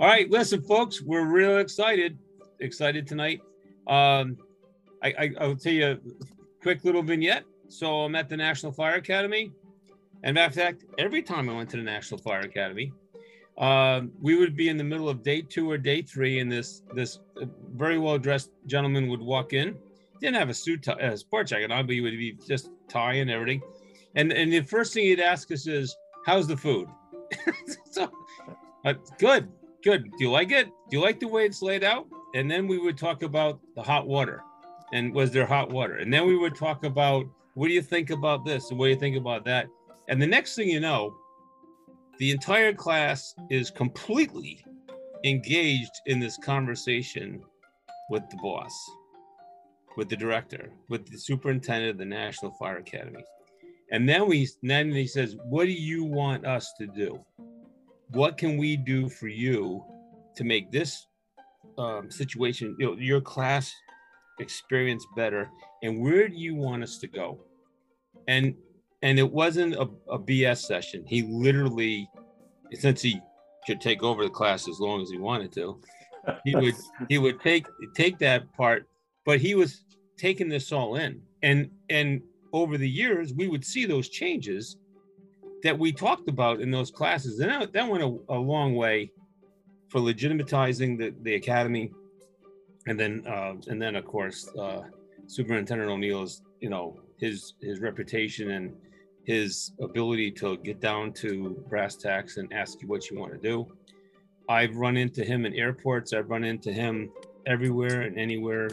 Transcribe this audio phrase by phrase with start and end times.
[0.00, 2.16] All right, listen, folks, we're real excited,
[2.60, 3.42] excited tonight.
[3.86, 4.38] Um,
[5.02, 5.98] I, I I'll tell you a
[6.62, 7.44] quick little vignette.
[7.68, 9.52] So I'm at the National Fire Academy,
[10.22, 12.94] and in fact, every time I went to the National Fire Academy,
[13.58, 16.80] um, we would be in the middle of day two or day three, and this
[16.94, 17.18] this
[17.74, 19.76] very well dressed gentleman would walk in.
[20.18, 23.16] Didn't have a suit, tie, a sport jacket on, but he would be just tie
[23.16, 23.60] and everything.
[24.14, 25.94] And and the first thing he'd ask us is,
[26.24, 26.88] "How's the food?"
[27.90, 28.10] so,
[28.86, 29.46] uh, good,
[29.82, 30.04] good.
[30.04, 30.66] Do you like it?
[30.66, 32.06] Do you like the way it's laid out?
[32.34, 34.42] And then we would talk about the hot water,
[34.92, 35.96] and was there hot water?
[35.96, 38.90] And then we would talk about what do you think about this and what do
[38.90, 39.66] you think about that?
[40.08, 41.14] And the next thing you know,
[42.18, 44.64] the entire class is completely
[45.24, 47.42] engaged in this conversation
[48.10, 48.72] with the boss,
[49.96, 53.24] with the director, with the superintendent of the National Fire Academy.
[53.92, 57.24] And then we then he says, What do you want us to do?
[58.12, 59.84] What can we do for you
[60.36, 61.06] to make this
[61.78, 63.72] um, situation, you know, your class
[64.40, 65.48] experience better?
[65.82, 67.40] And where do you want us to go?
[68.28, 68.54] And
[69.02, 71.04] and it wasn't a, a BS session.
[71.06, 72.08] He literally,
[72.74, 73.20] since he
[73.66, 75.80] could take over the class as long as he wanted to,
[76.44, 76.74] he would
[77.08, 78.86] he would take take that part,
[79.24, 79.84] but he was
[80.18, 81.20] taking this all in.
[81.42, 82.20] And and
[82.52, 84.76] over the years, we would see those changes
[85.62, 89.10] that we talked about in those classes, and that, that went a, a long way
[89.88, 91.90] for legitimatizing the, the academy.
[92.86, 94.82] And then uh, and then of course, uh,
[95.26, 98.74] Superintendent Onieal's you know his his reputation and
[99.24, 103.38] his ability to get down to brass tacks and ask you what you want to
[103.38, 103.66] do.
[104.48, 106.12] I've run into him in airports.
[106.12, 107.12] I've run into him
[107.46, 108.68] everywhere and anywhere,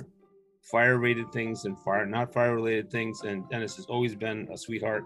[0.61, 3.21] fire rated things and fire not fire related things.
[3.21, 5.03] And Denis has always been a sweetheart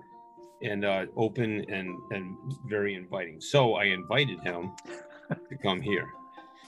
[0.64, 3.42] and uh, open and and very inviting.
[3.42, 4.72] So I invited him
[5.50, 6.08] to come here.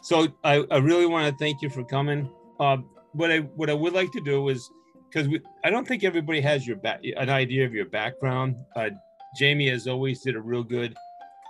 [0.01, 2.29] So I, I really want to thank you for coming.
[2.59, 2.77] Uh,
[3.13, 4.69] what I what I would like to do is
[5.09, 5.27] because
[5.63, 8.55] I don't think everybody has your back an idea of your background.
[8.75, 8.89] Uh,
[9.37, 10.95] Jamie, as always, did a real good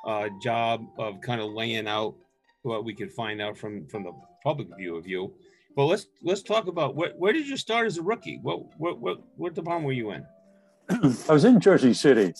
[0.06, 2.16] uh, job of kind of laying out
[2.64, 4.14] what we could find out from from the
[4.44, 5.34] public view of you.
[5.76, 8.40] But let's let's talk about where, where did you start as a rookie?
[8.42, 10.26] What what what what department were you in?
[11.30, 12.34] I was in Jersey City.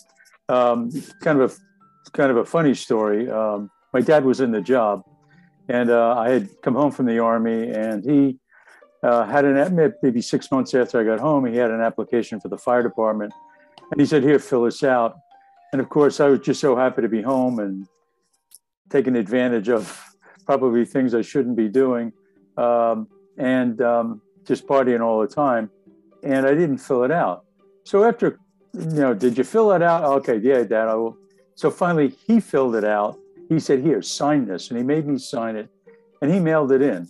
[0.48, 0.90] Um,
[1.22, 3.30] kind of a kind of a funny story.
[3.30, 5.04] Um, my dad was in the job,
[5.68, 8.38] and uh, I had come home from the army, and he
[9.02, 12.48] uh, had an maybe six months after I got home, he had an application for
[12.48, 13.32] the fire department,
[13.90, 15.16] and he said, "Here, fill this out."
[15.72, 17.86] And of course, I was just so happy to be home and
[18.90, 20.00] taking advantage of
[20.46, 22.12] probably things I shouldn't be doing,
[22.56, 25.70] um, and um, just partying all the time.
[26.22, 27.44] And I didn't fill it out.
[27.84, 28.38] So after,
[28.74, 30.04] know, did you fill it out?
[30.04, 30.88] Okay, yeah, Dad.
[30.88, 31.16] I will.
[31.54, 33.18] So finally, he filled it out.
[33.48, 35.68] He said, "Here, sign this," and he made me sign it,
[36.20, 37.08] and he mailed it in.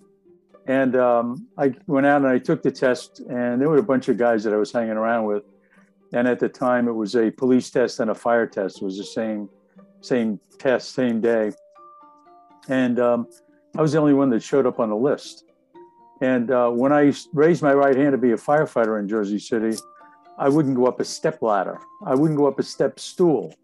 [0.67, 4.09] And um, I went out and I took the test, and there were a bunch
[4.09, 5.45] of guys that I was hanging around with.
[6.13, 8.81] And at the time, it was a police test and a fire test.
[8.81, 9.49] It was the same,
[10.01, 11.53] same test, same day.
[12.69, 13.27] And um,
[13.77, 15.45] I was the only one that showed up on the list.
[16.21, 19.77] And uh, when I raised my right hand to be a firefighter in Jersey City,
[20.39, 21.79] I wouldn't go up a step ladder.
[22.05, 23.55] I wouldn't go up a step stool.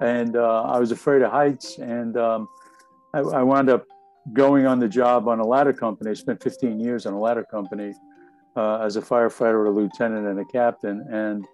[0.00, 1.78] And uh, I was afraid of heights.
[1.78, 2.48] And um,
[3.12, 3.86] I, I wound up
[4.32, 6.10] going on the job on a ladder company.
[6.10, 7.92] I spent 15 years on a ladder company
[8.56, 11.06] uh, as a firefighter, a lieutenant, and a captain.
[11.10, 11.46] And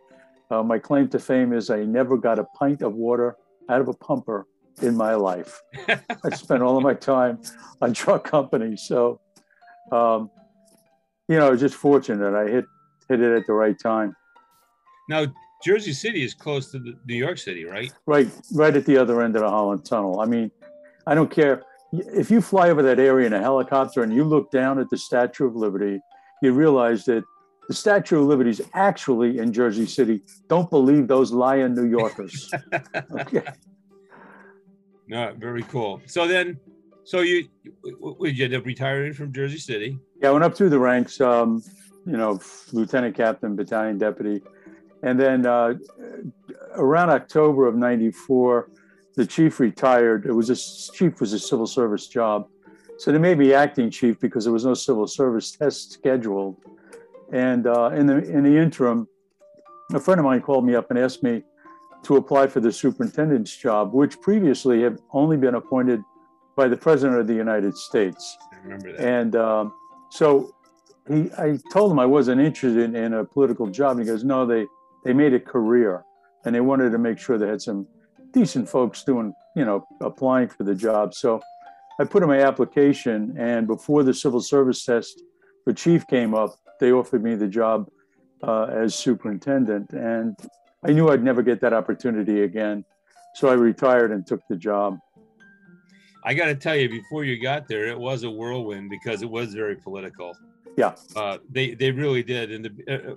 [0.51, 3.37] uh, my claim to fame is I never got a pint of water
[3.69, 4.47] out of a pumper
[4.83, 5.61] in my life.
[5.89, 7.41] I spent all of my time
[7.81, 8.83] on truck companies.
[8.83, 9.21] So,
[9.93, 10.31] um,
[11.29, 12.35] you know, I was just fortunate.
[12.35, 12.65] I hit
[13.09, 14.17] hit it at the right time.
[15.11, 15.27] Now,
[15.63, 17.93] Jersey City is close to New York City, right?
[18.07, 20.21] Right, right at the other end of the Holland Tunnel.
[20.21, 20.53] I mean,
[21.05, 24.53] I don't care if you fly over that area in a helicopter and you look
[24.53, 26.01] down at the Statue of Liberty,
[26.43, 27.25] you realize that
[27.67, 30.23] the Statue of Liberty is actually in Jersey City.
[30.49, 32.49] Don't believe those lying New Yorkers.
[33.13, 33.43] okay.
[35.09, 36.01] No, very cool.
[36.07, 36.61] So then,
[37.03, 37.49] so you
[38.21, 39.99] you end up retiring from Jersey City?
[40.23, 41.21] Yeah, I went up through the ranks.
[41.21, 41.65] Um,
[42.07, 42.41] you know,
[42.73, 44.43] lieutenant captain, battalion deputy,
[45.03, 45.75] and then uh,
[46.75, 48.71] around October of '94
[49.17, 50.25] the chief retired.
[50.27, 50.57] It was a
[50.95, 52.49] chief was a civil service job,
[52.99, 56.57] so they made me acting chief because there was no civil service test scheduled.
[57.33, 59.09] And uh, in the in the interim,
[59.93, 61.43] a friend of mine called me up and asked me
[62.03, 66.01] to apply for the superintendent's job, which previously had only been appointed
[66.57, 68.37] by the president of the United States.
[68.53, 69.01] I remember that.
[69.01, 69.75] And um,
[70.11, 70.55] so
[71.09, 73.99] he, I told him I wasn't interested in, in a political job.
[73.99, 74.67] And he goes, no, they
[75.05, 76.05] they made a career,
[76.45, 77.87] and they wanted to make sure they had some
[78.33, 81.15] decent folks doing, you know, applying for the job.
[81.15, 81.41] So
[81.99, 85.23] I put in my application, and before the civil service test
[85.65, 87.89] for chief came up, they offered me the job
[88.43, 90.37] uh, as superintendent, and
[90.83, 92.85] I knew I'd never get that opportunity again.
[93.35, 94.99] So I retired and took the job.
[96.25, 99.31] I got to tell you, before you got there, it was a whirlwind because it
[99.31, 100.35] was very political.
[100.77, 103.15] Yeah, uh, they they really did, and the, uh,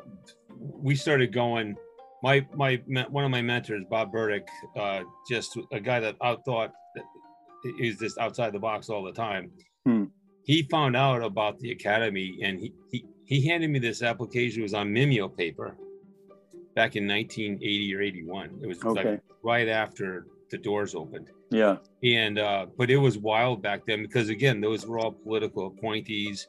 [0.57, 1.75] we started going.
[2.21, 4.47] My my one of my mentors, Bob Burdick,
[4.77, 6.71] uh, just a guy that I thought
[7.79, 9.51] is just outside the box all the time.
[9.85, 10.05] Hmm.
[10.45, 14.61] He found out about the academy, and he, he he handed me this application.
[14.61, 15.75] It was on Mimeo paper
[16.75, 18.59] back in 1980 or 81.
[18.61, 19.11] It was okay.
[19.11, 21.29] like right after the doors opened.
[21.49, 21.77] Yeah.
[22.03, 26.47] And uh, but it was wild back then because again, those were all political appointees.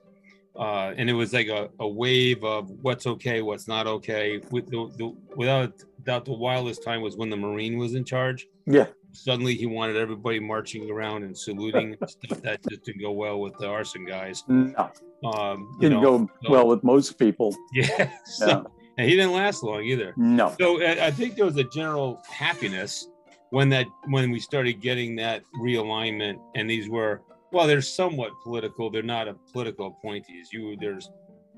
[0.57, 4.41] Uh, and it was like a, a wave of what's okay, what's not okay.
[4.51, 5.73] With the, the without
[6.05, 8.47] doubt, the wildest time was when the Marine was in charge.
[8.67, 8.87] Yeah.
[9.13, 13.57] Suddenly, he wanted everybody marching around and saluting stuff that just didn't go well with
[13.59, 14.45] the arson guys.
[14.49, 14.91] No,
[15.25, 17.55] um, didn't know, go so, well with most people.
[17.73, 18.11] Yeah.
[18.25, 18.63] So, yeah.
[18.97, 20.15] And he didn't last long either.
[20.17, 20.55] No.
[20.61, 23.09] So I think there was a general happiness
[23.51, 27.23] when that when we started getting that realignment, and these were
[27.55, 28.91] well, they're somewhat political.
[28.91, 30.49] They're not a political appointees.
[30.53, 31.09] You there's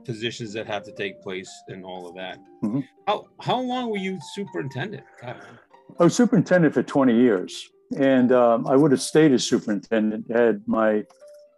[0.05, 2.39] positions that have to take place and all of that.
[2.63, 2.81] Mm-hmm.
[3.09, 5.05] How how long were you superintendent?
[5.21, 5.37] God.
[5.99, 10.63] I was superintendent for 20 years, and um, I would have stayed as superintendent had
[10.67, 11.05] my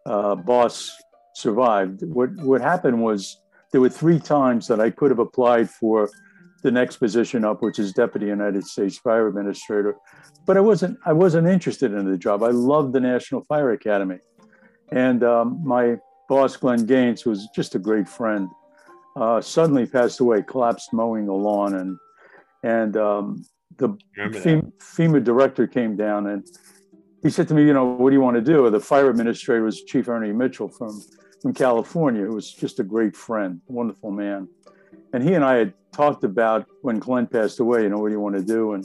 [0.06, 0.90] uh, boss
[1.34, 2.04] survived.
[2.04, 3.40] What what happened was
[3.72, 6.08] there were three times that I could have applied for
[6.62, 9.96] the next position up, which is Deputy United States Fire Administrator,
[10.44, 12.42] but I wasn't I wasn't interested in the job.
[12.42, 14.18] I loved the National Fire Academy,
[14.90, 15.96] and um, my
[16.28, 18.48] boss Glenn Gaines was just a great friend.
[19.16, 21.98] Uh, suddenly passed away, collapsed mowing the lawn, and
[22.62, 23.44] and um,
[23.76, 26.46] the FEMA, FEMA, director came down and
[27.22, 28.68] he said to me, you know, what do you want to do?
[28.70, 31.00] The fire administrator was Chief Ernie Mitchell from
[31.40, 34.48] from California, who was just a great friend, wonderful man.
[35.12, 38.14] And he and I had talked about when Glenn passed away, you know, what do
[38.14, 38.74] you want to do?
[38.74, 38.84] And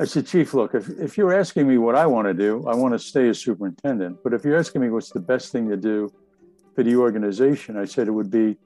[0.00, 2.74] I said, Chief, look, if, if you're asking me what I want to do, I
[2.74, 4.18] want to stay as superintendent.
[4.24, 6.12] But if you're asking me what's the best thing to do
[6.74, 8.56] for the organization, I said it would be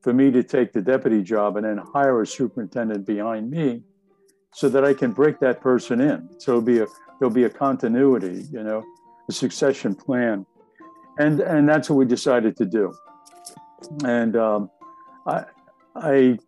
[0.00, 3.82] for me to take the deputy job and then hire a superintendent behind me
[4.54, 6.28] so that I can break that person in.
[6.38, 6.86] So it'll be a
[7.18, 8.84] there'll be a continuity, you know,
[9.28, 10.46] a succession plan
[11.18, 12.94] and and that's what we decided to do.
[14.04, 14.70] And um,
[15.26, 15.44] I
[16.02, 16.38] I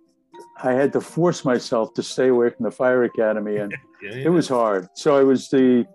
[0.63, 4.27] I had to force myself to stay away from the fire academy, and yeah, yeah.
[4.27, 4.89] it was hard.
[4.95, 5.87] So I was the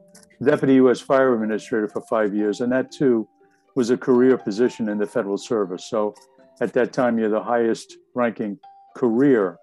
[0.44, 1.00] deputy U.S.
[1.00, 3.28] fire administrator for five years, and that too
[3.76, 5.86] was a career position in the federal service.
[5.90, 6.16] So
[6.62, 8.58] at that time, you're the highest ranking
[8.96, 9.58] career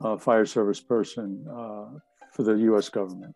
[0.00, 1.98] uh, fire service person uh,
[2.32, 2.88] for the U.S.
[2.88, 3.34] government.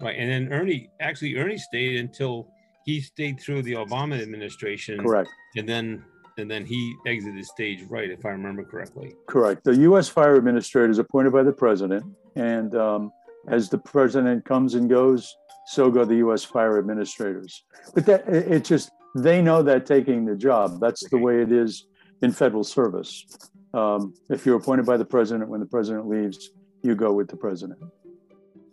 [0.00, 2.48] Right, and then Ernie actually Ernie stayed until
[2.84, 4.98] he stayed through the Obama administration.
[4.98, 5.28] Correct.
[5.56, 6.04] And then
[6.38, 9.14] and then he exited stage right, if I remember correctly.
[9.26, 9.64] Correct.
[9.64, 10.08] The U.S.
[10.08, 12.04] Fire Administrator is appointed by the president,
[12.34, 13.12] and um,
[13.48, 15.34] as the president comes and goes,
[15.66, 16.44] so go the U.S.
[16.44, 17.64] Fire Administrators.
[17.94, 20.80] But that it, just they know that taking the job.
[20.80, 21.86] That's the way it is
[22.22, 23.26] in federal service.
[23.74, 26.50] Um, if you're appointed by the president, when the president leaves,
[26.82, 27.80] you go with the president.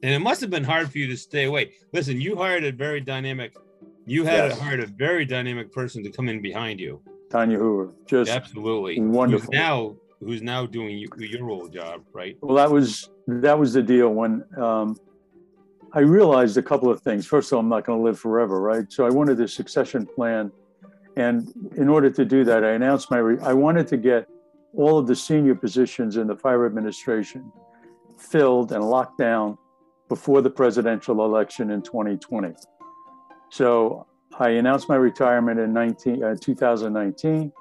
[0.02, 1.72] And it must have been hard for you to stay away.
[1.94, 3.56] Listen, you hired a very dynamic
[4.06, 4.60] you had yes.
[4.60, 7.02] hired a very dynamic person to come in behind you.
[7.34, 9.48] Tonya Hoover, just absolutely wonderful.
[9.48, 12.38] Who's now, who's now doing your old job, right?
[12.42, 14.98] Well, that was that was the deal when um,
[15.94, 17.26] I realized a couple of things.
[17.26, 18.92] First of all, I'm not going to live forever, right?
[18.92, 20.52] So I wanted a succession plan,
[21.16, 23.18] and in order to do that, I announced my.
[23.18, 24.28] Re- I wanted to get
[24.76, 27.52] all of the senior positions in the fire administration
[28.18, 29.58] filled and locked down
[30.08, 32.54] before the presidential election in 2020.
[33.50, 34.06] So
[34.40, 37.52] I announced my retirement in 19, uh, 2019.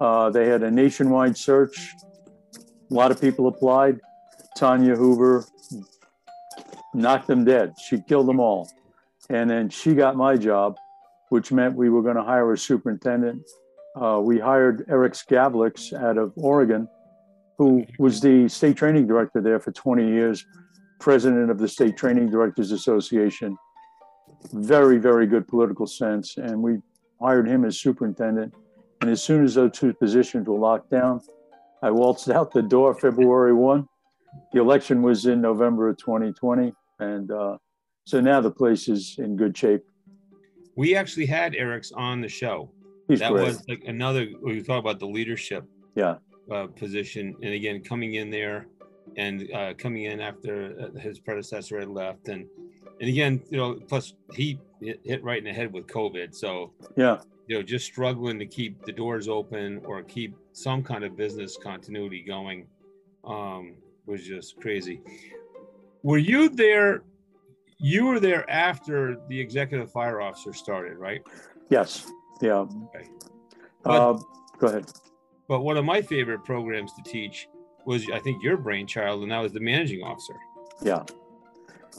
[0.00, 1.94] Uh, they had a nationwide search.
[2.90, 4.00] A lot of people applied.
[4.58, 5.46] Tonya Hoover
[6.92, 7.74] knocked them dead.
[7.82, 8.70] She killed them all.
[9.30, 10.76] And then she got my job,
[11.30, 13.42] which meant we were going to hire a superintendent.
[13.96, 16.86] Uh, we hired Eriks Gabliks out of Oregon,
[17.56, 20.44] who was the state training director there for 20 years,
[21.00, 23.56] president of the State Training Directors Association
[24.52, 26.36] very, very good political sense.
[26.36, 26.78] And we
[27.20, 28.54] hired him as superintendent.
[29.00, 31.20] And as soon as those two positions were locked down,
[31.82, 33.86] I waltzed out the door February 1.
[34.52, 36.72] The election was in November of 2020.
[37.00, 37.58] And uh,
[38.04, 39.82] so now the place is in good shape.
[40.76, 42.70] We actually had Eric's on the show.
[43.08, 43.46] He's that great.
[43.46, 46.16] was like another, we talk about the leadership yeah.
[46.50, 47.36] Uh, position.
[47.42, 48.66] And again, coming in there
[49.16, 52.28] and uh, coming in after uh, his predecessor had left.
[52.28, 52.46] And
[53.00, 56.34] and again, you know, plus he hit, right in the head with COVID.
[56.34, 61.04] So yeah, you know, just struggling to keep the doors open or keep some kind
[61.04, 62.66] of business continuity going
[63.24, 63.74] um,
[64.06, 65.00] was just crazy.
[66.02, 67.02] Were you there?
[67.78, 71.22] You were there after the executive fire officer started, right?
[71.70, 72.10] Yes.
[72.40, 72.66] Yeah.
[72.94, 73.08] Okay.
[73.84, 74.18] Uh,
[74.58, 74.90] go ahead.
[75.48, 77.48] But one of my favorite programs to teach
[77.86, 80.34] was, I think, your brainchild, and that was the managing officer.
[80.82, 81.04] Yeah.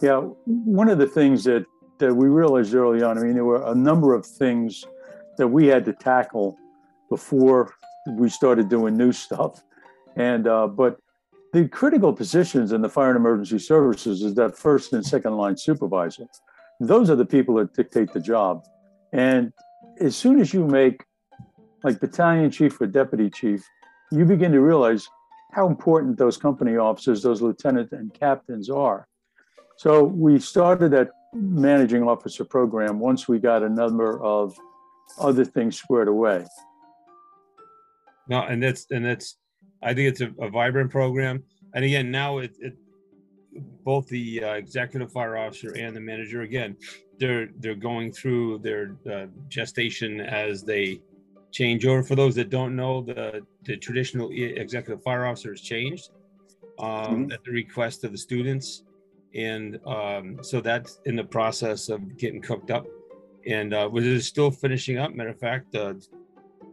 [0.01, 0.19] Yeah.
[0.45, 1.65] One of the things that,
[1.99, 4.85] that we realized early on, I mean, there were a number of things
[5.37, 6.57] that we had to tackle
[7.09, 7.73] before
[8.11, 9.63] we started doing new stuff.
[10.15, 10.99] And, uh, but
[11.53, 15.57] the critical positions in the fire and emergency services is that first and second line
[15.57, 16.25] supervisor.
[16.79, 18.65] Those are the people that dictate the job.
[19.13, 19.53] And
[20.01, 21.05] as soon as you make
[21.83, 23.63] like battalion chief or deputy chief,
[24.11, 25.07] you begin to realize
[25.55, 29.07] how important those company officers, those lieutenants and captains are.
[29.77, 34.53] So we started that managing officer program once we got a number of
[35.17, 36.45] other things squared away.
[38.27, 39.37] No, and that's and that's
[39.81, 41.43] I think it's a, a vibrant program.
[41.73, 42.73] And again, now it, it
[43.85, 46.75] both the uh, executive fire officer and the manager again,
[47.17, 50.99] they're they're going through their uh, gestation as they
[51.55, 52.03] change over.
[52.03, 56.09] For those that don't know, the the traditional executive fire officer has changed
[56.79, 57.31] um, mm-hmm.
[57.31, 58.83] at the request of the students,
[59.33, 62.85] and um, so that's in the process of getting cooked up.
[63.47, 65.13] And uh, was still finishing up.
[65.13, 65.93] Matter of fact, uh,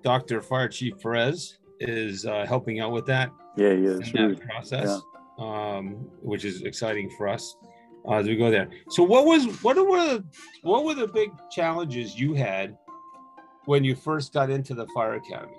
[0.03, 0.41] Dr.
[0.41, 3.31] Fire Chief Perez is uh, helping out with that.
[3.59, 5.03] Yeah, yeah, that process,
[5.39, 5.45] yeah.
[5.45, 7.57] Um, which is exciting for us
[8.09, 8.71] uh, as we go there.
[8.89, 10.25] So, what was what were
[10.63, 12.79] what were the big challenges you had
[13.67, 15.57] when you first got into the fire academy?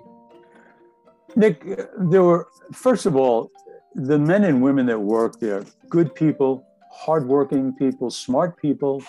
[1.36, 1.64] Nick,
[1.98, 3.50] there were first of all
[3.94, 9.02] the men and women that work there, good people, hardworking people, smart people,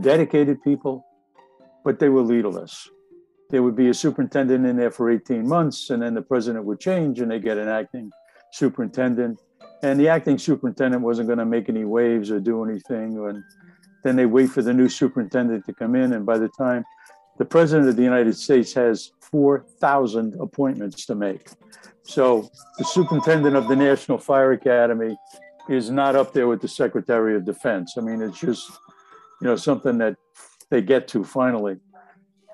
[0.00, 1.06] dedicated people,
[1.84, 2.88] but they were leaderless.
[3.50, 6.80] There would be a superintendent in there for 18 months, and then the president would
[6.80, 8.10] change, and they get an acting
[8.52, 9.38] superintendent.
[9.82, 13.18] And the acting superintendent wasn't going to make any waves or do anything.
[13.18, 13.44] And
[14.02, 16.84] then they wait for the new superintendent to come in, and by the time
[17.38, 21.48] the president of the United States has 4,000 appointments to make.
[22.04, 25.16] So the superintendent of the National Fire Academy
[25.68, 27.94] is not up there with the Secretary of Defense.
[27.96, 28.70] I mean, it's just,
[29.40, 30.16] you know, something that
[30.70, 31.78] they get to finally.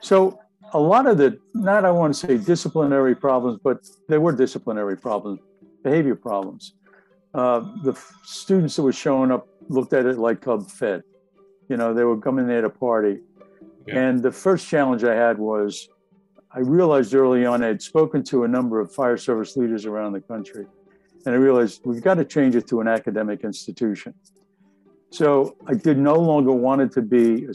[0.00, 0.38] So
[0.72, 4.96] a lot of the, not I want to say disciplinary problems, but there were disciplinary
[4.96, 5.40] problems,
[5.82, 6.74] behavior problems.
[7.34, 11.02] Uh, the students that were showing up looked at it like Club Fed.
[11.68, 13.20] You know, they were coming there to party.
[13.88, 15.88] And the first challenge I had was
[16.52, 20.12] I realized early on I had spoken to a number of fire service leaders around
[20.12, 20.66] the country.
[21.24, 24.14] And I realized we've got to change it to an academic institution.
[25.10, 27.48] So I did no longer wanted to be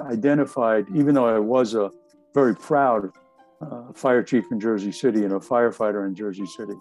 [0.00, 1.90] identified, even though I was a
[2.34, 3.10] very proud
[3.60, 6.74] uh, fire chief in Jersey City and a firefighter in Jersey City.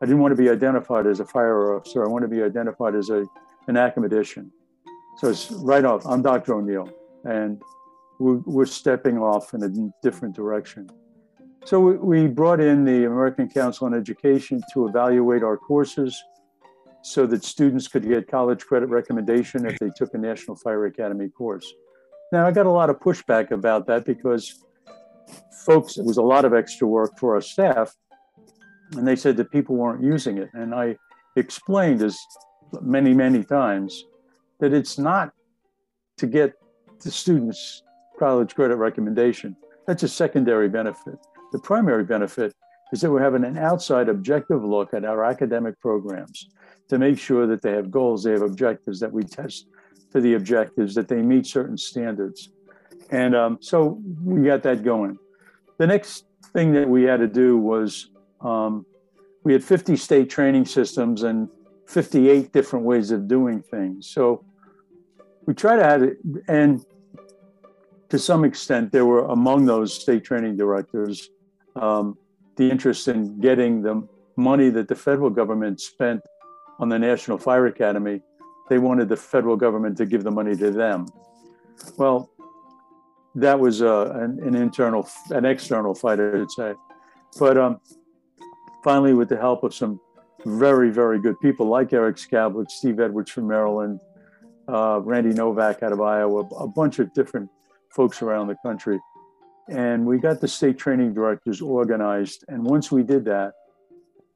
[0.00, 2.04] I didn't want to be identified as a fire officer.
[2.04, 3.26] I want to be identified as a,
[3.66, 4.52] an academician.
[5.18, 6.06] So it's right off.
[6.06, 6.54] I'm Dr.
[6.54, 6.90] Onieal.
[7.24, 7.60] And
[8.18, 9.70] we're, we're stepping off in a
[10.02, 10.88] different direction.
[11.64, 16.16] So we brought in the American Council on Education to evaluate our courses
[17.02, 21.28] so that students could get college credit recommendation if they took a National Fire Academy
[21.28, 21.72] course.
[22.32, 24.64] Now, I got a lot of pushback about that because
[25.64, 27.94] folks, it was a lot of extra work for our staff,
[28.96, 30.50] and they said that people weren't using it.
[30.52, 30.96] And I
[31.36, 32.18] explained as
[32.80, 34.04] many, many times
[34.60, 35.32] that it's not
[36.18, 36.54] to get
[37.02, 37.82] the students
[38.18, 39.56] college credit recommendation.
[39.86, 41.18] That's a secondary benefit.
[41.52, 42.54] The primary benefit
[42.92, 46.48] is that we're having an outside objective look at our academic programs
[46.88, 49.66] to make sure that they have goals, they have objectives, that we test
[50.10, 52.50] for the objectives, that they meet certain standards.
[53.10, 55.18] And um, so we got that going.
[55.78, 58.86] The next thing that we had to do was um,
[59.44, 61.48] we had 50 state training systems and
[61.86, 64.08] 58 different ways of doing things.
[64.08, 64.44] So
[65.46, 66.18] we try to have it,
[66.48, 66.84] and
[68.08, 71.30] to some extent, there were among those state training directors
[71.74, 72.16] um,
[72.56, 76.20] the interest in getting the money that the federal government spent
[76.78, 78.20] on the National Fire Academy.
[78.68, 81.06] They wanted the federal government to give the money to them.
[81.96, 82.30] Well,
[83.34, 86.74] that was uh, an, an, internal, an external fight, I would say.
[87.38, 87.80] But um,
[88.82, 90.00] finally, with the help of some
[90.46, 94.00] very, very good people like Eriks Gabliks, Steve Edwards from Maryland,
[94.68, 97.50] uh, Randy Novak out of Iowa, a bunch of different
[97.96, 99.00] folks around the country.
[99.68, 102.44] And we got the state training directors organized.
[102.48, 103.52] And once we did that,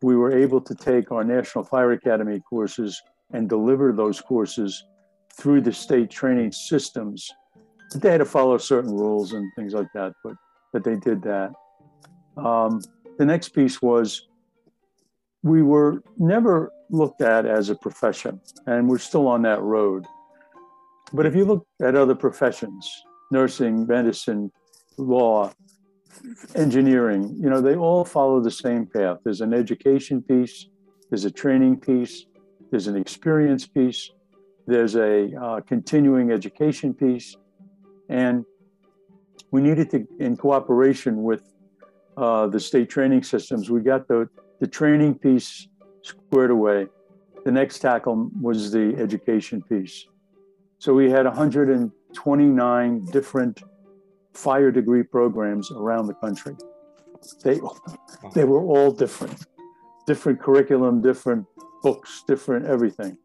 [0.02, 3.00] we were able to take our National Fire Academy courses
[3.32, 4.84] and deliver those courses
[5.38, 7.30] through the state training systems
[7.98, 10.34] they had to follow certain rules and things like that, but
[10.72, 11.52] but they did that.
[12.36, 12.80] Um,
[13.18, 14.28] the next piece was
[15.42, 20.06] we were never looked at as a profession, and we're still on that road.
[21.12, 22.88] But if you look at other professions,
[23.30, 24.50] nursing, medicine,
[24.96, 25.52] law,
[26.54, 29.18] engineering, you know, they all follow the same path.
[29.24, 30.66] There's an education piece,
[31.08, 32.26] there's a training piece,
[32.70, 34.10] there's an experience piece,
[34.66, 37.36] there's a uh, continuing education piece,
[38.08, 38.44] and
[39.50, 41.42] we needed to, in cooperation with
[42.16, 44.28] uh, the state training systems, we got the,
[44.60, 45.68] the training piece
[46.02, 46.86] squared away.
[47.44, 50.06] The next tackle was the education piece.
[50.78, 51.26] So we had
[52.16, 53.62] 129 different
[54.34, 56.56] fire degree programs around the country.
[57.44, 57.60] They,
[58.34, 59.46] they were all different,
[60.06, 61.46] different curriculum, different
[61.82, 63.16] books, different everything.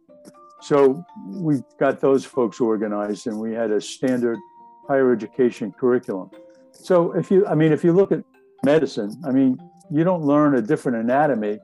[0.62, 4.40] So we got those folks organized and we had a standard
[4.88, 6.32] higher education curriculum.
[6.72, 8.24] So if you, I mean, if you look at
[8.64, 9.58] medicine, I mean,
[9.92, 11.60] you don't learn a different anatomy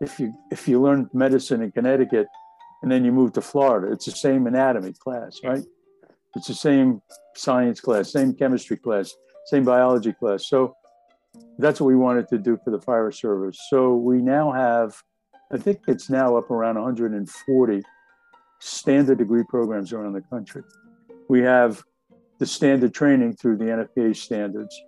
[0.00, 2.26] if you if you learn medicine in Connecticut
[2.82, 3.92] and then you move to Florida.
[3.92, 5.62] It's the same anatomy class, right?
[6.36, 7.02] It's the same
[7.34, 9.12] science class, same chemistry class,
[9.46, 10.46] same biology class.
[10.46, 10.76] So
[11.58, 13.58] that's what we wanted to do for the fire service.
[13.68, 14.94] So we now have,
[15.52, 17.82] I think it's now up around 140
[18.60, 20.62] standard degree programs around the country.
[21.28, 21.82] We have
[22.38, 24.80] the standard training through the NFPA standards.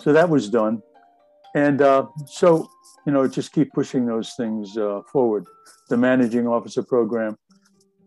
[0.00, 0.82] So that was done.
[1.54, 2.68] And uh, so,
[3.06, 5.46] you know, just keep pushing those things uh, forward.
[5.88, 7.36] The managing officer program,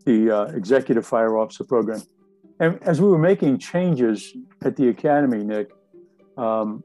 [0.04, 2.02] the uh, executive fire officer program.
[2.58, 5.70] And as we were making changes at the academy, Nick,
[6.36, 6.84] um,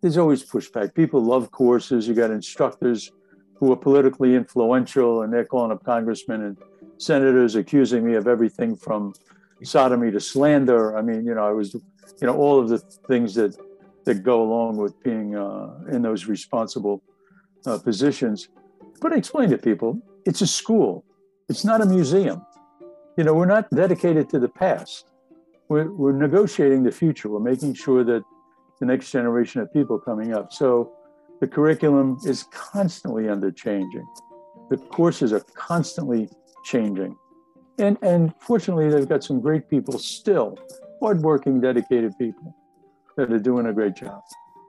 [0.00, 0.94] there's always pushback.
[0.94, 2.06] People love courses.
[2.08, 3.10] You got instructors
[3.56, 6.56] who are politically influential, and they're calling up congressmen and
[6.98, 9.14] senators accusing me of everything from
[9.62, 10.96] sodomy to slander.
[10.96, 13.56] I mean, you know, I was, you know, all of the things that
[14.04, 17.02] that go along with being uh, in those responsible
[17.66, 18.48] uh, positions.
[19.00, 21.04] But I explain to people, it's a school.
[21.48, 22.44] It's not a museum.
[23.16, 25.10] You know, we're not dedicated to the past.
[25.68, 27.28] We're, we're negotiating the future.
[27.28, 28.22] We're making sure that
[28.80, 30.52] the next generation of people coming up.
[30.52, 30.92] So
[31.40, 34.06] the curriculum is constantly under changing.
[34.70, 36.28] The courses are constantly
[36.64, 37.16] changing.
[37.78, 40.58] And, and fortunately, they've got some great people still,
[41.00, 42.54] hardworking, dedicated people
[43.16, 44.20] that are doing a great job.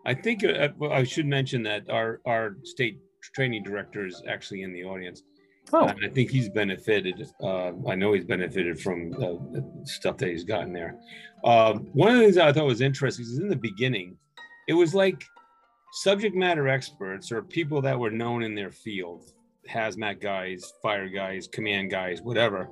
[0.06, 3.00] I think uh, I should mention that our, our state
[3.36, 5.24] training director is actually in the audience.
[5.72, 5.88] Oh.
[5.88, 7.28] And I think he's benefited.
[7.42, 10.96] Uh, I know he's benefited from the stuff that he's gotten there.
[11.44, 14.18] Um, one of the things I thought was interesting is in the beginning,
[14.68, 15.24] it was like
[15.94, 19.32] subject matter experts or people that were known in their field,
[19.70, 22.70] hazmat guys, fire guys, command guys, whatever.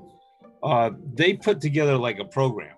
[0.64, 2.76] Uh, they put together like a program.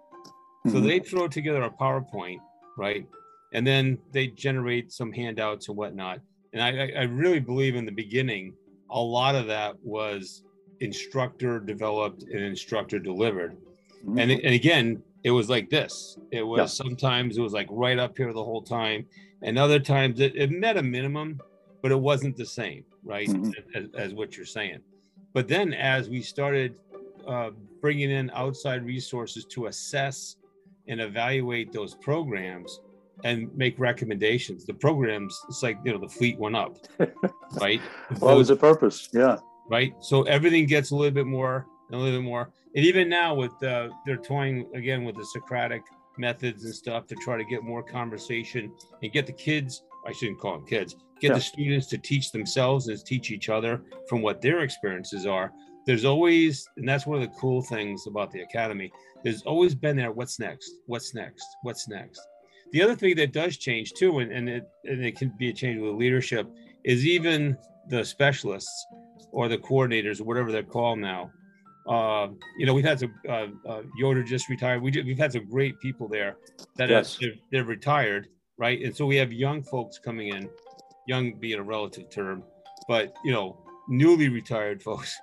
[0.66, 0.72] Mm-hmm.
[0.72, 2.40] So they throw together a PowerPoint,
[2.78, 3.06] right?
[3.54, 6.20] And then they generate some handouts and whatnot.
[6.54, 8.54] And I, I really believe in the beginning,
[8.92, 10.44] a lot of that was
[10.80, 13.58] instructor developed and instructor delivered.
[14.06, 14.20] Mm-hmm.
[14.20, 16.18] And, and again, it was like this.
[16.32, 16.66] It was yeah.
[16.66, 19.06] sometimes it was like right up here the whole time,
[19.42, 21.42] and other times it, it met a minimum,
[21.82, 23.28] but it wasn't the same, right?
[23.28, 23.52] Mm-hmm.
[23.76, 24.80] As, as, what you're saying.
[25.34, 26.76] But then as we started
[27.28, 30.38] uh, bringing in outside resources to assess
[30.88, 32.80] and evaluate those programs,
[33.24, 34.66] and make recommendations.
[34.66, 36.78] The programs, it's like you know, the fleet went up,
[37.60, 37.82] right?
[38.20, 39.10] well, was the purpose?
[39.14, 39.38] Yeah.
[39.70, 39.94] Right.
[40.02, 43.34] So everything gets a little bit more, and a little bit more, and even now
[43.34, 45.84] with uh, they're toying again with the Socratic
[46.18, 49.84] methods and stuff to try to get more conversation and get the kids.
[50.06, 50.96] I shouldn't call them kids.
[51.20, 51.36] Get yeah.
[51.36, 55.52] the students to teach themselves and teach each other from what their experiences are.
[55.86, 58.92] There's always, and that's one of the cool things about the academy.
[59.24, 60.12] There's always been there.
[60.12, 60.72] What's next?
[60.86, 61.46] What's next?
[61.64, 62.22] What's next?
[62.72, 65.54] The other thing that does change too, and, and it and it can be a
[65.54, 66.48] change with leadership,
[66.84, 67.58] is even
[67.90, 68.86] the specialists
[69.32, 71.32] or the coordinators or whatever they're called now.
[71.88, 72.28] Uh,
[72.58, 74.82] you know, we've had some uh, uh, Yoder just retired.
[74.82, 76.38] We have had some great people there
[76.76, 77.14] that yes.
[77.14, 78.28] have, they're, they're retired,
[78.58, 78.80] right?
[78.82, 80.50] And so we have young folks coming in,
[81.08, 82.44] young being a relative term,
[82.88, 85.18] but you know, newly retired folks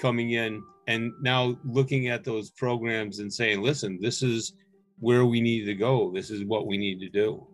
[0.00, 4.54] coming in and now looking at those programs and saying, listen, this is
[4.98, 6.10] where we need to go.
[6.12, 7.46] This is what we need to do.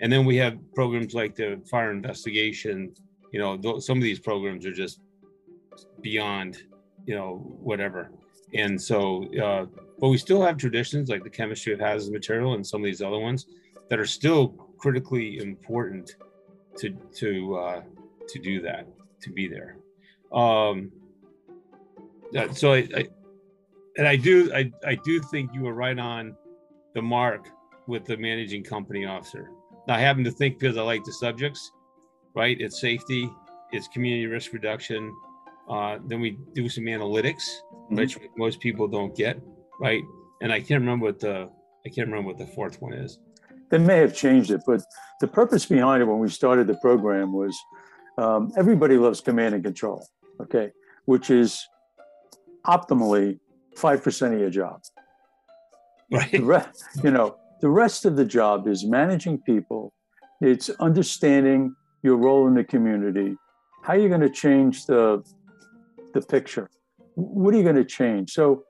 [0.00, 2.94] And then we have programs like the fire investigation.
[3.32, 5.00] You know, th- some of these programs are just
[6.00, 6.62] beyond,
[7.06, 8.10] you know, whatever.
[8.54, 9.66] And so, uh,
[9.98, 13.02] but we still have traditions like the chemistry of hazardous material and some of these
[13.02, 13.46] other ones
[13.88, 16.16] that are still critically important
[16.78, 17.82] to to uh,
[18.28, 18.86] to do that,
[19.22, 19.78] to be there.
[20.32, 20.92] Um,
[22.52, 23.06] so I, I
[23.96, 26.36] and I do I, I do think you were right on
[26.96, 27.50] the mark
[27.86, 29.50] with the managing company officer.
[29.86, 31.70] Now, I happen to think because I like the subjects,
[32.34, 32.56] right?
[32.58, 33.30] It's safety,
[33.70, 35.14] it's community risk reduction.
[35.68, 37.96] Uh, then we do some analytics, mm-hmm.
[37.96, 39.38] which most people don't get,
[39.78, 40.02] right?
[40.40, 41.50] And I can't remember what the
[41.84, 43.18] I can't remember what the fourth one is.
[43.70, 44.80] They may have changed it, but
[45.20, 47.54] the purpose behind it when we started the program was
[48.16, 50.08] um, everybody loves command and control,
[50.40, 50.70] okay,
[51.04, 51.62] which is
[52.66, 53.38] optimally
[53.76, 54.80] five percent of your job.
[56.10, 56.30] Right.
[56.30, 56.64] The re-
[57.02, 59.92] you know, the rest of the job is managing people.
[60.40, 63.36] It's understanding your role in the community.
[63.82, 65.24] How are you going to change the
[66.14, 66.70] the picture?
[67.14, 68.32] What are you going to change?
[68.32, 68.64] So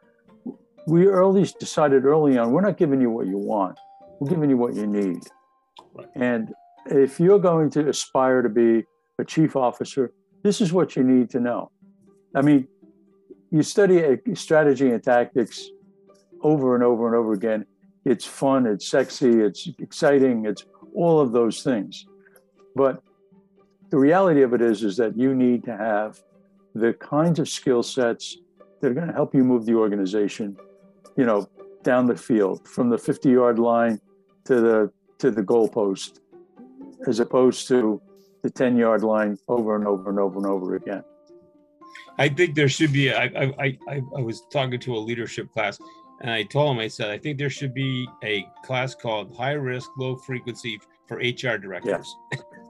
[0.86, 3.78] we early decided early on, we're not giving you what you want.
[4.20, 5.22] We're giving you what you need.
[5.94, 6.08] Right.
[6.14, 6.54] And
[6.86, 8.84] if you're going to aspire to be
[9.18, 11.70] a chief officer, this is what you need to know.
[12.34, 12.68] I mean,
[13.50, 15.68] you study uh, strategy and tactics
[16.42, 17.66] over and over and over again.
[18.04, 22.06] It's fun, it's sexy, it's exciting, it's all of those things.
[22.74, 23.02] But
[23.90, 26.20] the reality of it is, is that you need to have
[26.74, 28.38] the kinds of skill sets
[28.80, 30.56] that are going to help you move the organization,
[31.16, 31.48] you know,
[31.82, 34.00] down the field from the 50 yard line
[34.44, 36.20] to the to the goalpost,
[37.06, 38.00] as opposed to
[38.42, 41.02] the 10 yard line over and over and over and over again.
[42.18, 43.12] I think there should be.
[43.12, 45.78] I, I, I, I was talking to a leadership class,
[46.20, 49.52] and I told him, I said, I think there should be a class called High
[49.52, 52.14] Risk, Low Frequency for HR directors.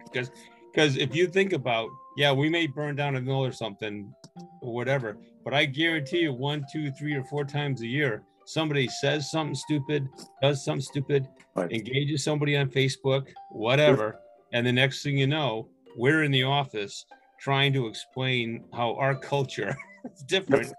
[0.04, 0.30] because
[0.72, 4.12] because if you think about, yeah, we may burn down a mill or something,
[4.60, 8.86] or whatever, but I guarantee you, one, two, three, or four times a year, somebody
[8.86, 10.06] says something stupid,
[10.42, 11.72] does something stupid, right.
[11.72, 14.20] engages somebody on Facebook, whatever,
[14.52, 17.06] and the next thing you know, we're in the office
[17.40, 19.74] trying to explain how our culture
[20.14, 20.74] is different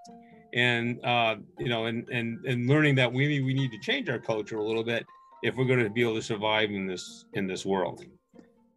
[0.53, 4.19] and uh, you know and and and learning that we we need to change our
[4.19, 5.05] culture a little bit
[5.43, 8.03] if we're going to be able to survive in this in this world.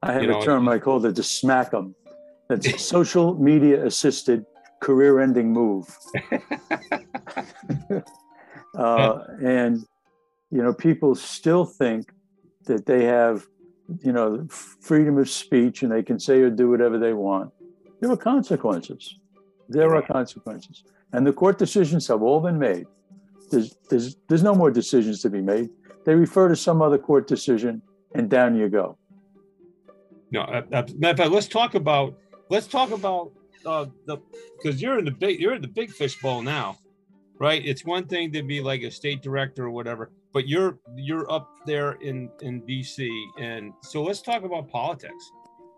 [0.02, 1.94] I have you a know, term i call it the smack them
[2.48, 4.44] that's social media assisted
[4.80, 5.96] career ending move.
[8.72, 9.84] Uh, and
[10.52, 12.12] you know people still think
[12.66, 13.44] that they have
[13.98, 17.52] you know freedom of speech and they can say or do whatever they want.
[18.00, 19.18] There are consequences.
[19.68, 20.84] There are consequences.
[21.12, 22.86] And the court decisions have all been made.
[23.50, 25.70] There's, there's, there's no more decisions to be made.
[26.04, 27.82] They refer to some other court decision,
[28.14, 28.96] and down you go.
[30.30, 32.16] No, uh, uh, matter of fact, let's talk about
[32.48, 33.32] let's talk about
[33.66, 34.18] uh, the
[34.62, 36.78] because you're in the big you're in the big fishbowl now,
[37.38, 37.64] right?
[37.64, 41.50] It's one thing to be like a state director or whatever, but you're you're up
[41.66, 45.30] there in in DC, and so let's talk about politics.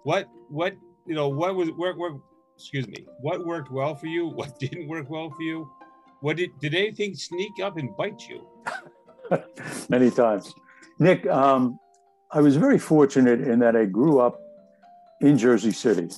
[0.04, 0.74] What what
[1.06, 2.12] you know, what was where, where
[2.62, 4.28] excuse me, what worked well for you?
[4.28, 5.68] What didn't work well for you?
[6.20, 8.46] What did did anything sneak up and bite you?
[9.88, 10.54] Many times,
[11.00, 11.26] Nick.
[11.26, 11.78] Um,
[12.30, 14.40] I was very fortunate in that I grew up
[15.20, 16.08] in Jersey City,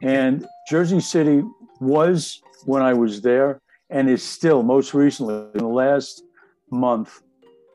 [0.00, 1.42] and Jersey City
[1.80, 6.22] was when I was there, and is still most recently in the last
[6.70, 7.22] month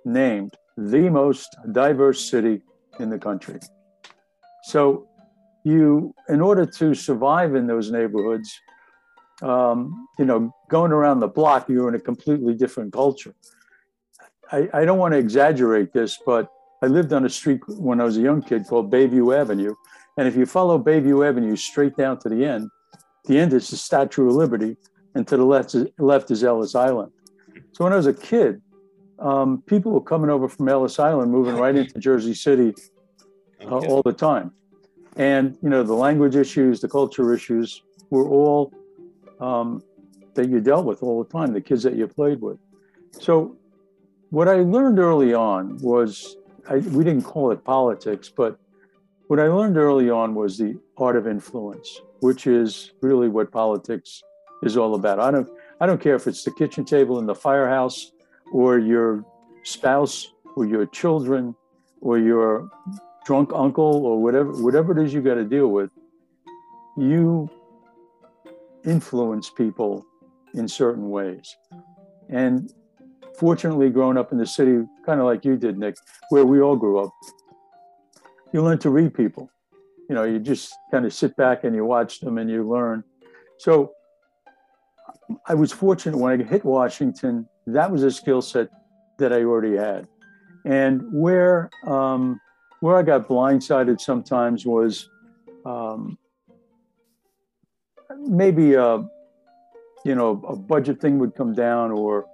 [0.05, 2.62] named the most diverse city
[2.99, 3.59] in the country.
[4.63, 5.07] So
[5.63, 8.60] you, in order to survive in those neighborhoods,
[9.41, 13.34] um, you know, going around the block, you're in a completely different culture.
[14.52, 16.49] I, I don't want to exaggerate this, but
[16.82, 19.73] I lived on a street when I was a young kid called Bayview Avenue.
[20.17, 22.69] And if you follow Bayview Avenue straight down to the end,
[23.26, 24.76] the end is the Statue of Liberty,
[25.15, 27.12] and to the left is, left is Ellis Island.
[27.71, 28.62] So when I was a kid,
[29.19, 32.73] um, people were coming over from Ellis Island, moving right into Jersey City
[33.62, 34.52] uh, all the time.
[35.15, 38.73] And you know, the language issues, the culture issues were all
[39.39, 39.84] um,
[40.34, 41.54] that you dealt with all the time.
[41.54, 42.58] The kids that you played with.
[43.12, 43.56] So,
[44.32, 48.58] what I learned early on was I, we didn't call it politics, but
[49.28, 54.23] what I learned early on was the art of influence, which is really what politics
[54.63, 55.19] is all about.
[55.19, 55.49] I don't
[55.80, 58.12] I don't care if it's the kitchen table in the firehouse
[58.52, 59.26] or your
[59.63, 61.56] spouse or your children
[62.02, 62.69] or your
[63.25, 65.89] drunk uncle or whatever whatever it is you got to deal with
[66.97, 67.49] you
[68.86, 70.05] influence people
[70.53, 71.55] in certain ways.
[72.29, 72.71] And
[73.39, 75.95] fortunately growing up in the city kind of like you did nick
[76.29, 77.12] where we all grew up
[78.53, 79.49] you learn to read people.
[80.07, 83.03] You know you just kind of sit back and you watch them and you learn.
[83.57, 83.93] So
[85.47, 88.69] i was fortunate when i hit washington that was a skill set
[89.17, 90.07] that i already had.
[90.65, 92.39] And where um,
[92.83, 95.07] where I got blindsided sometimes was
[95.65, 96.17] um,
[98.27, 98.97] maybe a,
[100.03, 102.25] you know a budget thing would come down or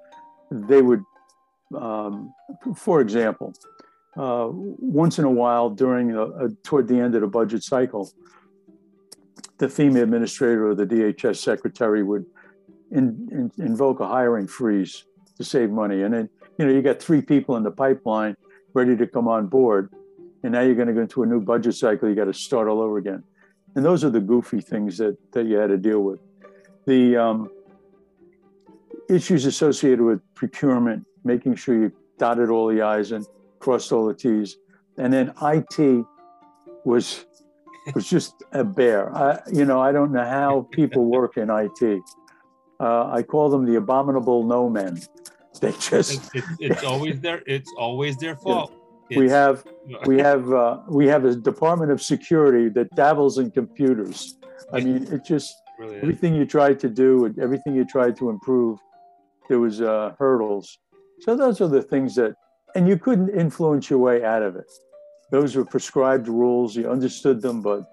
[0.49, 1.03] they would
[1.77, 2.33] um,
[2.75, 3.53] for example,
[4.17, 8.11] uh, once in a while during a, a, toward the end of the budget cycle,
[9.59, 12.25] the FEMA administrator or the DHS secretary would
[12.89, 15.03] in, in, invoke a hiring freeze
[15.37, 16.01] to save money.
[16.01, 18.35] And then, you know, you got three people in the pipeline
[18.73, 19.93] ready to come on board.
[20.43, 22.09] And now you're going to go into a new budget cycle.
[22.09, 23.23] You got to start all over again.
[23.75, 26.19] And those are the goofy things that, that you had to deal with.
[26.85, 27.51] The um,
[29.09, 33.25] issues associated with procurement, making sure you dotted all the I's and
[33.59, 34.57] crossed all the T's.
[34.97, 36.05] And then IT
[36.85, 37.25] was
[37.95, 39.15] was just a bear.
[39.15, 42.01] I, you know, I don't know how people work in IT.
[42.79, 45.01] Uh, I call them the abominable no men.
[45.59, 48.73] They just it's, it's, it's always their it's always their fault.
[49.15, 49.63] We have
[50.05, 54.37] we have uh, we have a Department of Security that dabbles in computers.
[54.71, 58.29] I mean, it just really everything you tried to do and everything you tried to
[58.29, 58.79] improve,
[59.47, 60.77] there was uh, hurdles.
[61.21, 62.35] So those are the things that,
[62.75, 64.71] and you couldn't influence your way out of it.
[65.31, 66.75] Those were prescribed rules.
[66.75, 67.83] You understood them, but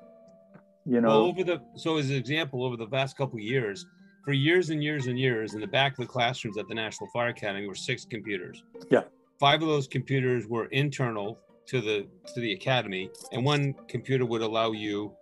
[0.84, 1.08] you know.
[1.08, 3.86] Well, over the so as an example, over the past couple years,
[4.24, 7.08] for years and years and years, in the back of the classrooms at the National
[7.10, 8.62] Fire Academy were six computers.
[8.90, 9.02] Yeah.
[9.38, 14.42] Five of those computers were internal to the to the academy, and one computer would
[14.42, 15.12] allow you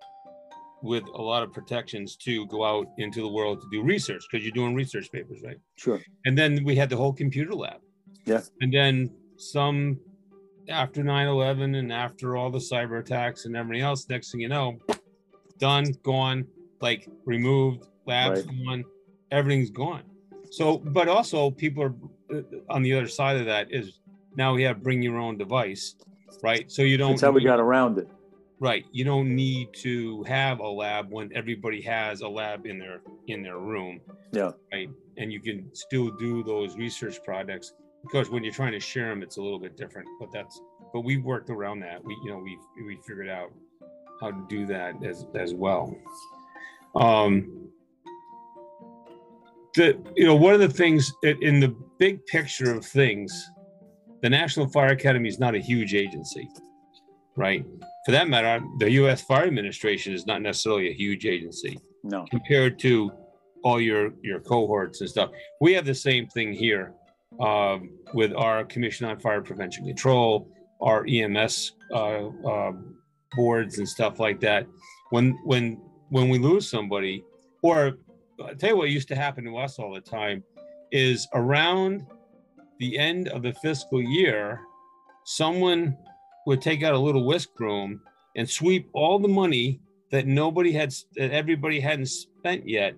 [0.82, 4.44] with a lot of protections to go out into the world to do research because
[4.44, 5.56] you're doing research papers, right?
[5.76, 5.98] Sure.
[6.26, 7.80] And then we had the whole computer lab.
[8.26, 8.42] Yeah.
[8.60, 9.98] And then some
[10.68, 14.78] after 9-11 and after all the cyber attacks and everything else, next thing you know,
[15.58, 16.46] done, gone,
[16.82, 18.66] like removed, labs right.
[18.66, 18.84] gone,
[19.30, 20.02] everything's gone.
[20.50, 21.94] So, but also people are
[22.34, 24.00] uh, on the other side of that is
[24.36, 25.94] now we have bring your own device,
[26.42, 26.70] right?
[26.70, 27.12] So you don't.
[27.12, 28.08] That's how we got around it.
[28.60, 28.86] Right.
[28.92, 33.42] You don't need to have a lab when everybody has a lab in their in
[33.42, 34.00] their room.
[34.32, 34.52] Yeah.
[34.72, 34.88] Right.
[35.16, 39.22] And you can still do those research projects because when you're trying to share them,
[39.22, 40.08] it's a little bit different.
[40.20, 40.60] But that's
[40.92, 42.02] but we worked around that.
[42.04, 43.52] We you know we we figured out
[44.20, 45.94] how to do that as as well.
[46.94, 47.68] Um,
[49.74, 53.50] the you know one of the things in the big picture of things,
[54.24, 56.48] the National Fire Academy is not a huge agency,
[57.36, 57.62] right?
[58.06, 59.20] For that matter, the U.S.
[59.20, 61.78] Fire Administration is not necessarily a huge agency.
[62.02, 62.24] No.
[62.30, 63.12] Compared to
[63.64, 65.28] all your your cohorts and stuff,
[65.60, 66.94] we have the same thing here
[67.38, 70.48] um, with our Commission on Fire Prevention Control,
[70.80, 72.72] our EMS uh, uh,
[73.36, 74.66] boards and stuff like that.
[75.10, 77.22] When when when we lose somebody,
[77.62, 77.98] or
[78.42, 80.42] I'll tell you what used to happen to us all the time
[80.92, 82.06] is around
[82.78, 84.60] the end of the fiscal year,
[85.24, 85.96] someone
[86.46, 88.00] would take out a little whisk broom
[88.36, 92.94] and sweep all the money that nobody had that everybody hadn't spent yet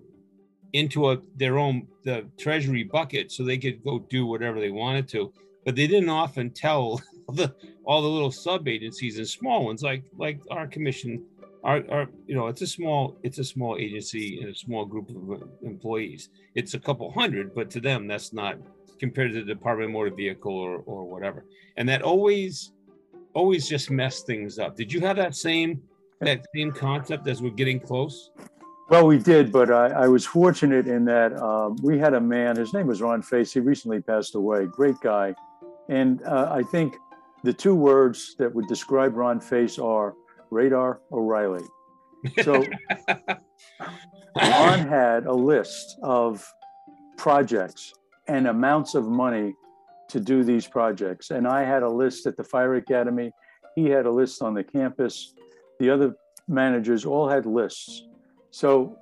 [0.72, 5.08] into a their own the treasury bucket so they could go do whatever they wanted
[5.08, 5.32] to.
[5.64, 7.00] But they didn't often tell
[7.32, 11.24] the all the little sub agencies and small ones like like our commission
[11.64, 15.08] our, our you know it's a small it's a small agency and a small group
[15.10, 16.28] of employees.
[16.54, 18.58] It's a couple hundred but to them that's not
[18.98, 21.44] compared to the department of motor vehicle or, or whatever.
[21.76, 22.72] And that always
[23.34, 24.76] always just messed things up.
[24.76, 25.82] Did you have that same
[26.20, 28.30] that same concept as we're getting close?
[28.88, 32.56] Well we did but i, I was fortunate in that um, we had a man
[32.56, 35.34] his name was ron face he recently passed away great guy.
[35.88, 36.94] And uh, i think
[37.42, 40.14] the two words that would describe ron face are
[40.50, 41.64] Radar O'Reilly.
[42.42, 42.64] So
[44.36, 46.46] Ron had a list of
[47.16, 47.94] projects
[48.28, 49.54] and amounts of money
[50.08, 51.30] to do these projects.
[51.30, 53.32] And I had a list at the Fire Academy.
[53.74, 55.34] He had a list on the campus.
[55.80, 56.14] The other
[56.48, 58.04] managers all had lists.
[58.50, 58.98] So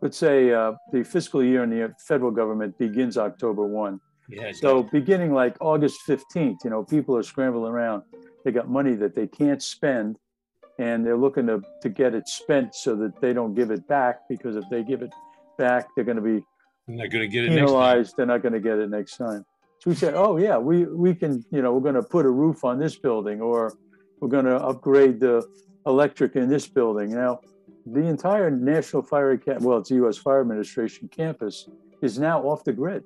[0.00, 4.00] let's say uh, the fiscal year in the federal government begins October 1.
[4.28, 8.02] Yeah, so beginning like August 15th, you know, people are scrambling around.
[8.44, 10.18] They got money that they can't spend
[10.78, 14.28] and they're looking to, to get it spent so that they don't give it back
[14.28, 15.10] because if they give it
[15.58, 16.42] back, they're going to be
[16.86, 17.66] they're not going to get it next time.
[17.66, 18.14] penalized.
[18.16, 19.44] They're not going to get it next time.
[19.80, 22.30] So we said, oh yeah, we we can you know we're going to put a
[22.30, 23.76] roof on this building or
[24.20, 25.46] we're going to upgrade the
[25.86, 27.12] electric in this building.
[27.12, 27.40] Now,
[27.84, 30.16] the entire National Fire well, it's the U.S.
[30.16, 31.68] Fire Administration campus,
[32.02, 33.04] is now off the grid.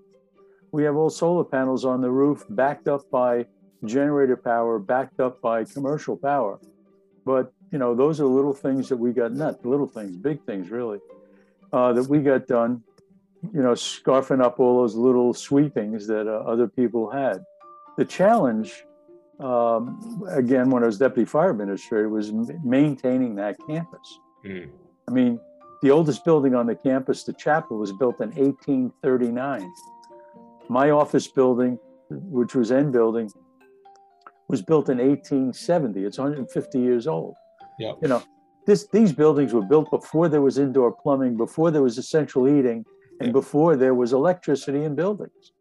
[0.73, 3.47] We have all solar panels on the roof, backed up by
[3.85, 6.61] generator power, backed up by commercial power.
[7.25, 10.71] But you know, those are little things that we got, not little things, big things
[10.71, 10.99] really,
[11.73, 12.83] uh, that we got done,
[13.55, 17.45] you know, scarfing up all those little sweepings that uh, other people had.
[17.97, 18.85] The challenge,
[19.39, 22.33] um, again, when I was deputy fire administrator, was
[22.65, 24.19] maintaining that campus.
[24.45, 24.71] Mm.
[25.09, 25.41] I mean,
[25.83, 29.73] the oldest building on the campus, the chapel, was built in 1839.
[30.69, 31.79] My office building
[32.11, 33.31] which was N building,
[34.49, 36.05] was built in 1870.
[36.05, 37.35] It's 150 years old.
[37.79, 37.93] Yeah.
[38.03, 38.23] You know,
[38.67, 42.85] this these buildings were built before there was indoor plumbing, before there was essential heating,
[43.21, 45.53] and before there was electricity in buildings.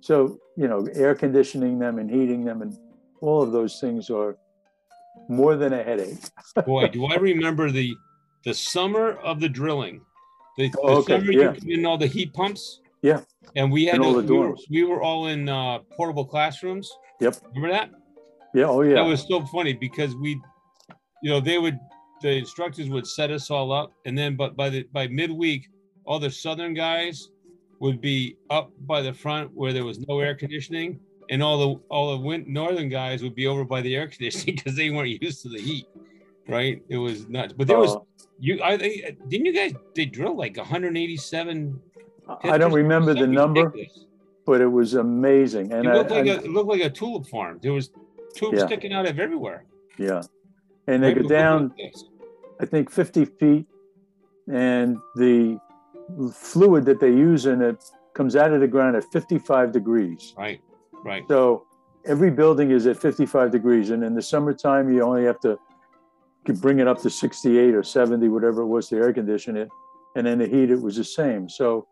[0.00, 2.76] So, you know, air conditioning them and heating them and
[3.20, 4.36] all of those things are
[5.28, 6.18] more than a headache.
[6.66, 7.94] Boy, do I remember the
[8.44, 10.00] the summer of the drilling.
[10.56, 11.54] The, the Oh, okay, summer yeah.
[11.62, 12.80] you in all the heat pumps.
[13.02, 13.20] Yeah.
[13.56, 16.90] And we had And all the we, were, we were all in uh, portable classrooms.
[17.20, 17.36] Yep.
[17.54, 17.90] Remember that?
[18.54, 18.94] Yeah, oh yeah.
[18.94, 20.40] That was so funny because we,
[21.22, 21.78] you know, they would
[22.22, 25.68] the instructors would set us all up, and then but by the by midweek,
[26.04, 27.30] all the southern guys
[27.80, 31.80] would be up by the front where there was no air conditioning, and all the
[31.88, 35.22] all the win- northern guys would be over by the air conditioning because they weren't
[35.22, 35.86] used to the heat.
[36.48, 36.82] Right?
[36.88, 37.52] It was nuts.
[37.56, 38.00] But there was Uh,
[38.40, 38.60] you.
[38.62, 39.72] I didn't you guys?
[39.94, 41.80] They drilled like 187.
[42.44, 44.06] I don't remember the number, ridiculous.
[44.46, 45.72] but it was amazing.
[45.72, 47.58] And It I, looked like I- a it looked like a tulip farm.
[47.62, 47.90] There was
[48.34, 48.66] tubes Yeah.
[48.66, 49.64] sticking out of everywhere.
[49.98, 50.22] yeah.
[50.86, 51.72] And they go down.
[52.60, 53.66] I think, 50 feet,
[54.48, 55.58] and the
[56.32, 57.82] fluid that they use in it
[58.14, 60.34] comes out of the ground at 55 degrees.
[60.36, 60.60] Right,
[61.04, 61.24] right.
[61.28, 61.66] So
[62.04, 65.58] every building is at 55 degrees, and in the summertime, you only have to
[66.54, 69.68] bring it up to 68 or 70, whatever it was to air condition it,
[70.16, 71.48] and in the heat, it was the same.
[71.48, 71.86] So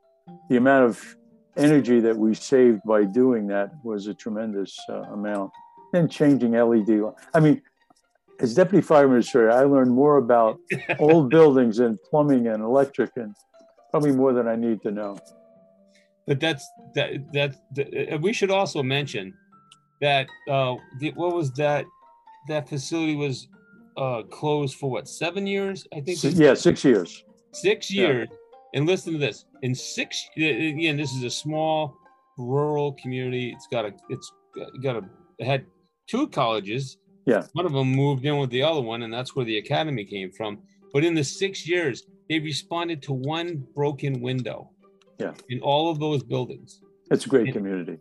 [0.48, 1.16] the amount of
[1.56, 5.52] energy that we saved by doing that was a tremendous uh, amount.
[5.92, 7.02] And changing LED.
[7.32, 7.62] I mean,
[8.40, 10.58] as deputy fire minister, I learned more about
[10.98, 13.34] old buildings and plumbing and electric, and
[13.90, 15.18] probably more than I need to know.
[16.26, 19.34] But that's that that, that uh, we should also mention
[20.00, 21.84] that uh the, what was that
[22.48, 23.48] that facility was
[23.96, 27.24] uh closed for what seven years I think Si- yeah, six years.
[27.52, 28.08] six Yeah.
[28.08, 28.28] years
[28.74, 31.96] and listen to this in six again this is a small
[32.36, 34.30] rural community it's got a it's
[34.82, 35.02] got a
[35.38, 35.64] it had
[36.06, 37.44] two colleges Yeah.
[37.54, 40.30] one of them moved in with the other one and that's where the academy came
[40.30, 40.58] from
[40.92, 44.70] but in the six years they responded to one broken window
[45.18, 45.34] Yeah.
[45.48, 47.98] in all of those buildings It's a great community.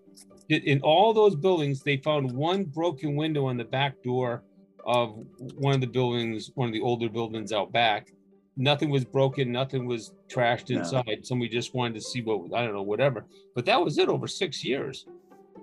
[0.50, 4.44] in all those buildings, they found one broken window on the back door
[4.86, 5.18] of
[5.56, 8.08] one of the buildings, one of the older buildings out back.
[8.56, 11.20] Nothing was broken, nothing was trashed inside.
[11.26, 13.26] Somebody just wanted to see what I don't know, whatever.
[13.56, 15.06] But that was it over six years.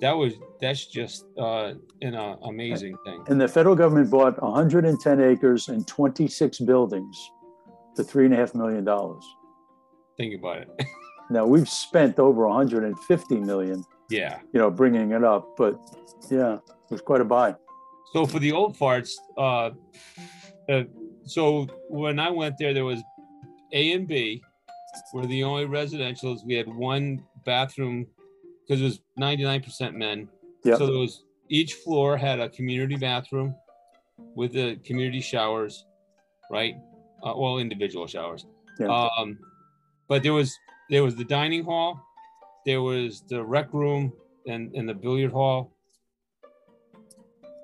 [0.00, 1.72] That was that's just uh,
[2.02, 3.24] an uh, amazing thing.
[3.28, 7.30] And the federal government bought 110 acres and 26 buildings
[7.96, 9.24] for three and a half million dollars.
[10.16, 10.68] Think about it.
[11.30, 14.40] Now we've spent over 150 million, yeah.
[14.52, 15.80] you know, bringing it up, but
[16.30, 17.54] yeah, it was quite a buy.
[18.12, 19.70] So for the old farts, uh,
[20.70, 20.84] uh,
[21.24, 23.02] so when I went there, there was
[23.72, 24.42] A and B
[25.12, 26.44] were the only residentials.
[26.44, 28.06] We had one bathroom
[28.66, 30.28] because it was 99% men.
[30.64, 30.78] Yep.
[30.78, 33.54] So there was each floor had a community bathroom
[34.34, 35.84] with the community showers,
[36.50, 36.74] right?
[37.24, 38.46] Uh, well, individual showers.
[38.78, 39.08] Yeah.
[39.18, 39.38] Um,
[40.08, 40.56] but there was
[40.90, 42.00] there was the dining hall,
[42.66, 44.12] there was the rec room
[44.46, 45.72] and, and the billiard hall,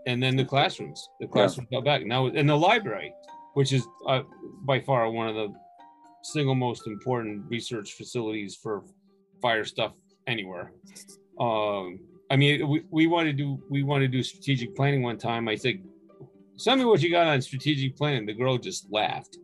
[0.07, 1.09] and then the classrooms.
[1.21, 3.13] The classrooms out back now, and the library,
[3.55, 4.23] which is uh,
[4.63, 5.53] by far one of the
[6.23, 8.85] single most important research facilities for
[9.41, 9.93] fire stuff
[10.27, 10.73] anywhere.
[11.39, 15.19] Um, I mean, we, we want to do we want to do strategic planning one
[15.19, 15.49] time.
[15.49, 15.83] I said,
[16.59, 19.39] "Tell me what you got on strategic planning." The girl just laughed.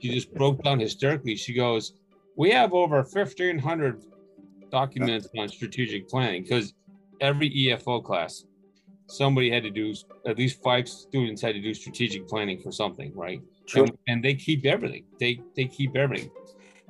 [0.00, 1.36] She just broke down hysterically.
[1.36, 1.94] She goes,
[2.36, 4.02] "We have over fifteen hundred
[4.70, 6.74] documents on strategic planning because
[7.20, 8.44] every EFO class,
[9.06, 9.94] somebody had to do
[10.26, 13.40] at least five students had to do strategic planning for something, right?
[13.66, 13.84] Sure.
[13.84, 15.04] and, and they keep everything.
[15.20, 16.30] They they keep everything.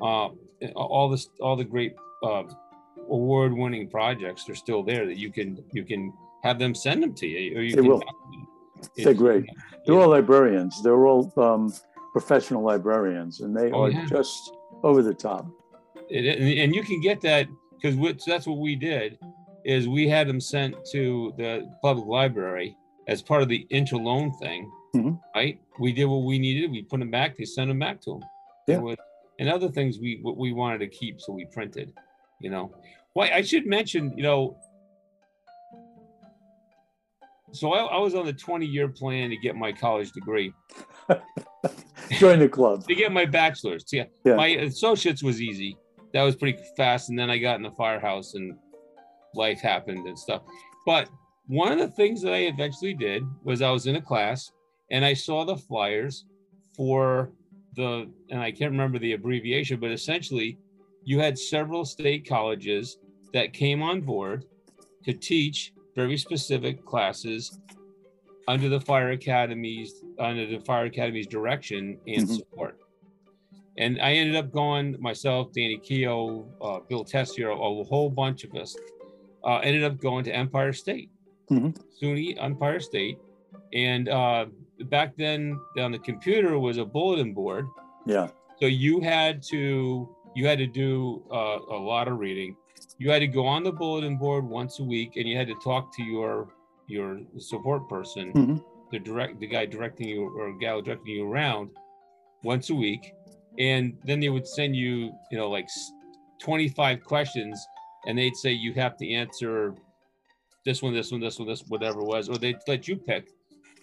[0.01, 0.29] Uh,
[0.75, 2.45] all this, all the great uh,
[3.11, 7.27] award-winning projects are still there that you can you can have them send them to
[7.27, 7.91] you, or you They can.
[7.91, 8.03] will.
[8.97, 9.47] They're great.
[9.87, 10.83] They're all librarians.
[10.83, 11.73] They're all um,
[12.19, 14.07] professional librarians, and they Oh, are yeah.
[14.07, 14.53] just
[14.85, 15.45] over the top.
[16.09, 19.19] It, and, and you can get that because that's what we did
[19.65, 22.77] is we had them sent to the public library
[23.09, 25.19] as part of the interloan thing Mhm.
[25.35, 28.21] right we did what we needed we put them back they sent them back to
[28.69, 28.95] them Yeah.
[29.41, 31.93] and other things we what we wanted to keep so we printed
[32.41, 32.71] you know
[33.15, 34.57] well i should mention you know
[37.53, 40.53] so I, I was on the 20 year plan to get my college degree
[42.13, 42.87] Join the club.
[42.87, 43.85] to get my bachelor's.
[43.93, 44.05] Yeah.
[44.25, 44.37] Yeah.
[44.37, 45.77] My associates was easy.
[46.13, 47.09] That was pretty fast.
[47.09, 48.57] And then I got in the firehouse and
[49.35, 50.43] life happened and stuff.
[50.87, 51.09] But
[51.47, 54.53] one of the things that I eventually did was I was in a class
[54.91, 56.27] and I saw the flyers
[56.77, 57.33] for
[57.75, 60.59] the, and I can't remember the abbreviation, but essentially
[61.05, 62.99] you had several state colleges
[63.33, 64.45] that came on board
[65.05, 67.59] to teach very specific classes
[68.49, 72.37] under the fire academies under the fire academy's direction and Mhm.
[72.37, 72.79] support.
[73.77, 78.55] And I ended up going myself, Danny Keogh, uh, Bill Tessier, a whole bunch of
[78.55, 78.77] us
[79.45, 81.11] uh, ended up going to Empire State,
[81.51, 81.77] Mhm.
[82.01, 83.19] SUNY Empire State.
[83.75, 84.47] And uh,
[84.85, 87.67] back then, on the computer was a bulletin board.
[88.07, 88.29] Yeah.
[88.61, 92.57] So you had to you had to do uh, a lot of reading.
[92.99, 95.55] You had to go on the bulletin board once a week, and you had to
[95.63, 96.49] talk to your
[96.89, 98.65] your support person, Mhm.
[98.93, 101.71] the direct the guy directing you or gal directing you around
[102.43, 103.15] once a week,
[103.59, 105.69] and then they would send you you know like
[106.41, 107.65] 25 questions,
[108.07, 109.75] and they'd say you have to answer
[110.65, 113.29] this one, this one, this one, this whatever it was, or they'd let you pick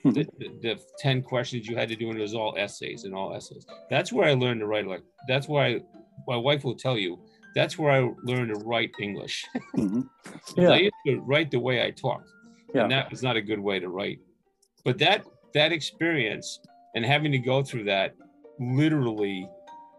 [0.04, 3.14] the, the, the 10 questions you had to do, and it was all essays and
[3.14, 3.66] all essays.
[3.90, 4.88] That's where I learned to write.
[4.88, 5.82] Like that's why I,
[6.28, 7.20] my wife will tell you,
[7.56, 9.46] that's where I learned to write English.
[9.78, 10.10] Mhm.
[10.24, 10.70] 'Cause Yeah.
[10.72, 12.28] I used to write the way I talked,
[12.74, 12.84] Yeah.
[12.84, 14.20] and that was not a good way to write.
[14.84, 16.60] But that that experience
[16.96, 18.16] and having to go through that
[18.60, 19.48] literally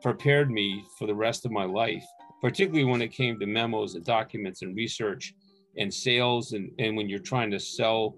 [0.02, 2.04] prepared me for the rest of my life,
[2.40, 5.34] particularly when it came to memos and documents and research
[5.76, 8.16] and sales and, and when you're trying to sell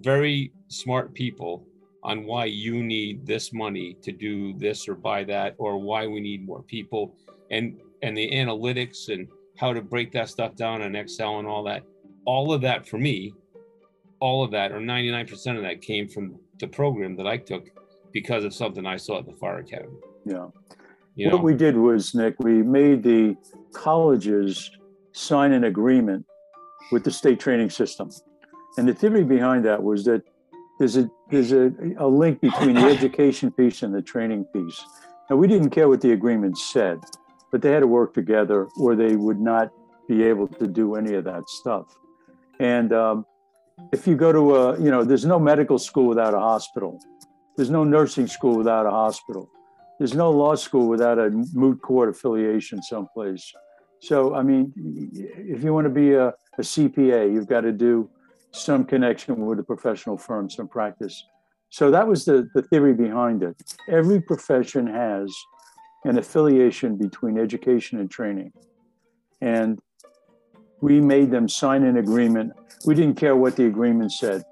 [0.00, 1.66] very smart people
[2.04, 6.20] on why you need this money to do this or buy that or why we
[6.20, 7.14] need more people
[7.50, 11.62] and and the analytics and how to break that stuff down in excel and all
[11.62, 11.84] that
[12.24, 13.32] all of that for me
[14.22, 16.24] all of that or 99% of that came from
[16.60, 17.64] the program that i took
[18.12, 20.46] because of something i saw at the fire academy Yeah.
[21.16, 23.36] you know What we did was, Nick, we made the
[23.86, 24.70] colleges
[25.12, 26.24] sign an agreement
[26.92, 28.08] with the state training system.
[28.76, 30.22] And the theory behind that was that
[30.78, 31.66] there's a there's a,
[32.06, 34.78] a link between the education piece and the training piece.
[35.28, 36.96] Now we didn't care what the agreement said,
[37.50, 39.66] but they had to work together or they would not
[40.08, 41.86] be able to do any of that stuff.
[42.60, 43.16] And um,
[43.92, 47.00] if you go to a, you know, there's no medical school without a hospital.
[47.56, 49.50] There's no nursing school without a hospital
[50.02, 53.52] there's no law school without a moot court affiliation someplace.
[54.00, 54.72] So, I mean,
[55.14, 58.10] if you want to be a, a CPA, you've got to do
[58.50, 61.24] some connection with a professional firm, some practice.
[61.70, 63.56] So that was the, the theory behind it.
[63.88, 65.32] Every profession has
[66.04, 68.52] an affiliation between education and training.
[69.40, 69.78] And
[70.82, 72.52] we made them sign an agreement.
[72.84, 74.42] We didn't care what the agreement said,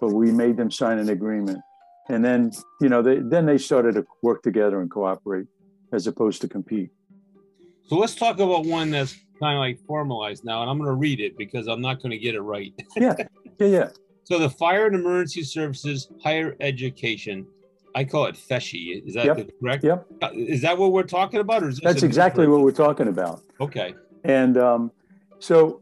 [0.00, 1.60] but we made them sign an agreement
[2.10, 5.46] and then you know they then they started to work together and cooperate
[5.90, 6.90] as opposed to compete
[7.86, 10.94] so let's talk about one that's kind of like formalized now and i'm going to
[10.94, 13.14] read it because i'm not going to get it right yeah
[13.58, 13.88] yeah yeah
[14.24, 17.46] so the fire and emergency services higher education
[17.94, 19.02] i call it FESHE.
[19.06, 19.36] is that Yep.
[19.38, 20.06] the correct Yep.
[20.20, 22.86] Uh, is that what we're talking about or is this that's exactly different- what we're
[22.86, 24.90] talking about okay and um,
[25.44, 25.80] so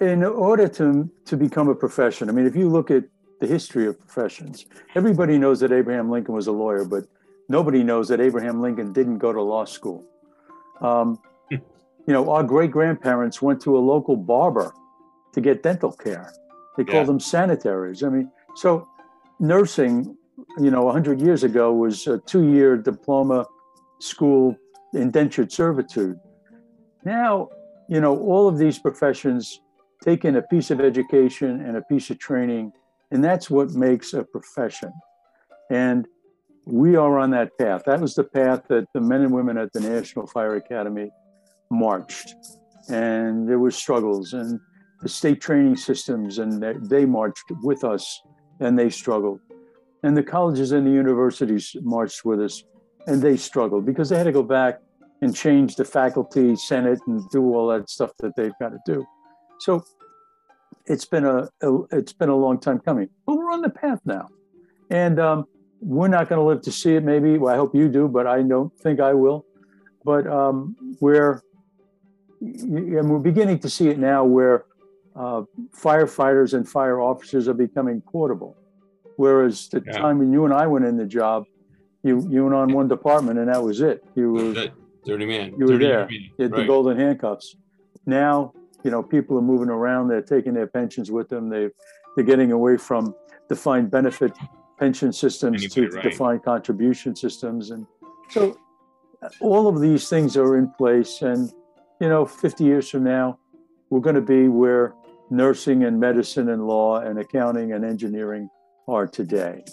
[0.00, 3.04] in order to to become a profession i mean if you look at
[3.40, 7.04] the history of professions everybody knows that abraham lincoln was a lawyer but
[7.48, 10.04] nobody knows that abraham lincoln didn't go to law school.
[10.88, 11.18] Um,
[11.50, 14.68] you know our great grandparents went to a local barber
[15.34, 16.32] to get dental care.
[16.76, 17.12] They called Yeah.
[17.12, 18.02] them sanitaries.
[18.06, 18.30] I mean
[18.62, 18.86] so
[19.40, 19.94] nursing
[20.64, 23.46] you know 100 years ago was a two-year diploma
[24.10, 24.56] school
[24.92, 26.16] indentured servitude.
[27.04, 27.48] Now
[27.88, 29.60] you know all of these professions
[30.02, 32.72] take in a piece of education and a piece of training
[33.14, 34.92] and that's what makes a profession.
[35.70, 36.06] And
[36.66, 37.84] we are on that path.
[37.86, 41.10] That was the path that the men and women at the national fire academy
[41.70, 42.34] marched.
[42.88, 44.58] And there were struggles and
[45.00, 46.60] the state training systems and
[46.90, 48.20] they, marched with us
[48.58, 49.38] and they struggled.
[50.02, 52.64] And the colleges and the universities marched with us
[53.06, 54.80] and they struggled because they had to go back
[55.24, 59.04] and change the faculty senate and do all that stuff that they've got to do.
[59.60, 59.82] So
[60.86, 64.00] it's been a, a it's been a long time coming but we're on the path
[64.04, 64.28] now.
[64.90, 65.46] And um,
[65.80, 68.26] we're not going to live to see it maybe well i hope you do but
[68.26, 69.44] i don't think i will.
[70.04, 71.40] But um, we're
[72.40, 74.66] and we're beginning to see it now where
[75.16, 75.42] uh,
[75.74, 78.54] firefighters and fire officers are becoming portable.
[79.16, 79.92] Whereas the Yeah.
[80.02, 81.44] time when you and i went in the job
[82.02, 84.02] you you went on one department and that was it.
[84.14, 84.54] You were
[85.04, 85.12] Good.
[85.12, 86.10] dirty man You were there.
[86.10, 87.56] you had the golden handcuffs.
[88.06, 88.52] Now,
[88.82, 90.08] you know, people are moving around.
[90.08, 91.48] They're taking their pensions with them.
[91.48, 91.70] They
[92.16, 93.14] they're getting away from
[93.48, 94.32] defined benefit
[94.78, 96.02] pension systems Anybody, to right.
[96.04, 97.86] defined contribution systems, and
[98.30, 98.58] so
[99.22, 101.22] uh, all of these things are in place.
[101.22, 101.50] And
[102.00, 103.38] you know, 50 years from now,
[103.90, 104.94] we're going to be where
[105.30, 108.50] nursing and medicine and law and accounting and engineering
[108.86, 109.64] are today.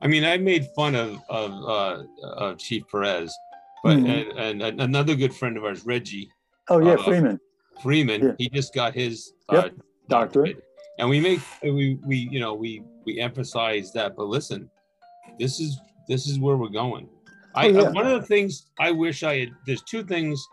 [0.00, 3.36] I mean, I made fun of of, uh, of Chief Perez,
[3.82, 4.36] but Mhm.
[4.36, 6.30] and, and another good friend of ours, Reggie
[6.68, 7.40] Oh yeah, Uh, Freeman.
[7.82, 8.32] Freeman, Yeah.
[8.38, 9.68] he just got his uh,
[10.08, 10.62] doctorate.
[10.98, 14.70] And we make we we you know we we emphasize that, but listen,
[15.38, 17.08] this is this is where we're going.
[17.54, 17.80] I, Oh, yeah.
[17.88, 19.50] I one of the things I wish I had.
[19.66, 20.46] There's two things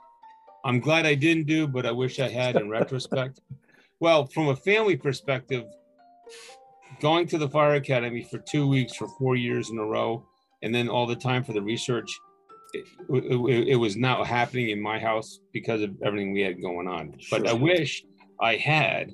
[0.66, 3.40] I'm glad I didn't do, but I wish I had in retrospect.
[4.02, 5.66] Well, from a family perspective,
[7.02, 10.26] going to the fire academy for two weeks for four years in a row,
[10.64, 12.10] and then all the time for the research,
[12.74, 16.88] it, it, it was not happening in my house because of everything we had going
[16.88, 17.16] on.
[17.32, 18.04] But I wish
[18.40, 19.14] I had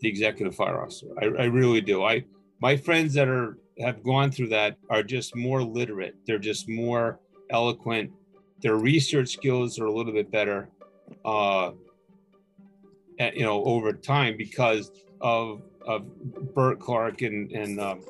[0.00, 1.06] the executive fire officer.
[1.20, 2.04] I, I really do.
[2.04, 2.24] I
[2.60, 6.14] my friends that are have gone through that are just more literate.
[6.26, 7.18] They're just more
[7.50, 8.10] eloquent.
[8.62, 10.68] Their research skills are a little bit better,
[11.24, 11.72] uh,
[13.18, 16.06] at- you know, over time because of of
[16.54, 18.00] Bert Clark and and um,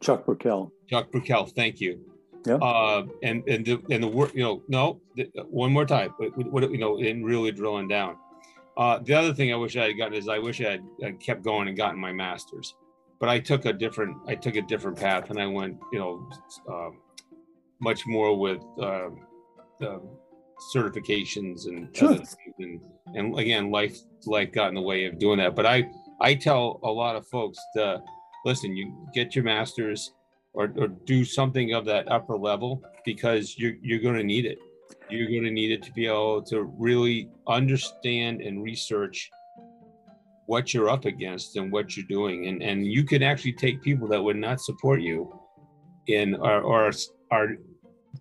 [0.00, 0.72] Chuck Burkell.
[0.88, 1.46] Chuck Burkell.
[1.46, 2.00] Thank you.
[2.46, 2.54] Yeah.
[2.56, 6.10] Uh, and and the and the work, you know, no, the, one more time.
[6.18, 8.16] What, what you know, and really drilling down.
[8.76, 11.10] Uh, the other thing I wish I had gotten is I wish I had, I
[11.12, 12.76] kept going and gotten my master's,
[13.18, 16.30] but I took a different I took a different path and I went you know
[16.70, 16.98] um,
[17.80, 19.12] much more with the
[20.74, 22.18] certifications and Sure.
[22.58, 22.80] and
[23.14, 25.54] and again life life got in the way of doing that.
[25.54, 28.02] But I I tell a lot of folks to
[28.44, 28.76] listen.
[28.76, 30.14] You get your master's
[30.52, 34.58] or, or do something of that upper level because you're you're going to need it.
[35.10, 39.30] You're going to need it to be able to really understand and research
[40.46, 44.08] what you're up against and what you're doing, and and you can actually take people
[44.08, 45.32] that would not support you,
[46.06, 46.90] in or or
[47.30, 47.48] are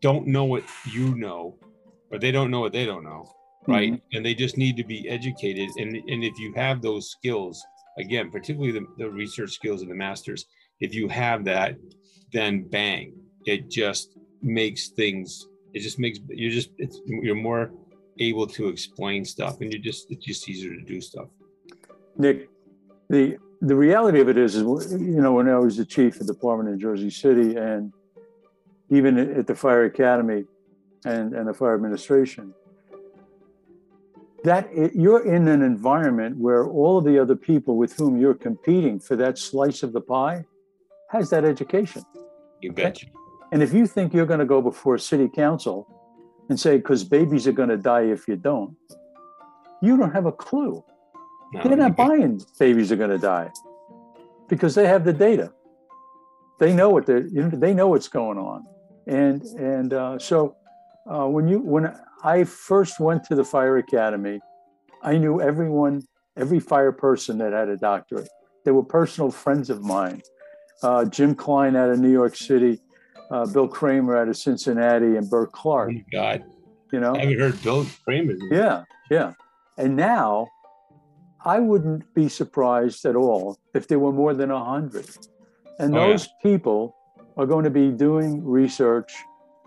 [0.02, 1.58] don't know what you know,
[2.12, 3.24] or they don't know what they don't know,
[3.64, 3.72] mm-hmm.
[3.72, 4.02] right?
[4.14, 7.66] And they just need to be educated, and and if you have those skills,
[7.98, 10.46] again, particularly the, the research skills of the masters,
[10.82, 11.76] if you have that,
[12.34, 13.14] then bang,
[13.46, 15.48] it just makes things.
[15.74, 17.72] It just makes you're just it's you're more
[18.20, 21.28] able to explain stuff, and you're just it's just easier to do stuff.
[22.18, 22.50] Nick,
[23.10, 26.28] the the reality of it is, is you know, when I was the chief of
[26.28, 27.94] department in Jersey City, and
[28.90, 30.46] even at the fire academy,
[31.06, 32.54] and and the fire administration,
[34.44, 38.34] that it, you're in an environment where all of the other people with whom you're
[38.34, 40.46] competing for that slice of the pie
[41.10, 42.04] has that education.
[42.62, 42.94] You Okay.
[43.52, 45.88] And if you think you're going to go before city council
[46.50, 48.76] and say, because babies are going to die if you don't,
[49.82, 50.84] you don't have a clue.
[51.54, 53.52] No, They're not buying babies are going to die
[54.50, 55.54] because they have the data.
[56.60, 58.66] They know what they're, they know what's going on.
[59.06, 60.58] And, and uh, so
[61.10, 64.42] uh, when you, when I first went to the fire academy,
[65.04, 66.02] I knew everyone,
[66.36, 68.30] every fire person that had a doctorate.
[68.66, 70.22] They were personal friends of mine.
[70.84, 72.80] Uh, Jim Klein out of New York City,
[73.32, 75.92] uh, Bill Kramer out of Cincinnati, and Bert Oh Clark.
[75.94, 76.44] my God,
[76.92, 78.36] You know, I haven't heard Bill Kramer.
[78.52, 79.34] yeah, yeah.
[79.78, 80.48] And now
[81.46, 85.08] I wouldn't be surprised at all if there were more than a hundred.
[85.80, 86.08] And Oh, yeah.
[86.12, 86.96] those people
[87.38, 89.14] are going to be doing research.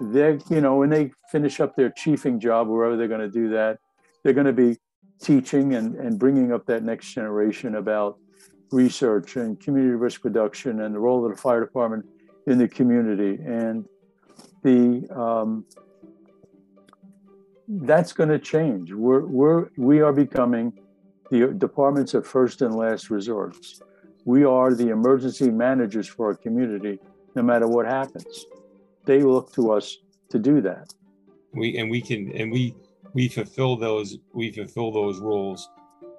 [0.01, 3.49] They're, you know, when they finish up their chiefing job, wherever they're going to do
[3.51, 3.79] that,
[4.23, 4.77] they're going to be
[5.21, 8.19] teaching and, and bringing up that next generation about
[8.73, 12.07] research and community risk reduction and the role of the fire department
[12.47, 13.43] in the community.
[13.45, 13.87] And
[14.62, 15.64] the um,
[17.68, 18.93] that's going to change.
[18.93, 20.73] We're, we're, we are becoming
[21.31, 23.81] the departments of first and last resorts.
[24.25, 26.99] We are the emergency managers for our community,
[27.37, 28.47] no matter what happens.
[29.05, 29.99] They look to us
[30.31, 30.93] to do that.
[31.53, 32.75] we and we can and we
[33.12, 35.68] we fulfill those we fulfill those roles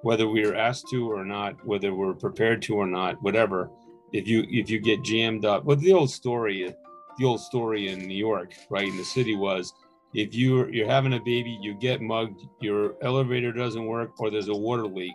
[0.02, 3.70] whether we are asked to or not whether we're prepared to or not whatever
[4.12, 6.72] if you if you get jammed up but the old story
[7.18, 9.72] the old story in new york right in the city was
[10.14, 14.48] if you're you're having a baby you get mugged your elevator doesn't work or there's
[14.48, 15.14] a water leak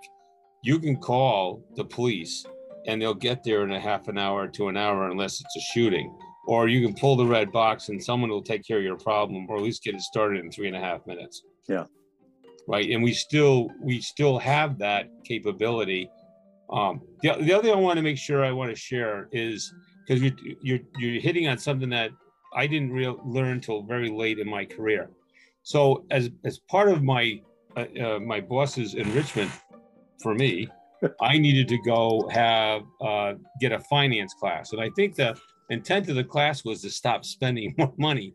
[0.63, 2.45] you can call the police
[2.87, 5.73] and they'll get there in a half an hour to an hour unless it's a
[5.73, 6.15] shooting
[6.47, 9.45] or you can pull the red box and someone will take care of your problem
[9.49, 11.85] or at least get it started in three and a half minutes Yeah.
[12.67, 12.89] Right?
[12.91, 16.11] And we still we still have that capability.
[16.69, 19.73] Um the, the other thing i want to make sure i want to share is
[20.05, 22.11] because you're, you're you're hitting on something that
[22.53, 25.09] i didn't real learn till very late in my career.
[25.63, 27.41] So as as part of my
[27.77, 29.51] uh, uh, my boss's enrichment
[30.21, 30.67] for me
[31.21, 34.73] i needed to go have uh, get a finance class.
[34.73, 35.37] And i think the
[35.69, 38.33] intent of the class was to stop spending more money.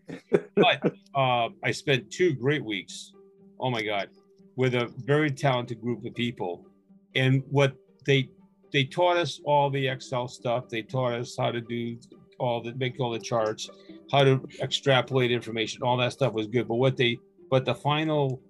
[0.57, 0.79] But
[1.15, 3.13] uh, i spent two great weeks.
[3.61, 4.09] Oh my god
[4.57, 6.67] with a very talented group of people.
[7.15, 7.75] And what
[8.07, 8.29] they
[8.73, 10.69] they taught us all the excel stuff.
[10.69, 11.99] They taught us how to do
[12.39, 13.71] all the make all the charts
[14.11, 15.83] how to extrapolate information.
[15.83, 16.69] All that stuff was good.
[16.69, 17.19] But what they
[17.51, 18.41] but the final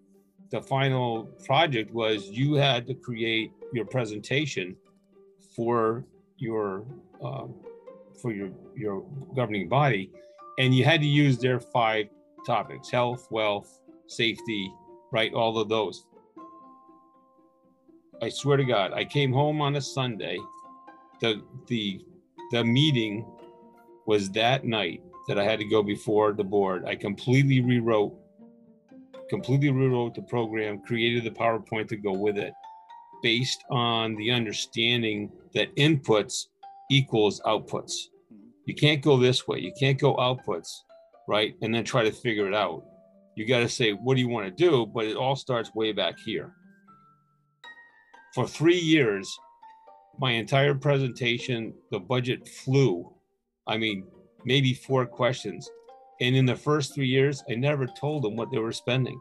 [0.51, 4.77] the final project was you had to create your presentation
[5.57, 6.05] for
[6.37, 6.85] your
[7.25, 7.47] uh,
[8.21, 10.11] for your your governing body,
[10.59, 12.07] and you had to use their five
[12.47, 14.73] topics: health, wealth, safety,
[15.13, 15.33] right?
[15.33, 16.07] All of those.
[18.21, 20.39] I swear to God, I came home on a Sunday.
[21.21, 22.01] The the
[22.51, 23.25] the meeting
[24.07, 26.85] was that night that I had to go before the board.
[26.85, 28.17] I completely rewrote
[29.29, 32.53] completely rewrote the program, created the PowerPoint to go with it,
[33.23, 36.49] based on the understanding that inputs
[36.91, 37.95] equals outputs.
[38.29, 38.49] Hmm.
[38.67, 39.59] You can't go this way.
[39.59, 40.69] You can't go outputs,
[41.27, 41.55] right?
[41.63, 42.85] And then try to figure it out.
[43.35, 44.87] You got to say, what do you want to do?
[44.87, 46.53] But it all starts way back here.
[48.35, 49.39] For three years,
[50.19, 53.13] my entire presentation, the budget flew.
[53.67, 54.07] I mean,
[54.45, 55.71] maybe four questions.
[56.21, 59.21] And in the first three years, I never told them what they were spending.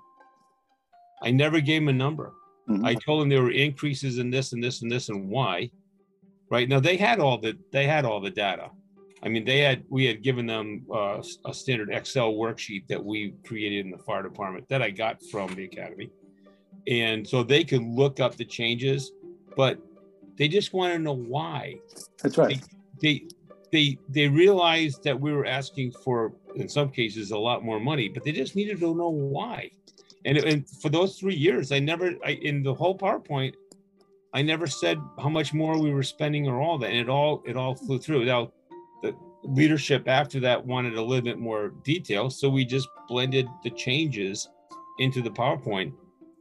[1.22, 2.34] I never gave them a number.
[2.70, 2.86] Mm-hmm.
[2.86, 5.72] I told them there were increases in this and this and this and why.
[6.49, 8.70] Right now, they had all the they had all the data.
[9.24, 13.36] I mean, they had we had given them uh, a standard Excel worksheet that we
[13.45, 16.09] created in the fire department that I got from the academy,
[16.88, 19.11] and so they could look up the changes,
[19.55, 19.80] but
[20.38, 21.76] they just want to know why.
[22.24, 22.59] That's right.
[22.99, 23.28] They, they
[23.72, 28.09] they they realized that we were asking for in some cases a lot more money
[28.09, 29.69] but they just needed to know why
[30.26, 33.53] and, and for those three years i never I, in the whole powerpoint
[34.34, 37.41] i never said how much more we were spending or all that and it all
[37.45, 38.51] it all flew through now
[39.43, 44.49] leadership after that wanted a little bit more detail so we just blended the changes
[44.99, 45.91] into the powerpoint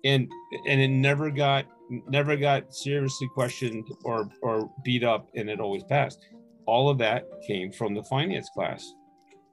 [0.05, 0.31] and
[0.67, 1.65] and it never got
[2.09, 6.21] never got seriously questioned or or beat up and it always passed
[6.67, 8.95] all of that came from the finance class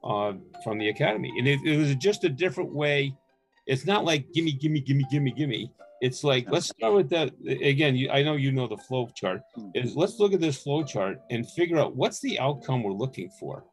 [0.04, 0.32] uh,
[0.62, 1.32] from the academy.
[1.38, 3.14] And it, it, was just a different way.
[3.66, 5.72] It's not like gimme, gimme, gimme, gimme, gimme.
[6.00, 7.96] It's like let's start with that again.
[7.96, 9.42] You, I know you know the flow chart.
[9.54, 9.70] Hmm.
[9.74, 13.30] Is let's look at this flow chart and figure out what's the outcome we're looking
[13.40, 13.64] for.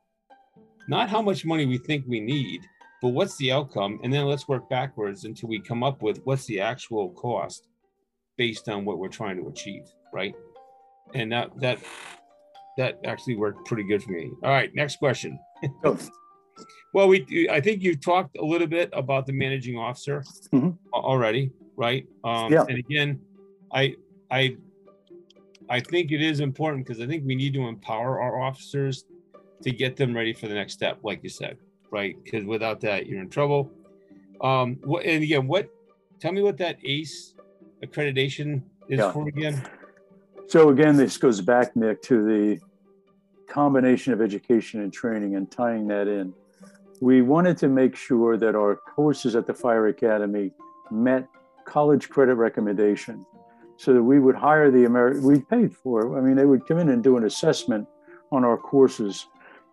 [0.87, 2.61] Not how much money we think we need,
[3.01, 6.45] but what's the outcome, and then let's work backwards until we come up with what's
[6.45, 7.67] the actual cost
[8.37, 10.35] based on what we're trying to achieve, right?
[11.13, 11.79] And that that
[12.77, 14.31] that actually worked pretty good for me.
[14.43, 15.39] All right, next question.
[16.93, 20.23] Well, we I think you've talked a little bit about the managing officer
[20.53, 20.71] mm-hmm.
[20.93, 22.07] already, right?
[22.23, 22.65] Um, yeah.
[22.67, 23.19] And again,
[23.71, 23.95] I
[24.31, 24.57] I
[25.69, 29.05] I think it is important because I think we need to empower our officers
[29.63, 31.57] to get them ready for the next step, like you said,
[31.91, 32.15] right?
[32.23, 33.71] Because without that, you're in trouble.
[34.41, 35.69] Um, what, and again, what?
[36.19, 37.33] Tell me what that ACE
[37.83, 39.11] accreditation is yeah.
[39.11, 39.61] for again.
[40.47, 42.59] So again, this goes back, Nick, to the
[43.49, 46.33] combination of education and training and tying that in.
[47.01, 50.51] We wanted to make sure that our courses at the Fire Academy
[50.91, 51.27] met
[51.65, 53.25] college credit recommendation
[53.77, 56.17] so that we would hire the American, we paid for it.
[56.17, 57.87] I mean, they would come in and do an assessment
[58.31, 59.27] on our courses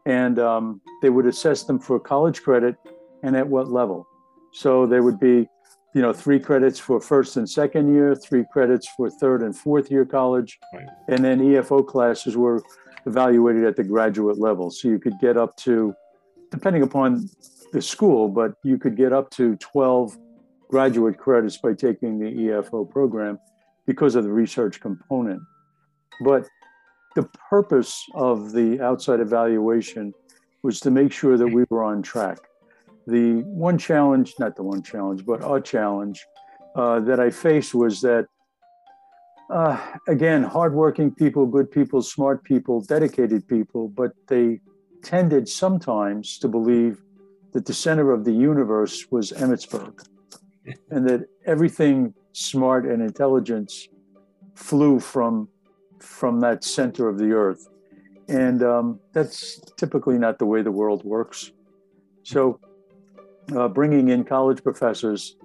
[0.06, 2.76] and um, they would assess them for college credit
[3.22, 4.06] and at what level.
[4.52, 5.48] So there would be
[5.94, 9.90] you know, three credits for first and second year, three credits for third and fourth
[9.90, 10.86] year college, right.
[11.08, 12.62] and then EFO classes were
[13.04, 14.70] evaluated at the graduate level.
[14.70, 15.94] So you could get up to,
[16.50, 17.28] depending upon
[17.72, 20.16] the school, but you could get up to 12
[20.72, 23.38] graduate credits by taking the EFO program
[23.86, 25.42] because of the research component.
[26.24, 26.48] But
[27.14, 30.14] the purpose of the outside evaluation
[30.62, 32.38] was to make sure that we were on track.
[33.06, 36.24] The one challenge, not the one challenge, but a challenge
[36.74, 38.24] uh, that I faced was that,
[39.50, 39.76] uh,
[40.08, 44.60] again, hardworking people, good people, smart people, dedicated people, but they
[45.02, 47.02] tended sometimes to believe
[47.52, 50.02] that the center of the universe was Emmitsburg
[50.90, 53.88] and that everything smart and intelligence
[54.54, 55.48] flew from
[55.98, 57.68] from that center of the earth.
[58.28, 61.52] And um, that's typically not the way the world works.
[62.24, 62.58] So
[63.56, 65.36] uh, bringing in college professors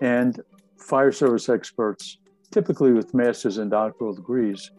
[0.00, 0.40] and
[0.76, 2.18] fire service experts,
[2.50, 4.70] typically with master's and doctoral degrees,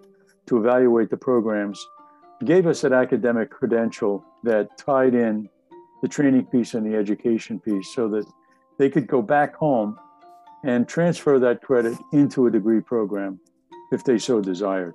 [0.45, 1.83] to evaluate the programs,
[2.45, 5.49] gave us an academic credential that tied in
[6.01, 8.25] the training piece and the education piece so that
[8.77, 9.97] they could go back home
[10.63, 13.39] and transfer that credit into a degree program
[13.91, 14.93] if they so desired.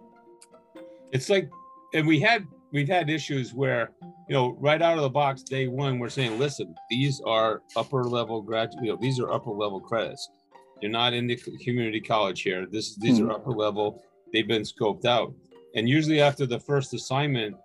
[1.12, 1.50] It's like,
[1.94, 3.90] and we had we've had issues where
[4.28, 8.04] you know right out of the box day one we're saying listen these are upper
[8.04, 10.30] level graduate you know, these are upper level credits
[10.82, 13.30] you're not in the community college here this these mm-hmm.
[13.30, 14.02] are upper level
[14.32, 15.32] they've been scoped out
[15.74, 17.56] and usually after the first assignment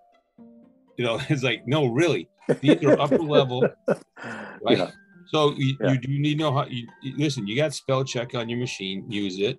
[0.96, 2.28] you know it's like no really
[2.60, 4.90] these are upper level right yeah.
[5.26, 5.92] So you, yeah.
[5.92, 9.04] you do need to know how you, listen you got spell check on your machine
[9.08, 9.58] use it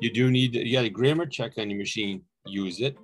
[0.00, 2.22] you do need to, you got a grammar check on your machine.
[2.46, 2.96] Use it,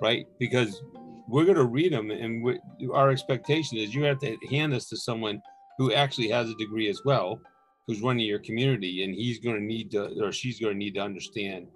[0.00, 0.26] right?
[0.38, 0.82] Because
[1.28, 2.58] we're going to read them, and we,
[2.92, 5.42] our expectation is you have to hand this to someone
[5.78, 7.40] who actually has a degree as well,
[7.86, 10.94] who's running your community, and he's going to need to, or she's going to need
[10.94, 11.66] to understand,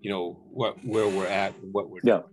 [0.00, 2.18] you know, what where we're at, and what we're yeah.
[2.18, 2.24] Doing.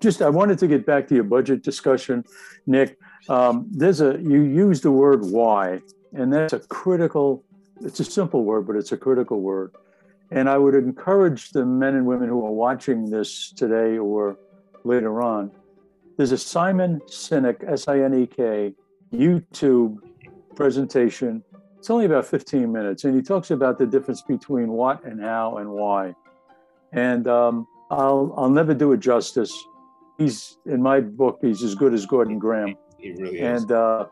[0.00, 2.24] Just, I wanted to get back to your budget discussion,
[2.66, 2.98] Nick.
[3.28, 5.80] Um, there's a you use the word why,
[6.12, 7.44] and that's a critical.
[7.80, 9.72] It's a simple word, but it's a critical word.
[10.30, 14.38] And I would encourage the men and women who are watching this today or
[14.84, 15.50] later on.
[16.16, 18.74] There's a Simon Sinek, S I N E K,
[19.12, 19.98] YouTube
[20.56, 21.42] presentation.
[21.78, 25.58] It's only about 15 minutes, and he talks about the difference between what and how
[25.58, 26.14] and why.
[26.92, 29.56] And um, I'll I'll never do it justice.
[30.18, 31.38] He's in my book.
[31.40, 32.76] He's as good as Gordon Graham.
[32.98, 33.62] He really is.
[33.62, 34.06] And uh,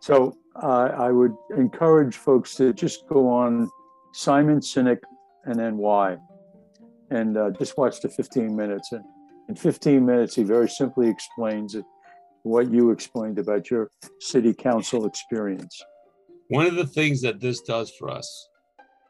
[0.00, 3.70] so uh, I would encourage folks to just go on
[4.12, 5.00] Simon Sinek
[5.44, 6.16] and then why,
[7.10, 8.92] and uh, just watch the 15 minutes.
[8.92, 9.04] And
[9.48, 11.84] in 15 minutes, he very simply explains it,
[12.42, 13.90] what you explained about your
[14.20, 15.82] city council experience.
[16.48, 18.48] One of the things that this does for us,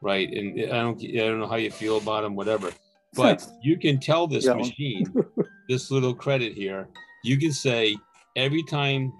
[0.01, 0.29] right?
[0.31, 2.71] And I don't, I don't know how you feel about him, whatever,
[3.13, 4.53] but you can tell this yeah.
[4.53, 5.05] machine,
[5.69, 6.87] this little credit here,
[7.23, 7.95] you can say
[8.35, 9.11] every time,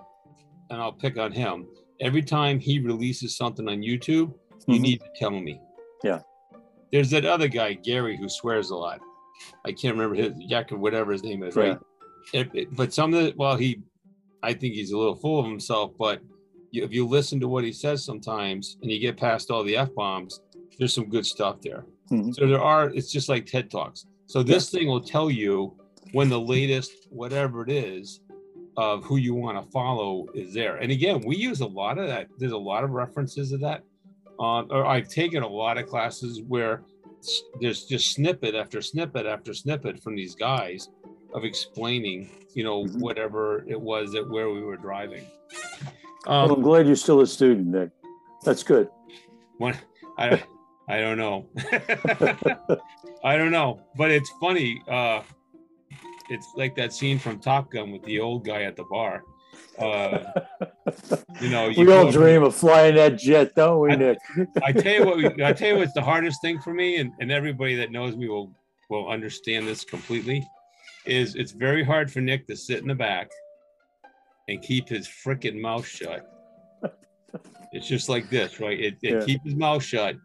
[0.69, 1.67] and I'll pick on him,
[1.99, 4.33] every time he releases something on YouTube,
[4.67, 4.81] you mm-hmm.
[4.81, 5.59] need to tell me.
[6.03, 6.19] Yeah.
[6.91, 9.01] There's that other guy, Gary, who swears a lot.
[9.65, 10.33] I can't remember his
[10.71, 11.77] or whatever his name is, right?
[12.33, 13.81] It, it, but some of the, well, he,
[14.43, 16.21] I think he's a little full of himself, but
[16.73, 19.93] if you listen to what he says sometimes and you get past all the F
[19.95, 20.41] bombs,
[20.77, 21.85] there's some good stuff there.
[22.11, 22.31] Mm-hmm.
[22.33, 24.05] So there are, it's just like TED Talks.
[24.25, 24.79] So this yeah.
[24.79, 25.75] thing will tell you
[26.11, 28.21] when the latest, whatever it is,
[28.77, 30.77] of who you want to follow is there.
[30.77, 32.27] And again, we use a lot of that.
[32.37, 33.83] There's a lot of references to that.
[34.39, 36.83] Um, or I've taken a lot of classes where
[37.59, 40.89] there's just snippet after snippet after snippet from these guys
[41.33, 42.99] of explaining, you know, mm-hmm.
[42.99, 45.25] whatever it was that where we were driving.
[46.27, 47.89] Um, well, I'm glad you're still a student, Nick.
[48.43, 48.89] That's good.
[49.57, 49.75] When
[50.19, 50.43] I,
[50.87, 51.47] I don't know.
[53.23, 54.83] I don't know, but it's funny.
[54.87, 55.21] Uh,
[56.29, 59.23] it's like that scene from Top Gun with the old guy at the bar.
[59.79, 60.19] Uh,
[61.41, 64.17] you know, you we all dream of flying that jet, don't we, Nick?
[64.37, 66.97] I, I tell you what, we, I tell you what's the hardest thing for me,
[66.97, 68.51] and, and everybody that knows me will
[68.89, 70.47] will understand this completely.
[71.05, 73.31] Is it's very hard for Nick to sit in the back
[74.47, 76.25] and keep his freaking mouth shut.
[77.71, 78.79] It's just like this, right?
[78.79, 79.25] It, it yeah.
[79.25, 80.15] keep his mouth shut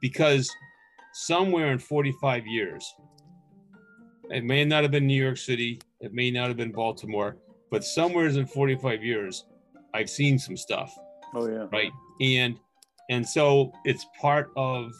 [0.00, 0.50] because
[1.14, 2.84] somewhere in 45 years,
[4.30, 7.36] it may not have been New York City, it may not have been Baltimore,
[7.70, 9.44] but somewhere in 45 years,
[9.94, 10.94] I've seen some stuff.
[11.34, 11.66] Oh yeah.
[11.72, 11.92] Right.
[12.20, 12.58] And
[13.10, 14.92] and so it's part of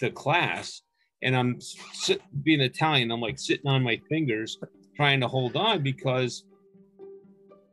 [0.00, 0.82] the class.
[1.22, 4.58] And I'm sit, being Italian, I'm like sitting on my fingers
[4.96, 6.44] trying to hold on because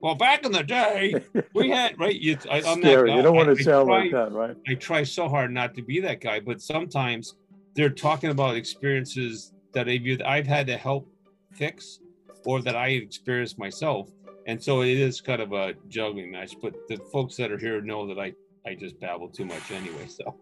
[0.01, 1.15] well, back in the day,
[1.53, 2.15] we had right.
[2.15, 3.13] You, I, am Scary.
[3.13, 4.55] You don't want to I, sound I try, like that, right?
[4.67, 7.35] I try so hard not to be that guy, but sometimes
[7.75, 11.07] they're talking about experiences that I've, I've had to help
[11.53, 11.99] fix,
[12.45, 14.09] or that I experienced myself,
[14.47, 16.55] and so it is kind of a juggling match.
[16.61, 18.33] But the folks that are here know that I
[18.65, 20.07] I just babble too much anyway.
[20.07, 20.35] So,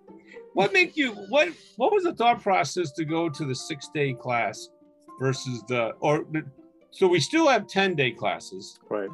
[0.54, 4.14] what make you what what was the thought process to go to the six day
[4.14, 4.70] class
[5.20, 6.26] versus the or
[6.92, 9.10] so we still have ten day classes, right?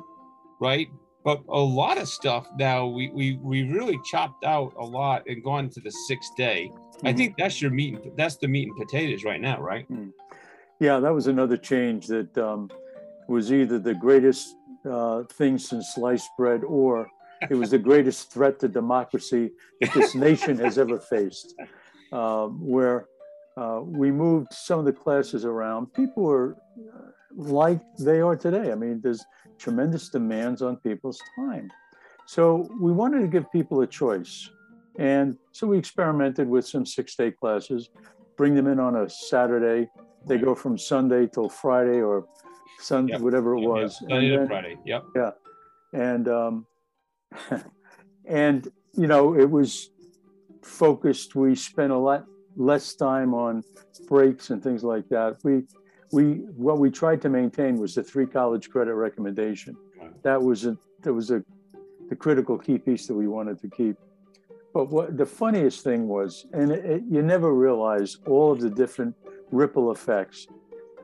[0.60, 0.88] right?
[1.24, 5.44] But a lot of stuff now we we we really chopped out a lot and
[5.44, 6.72] gone to the sixth day.
[7.04, 7.08] Mm-hmm.
[7.08, 7.96] I think that's your meat.
[7.96, 9.90] And, that's the meat and potatoes right now, right?
[9.92, 10.14] Mm.
[10.80, 12.70] Yeah, that was another change that um,
[13.28, 14.56] was either the greatest
[14.90, 17.10] uh, thing since sliced bread or
[17.50, 19.52] it was the greatest threat to democracy
[19.82, 21.56] that this nation has ever faced.
[22.12, 23.08] Um, where
[23.58, 28.72] uh, we moved some of the classes around, people were uh, like they are today.
[28.72, 29.26] I mean, there's
[29.58, 31.72] tremendous demands on people's time.
[32.28, 34.48] So we wanted to give people a choice.
[34.98, 37.90] And so we experimented with some six day classes,
[38.38, 39.90] bring them in on a Saturday.
[40.28, 42.28] They go from Sunday till Friday or
[42.80, 43.22] Sunday, yep.
[43.22, 43.98] whatever it yep, was.
[44.02, 44.10] Yep.
[44.10, 44.78] Sunday to Friday.
[44.86, 45.04] Yep.
[45.16, 45.32] Yeah.
[45.94, 46.66] And, um,
[48.26, 49.90] and, you know, it was
[50.62, 51.36] focused.
[51.36, 52.26] We spent a lot
[52.56, 53.64] less time on
[54.08, 55.38] breaks and things like that.
[55.44, 55.64] We
[56.12, 59.76] we what we tried to maintain was the three college credit recommendation.
[60.22, 61.44] That was a that was a
[62.10, 63.98] the critical key piece that we wanted to keep.
[64.74, 68.70] But what the funniest thing was, and it, it, you never realize all of the
[68.70, 69.16] different
[69.52, 70.48] ripple effects.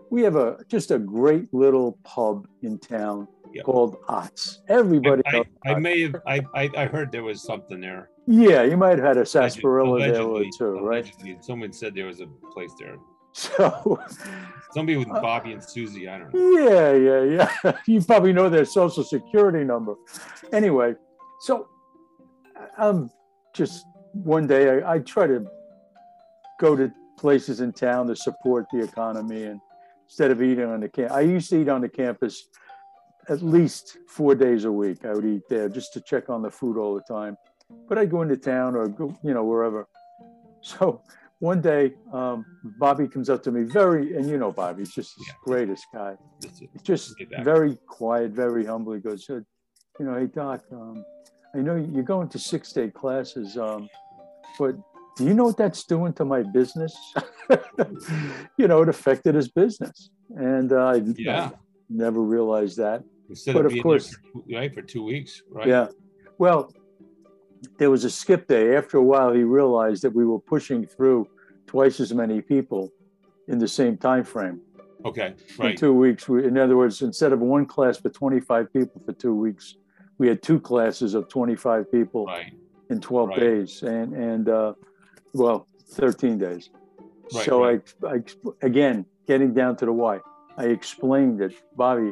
[0.09, 3.28] We have a just a great little pub in town
[3.63, 4.59] called Ots.
[4.67, 5.22] Everybody.
[5.28, 6.15] I, I, I may have.
[6.26, 8.09] I, I heard there was something there.
[8.26, 11.11] Yeah, you might have had a sarsaparilla there too, right?
[11.41, 12.97] Someone said there was a place there.
[13.32, 14.01] So
[14.72, 16.59] somebody with uh, Bobby and Susie, I don't know.
[16.59, 17.78] Yeah, yeah, yeah.
[17.88, 19.93] You probably know their social security number.
[20.51, 20.95] Anyway,
[21.39, 21.67] so
[22.78, 23.11] I'm
[23.53, 25.45] just one day I, I try to
[26.59, 29.59] go to places in town to support the economy and
[30.07, 32.47] instead of eating on the camp i used to eat on the campus
[33.29, 35.05] at least four days a week.
[35.05, 37.37] I would eat there just to check on the food all the time.
[37.87, 39.87] But i'd go into town or go you know wherever.
[40.61, 41.01] So
[41.37, 42.45] one day um,
[42.79, 45.33] bobby comes up to me very and you know bobby he's just the yeah.
[45.45, 46.15] greatest guy.
[46.83, 48.93] Just very quiet very humble.
[48.93, 49.45] He goes you
[49.99, 51.05] know hey doc um,
[51.55, 53.89] i know you're going to six day classes um,
[54.57, 54.75] but
[55.19, 56.97] do you know what that's doing to my business?
[58.57, 60.11] you know, it affected his business.
[60.29, 61.49] And uh, yeah.
[61.51, 61.57] I
[61.89, 63.03] never realized that.
[63.27, 65.67] Instead but of, of course, for, right, for two weeks, right?
[65.67, 65.87] Yeah.
[66.37, 66.73] Well,
[67.77, 68.77] there was a skip day.
[68.77, 71.27] After a while, he realized that we were pushing through
[71.67, 72.89] twice as many people
[73.49, 74.61] in the same time frame.
[75.03, 75.71] Okay, right.
[75.71, 76.29] In two weeks.
[76.29, 79.75] We, in other words, instead of one class for 25 people for two weeks,
[80.20, 82.53] we had two classes of 25 people right.
[82.91, 83.39] in 12 right.
[83.39, 83.82] days.
[83.82, 84.74] And, and uh,
[85.34, 86.70] well, 13 days.
[87.34, 87.63] Right, so.
[87.63, 88.22] I, I,
[88.61, 90.20] again, getting down to the why,
[90.57, 92.11] I explained that Bobby,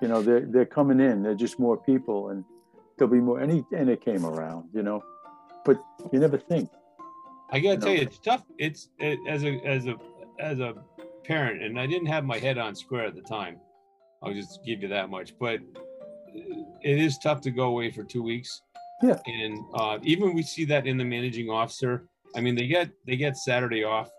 [0.00, 2.44] you know, they're, they're coming in, they're just more people and
[2.96, 5.04] there'll be more, and, he, and it came around, you know,
[5.64, 5.78] but
[6.12, 6.70] you never think.
[7.50, 7.94] I gotta you tell know?
[7.94, 8.44] you, it's tough.
[8.58, 9.96] It's it, as a, as a,
[10.38, 10.74] as a
[11.24, 13.58] parent, and I didn't have my head on square at the time.
[14.22, 15.60] I'll just give you that much, but
[16.34, 18.62] it is tough to go away for two weeks.
[19.02, 19.18] Yeah.
[19.26, 22.04] And uh, even we see that in the managing officer
[22.34, 24.10] I mean, they get they get Saturday off,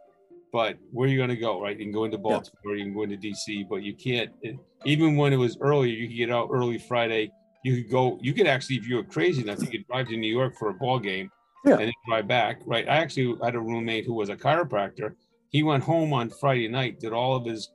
[0.52, 1.78] but where are you going to go, right?
[1.78, 2.84] You can go into Baltimore, yeah.
[2.84, 4.32] you can go into DC, but you can't.
[4.42, 7.32] It, even when it was earlier, you could get out early Friday.
[7.64, 8.20] You could go.
[8.22, 10.70] You could actually, if you were crazy enough, you could drive to New York for
[10.70, 11.30] a ball game,
[11.66, 11.74] yeah.
[11.74, 12.62] and then drive back.
[12.66, 12.88] Right?
[12.88, 15.14] I actually had a roommate who was a chiropractor.
[15.50, 17.72] He went home on Friday night, did all of his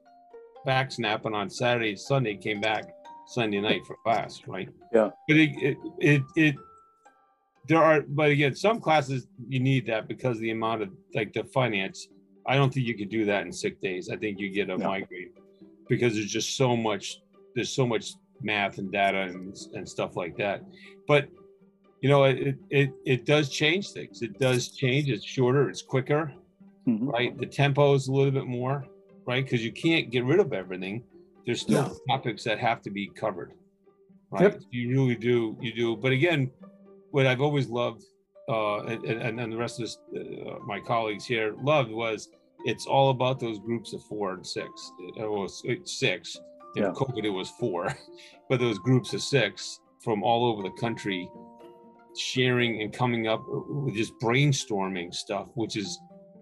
[0.65, 2.96] back snapping on Saturday, Sunday, came back
[3.27, 4.43] Sunday night for class.
[4.47, 4.69] Right?
[4.93, 5.11] Yeah.
[5.29, 6.57] But it it it, it
[7.69, 11.45] there are, but again, some classes you need that because the amount of like the
[11.45, 12.09] finance.
[12.49, 14.09] I don't think you could do that in sick days.
[14.09, 14.87] I think you get a no.
[14.87, 15.33] migraine
[15.89, 17.21] because there's just so much.
[17.55, 18.13] There's so much
[18.43, 20.63] math and data and, and stuff like that.
[21.09, 21.29] But
[22.03, 24.23] you know, it, it it does change things.
[24.23, 25.11] It does change.
[25.11, 25.69] It's shorter.
[25.69, 26.33] It's quicker,
[26.87, 27.09] mm-hmm.
[27.09, 27.37] right?
[27.37, 28.85] The tempo is a little bit more,
[29.27, 29.43] right?
[29.43, 31.03] Because you can't get rid of everything.
[31.47, 33.53] There's still topics that have to be covered,
[34.31, 34.43] right?
[34.43, 34.63] Yep.
[34.71, 35.57] You really do.
[35.61, 35.97] You do.
[35.97, 36.51] But again,
[37.13, 38.03] what I've always loved,
[38.49, 42.29] uh, and, and, and the rest of this, uh, my colleagues here loved was
[42.65, 44.93] it's all about those groups of four and six.
[45.17, 46.37] It was six.
[46.75, 46.91] In yeah.
[46.91, 47.95] COVID, it was four,
[48.51, 51.31] but those groups of six from all over the country
[52.17, 55.99] sharing and coming up with just brainstorming stuff, which is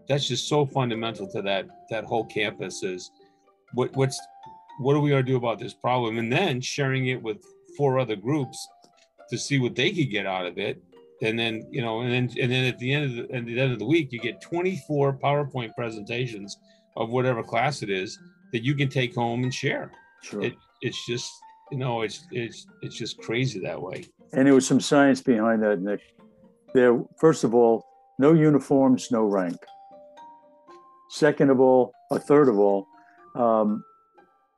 [0.09, 3.11] that's just so fundamental to that that whole campus is
[3.75, 4.21] what what's
[4.79, 7.45] what are we going to do about this problem and then sharing it with
[7.77, 8.69] four other groups
[9.31, 10.83] to see what they could get out of it.
[11.23, 13.59] And then, you know, and then and then at the end of the, at the
[13.59, 16.59] end of the week, you get 24 PowerPoint presentations
[16.97, 18.19] of whatever class it is
[18.53, 19.91] that you can take home and share.
[20.23, 20.43] Sure.
[20.43, 21.31] It, it's just,
[21.71, 24.05] you know, it's it's it's just crazy that way.
[24.33, 26.01] And there was some science behind that, Nick.
[26.75, 27.87] There, first of all,
[28.19, 29.57] no uniforms, no rank.
[31.11, 32.87] Second of all, a third of all,
[33.37, 33.85] um,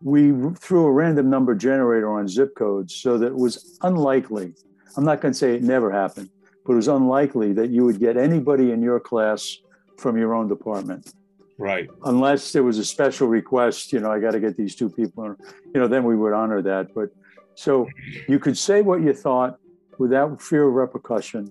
[0.07, 4.54] we threw a random number generator on zip codes so that it was unlikely.
[4.96, 6.30] I'm not going to say it never happened,
[6.64, 9.59] but it was unlikely that you would get anybody in your class
[9.98, 11.12] from your own department.
[11.59, 11.88] Right.
[12.04, 15.34] Unless there was a special request, you know, I got to get these two people,
[15.74, 16.94] you know, then we would honor that.
[16.94, 17.11] But
[17.57, 17.88] so
[18.28, 19.59] you could say what you thought
[19.98, 21.50] without fear of repercussion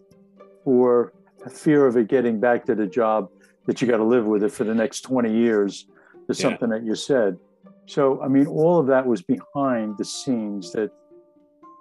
[0.64, 1.12] or
[1.52, 3.30] fear of it getting back to the job
[3.66, 5.88] that you got to live with it for the next 20 years
[6.30, 6.34] to yeah.
[6.36, 7.38] something that you said.
[7.88, 10.92] So, I mean, all of that was behind the scenes that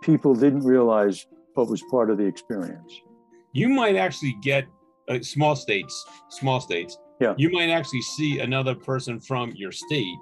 [0.02, 3.00] people didn't realize but was part of the experience.
[3.52, 4.66] You might actually get
[5.08, 6.98] uh, small states, small states.
[7.20, 7.34] Yeah.
[7.36, 10.16] You might actually see another person from your state.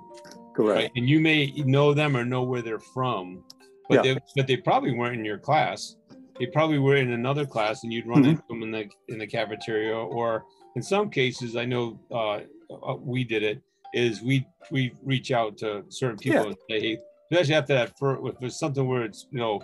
[0.54, 0.76] Correct.
[0.76, 0.90] Right?
[0.96, 3.42] And you may know them or know where they're from,
[3.88, 4.14] but yeah.
[4.14, 5.96] they but they probably weren't in your class.
[6.38, 8.30] They probably were in another class, and you'd run mm-hmm.
[8.30, 10.44] into them in the in the cafeteria, or
[10.76, 13.62] in some cases, I know uh, uh we did it
[13.92, 16.46] is we we reach out to certain people yeah.
[16.46, 16.98] and say, hey,
[17.30, 19.60] especially after that, for if it's something where it's you know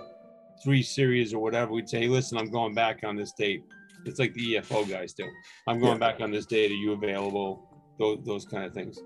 [0.62, 3.62] three series or whatever, we'd say, hey, listen, I'm going back on this date.
[4.04, 5.24] It's like the EFO guys do.
[5.66, 6.10] I'm going yeah.
[6.10, 6.70] back on this date.
[6.70, 7.68] Are you available?
[7.98, 9.00] Those those kind of things.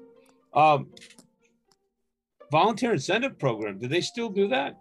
[0.54, 0.90] Um,
[2.50, 3.78] volunteer incentive program.
[3.78, 4.76] Do they still do that?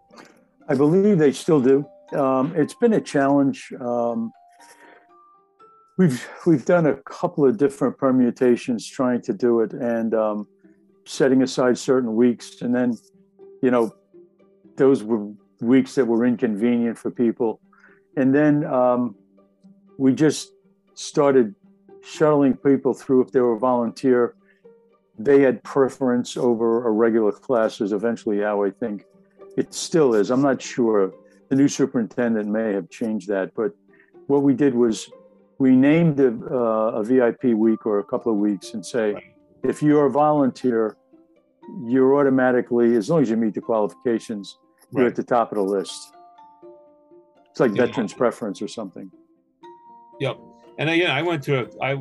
[0.68, 1.86] I believe they still do.
[2.14, 3.72] Um, it's been a challenge.
[3.80, 4.32] Um,
[6.02, 10.48] we've we've done a couple of different permutations trying to do it, and um,
[11.06, 12.98] setting aside certain weeks, and then,
[13.62, 13.94] you know,
[14.78, 15.32] those were
[15.62, 17.60] weeks that were inconvenient for people,
[18.18, 19.16] and then um,
[20.00, 20.54] we just
[20.96, 21.54] started
[22.04, 24.36] shuttling people through if they were volunteer.
[25.20, 27.94] They had preference over a regular classes.
[27.94, 29.06] Eventually, how I think
[29.56, 30.32] it still is.
[30.32, 31.14] I'm not sure.
[31.50, 33.72] The new superintendent may have changed that, but
[34.28, 35.12] what we did was
[35.62, 39.16] we named a, uh, a VIP week or a couple of weeks and say,
[39.64, 40.98] if you're a volunteer,
[41.86, 44.58] you're automatically, as long as you meet the qualifications,
[44.92, 45.12] you're Right.
[45.12, 46.14] at the top of the list.
[47.52, 47.86] It's like Yeah.
[47.86, 49.12] veterans preference or something.
[50.20, 50.38] Yep.
[50.80, 51.94] And again, I went to a, I,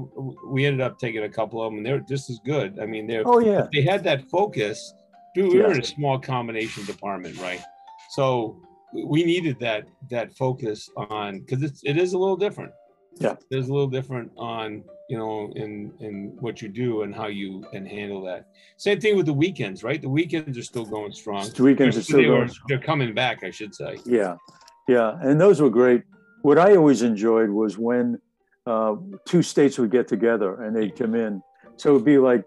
[0.46, 2.78] we ended up taking a couple of them and they're just as good.
[2.80, 4.94] I mean, they're, Oh yeah, they had that focus.
[5.34, 7.60] Dude, we were in a small combination department, right?
[8.16, 8.56] So
[8.94, 12.72] we needed that, that focus on, cause it's, it is a little different.
[13.18, 13.36] Yeah.
[13.50, 17.64] There's a little different on, you know, in, in what you do and how you
[17.74, 18.46] and handle that.
[18.78, 20.00] Same thing with the weekends, right?
[20.00, 21.48] The weekends are still going strong.
[21.54, 22.50] the weekends are They're- still they were- going.
[22.68, 23.98] They're coming back, I should say.
[24.04, 24.36] Yeah,
[24.88, 26.02] yeah, and those were great.
[26.42, 28.18] What I always enjoyed was when
[28.66, 28.94] uh,
[29.26, 31.42] two states would get together and they'd come in.
[31.76, 32.44] So it'd be like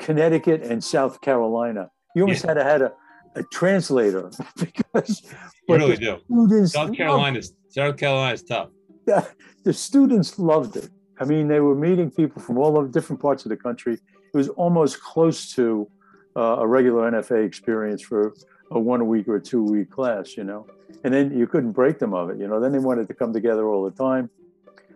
[0.00, 1.90] Connecticut and South Carolina.
[2.14, 2.92] You almost had to had a,
[3.36, 5.22] a translator because
[5.68, 6.18] You really do.
[6.66, 8.68] South Carolina's, South Carolina's tough.
[9.64, 10.90] the students loved it.
[11.18, 13.94] I mean, they were meeting people from all of different parts of the country.
[13.94, 15.88] It was almost close to
[16.36, 18.34] uh, a regular NFA experience for
[18.70, 20.66] a one week or two week class, you know.
[21.04, 22.60] And then you couldn't break them of it, you know.
[22.60, 24.30] Then they wanted to come together all the time.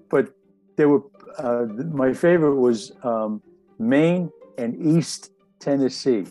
[0.09, 0.32] But
[0.76, 1.02] there were
[1.38, 1.66] uh,
[2.02, 3.42] my favorite was um,
[3.78, 6.26] Maine and East Tennessee.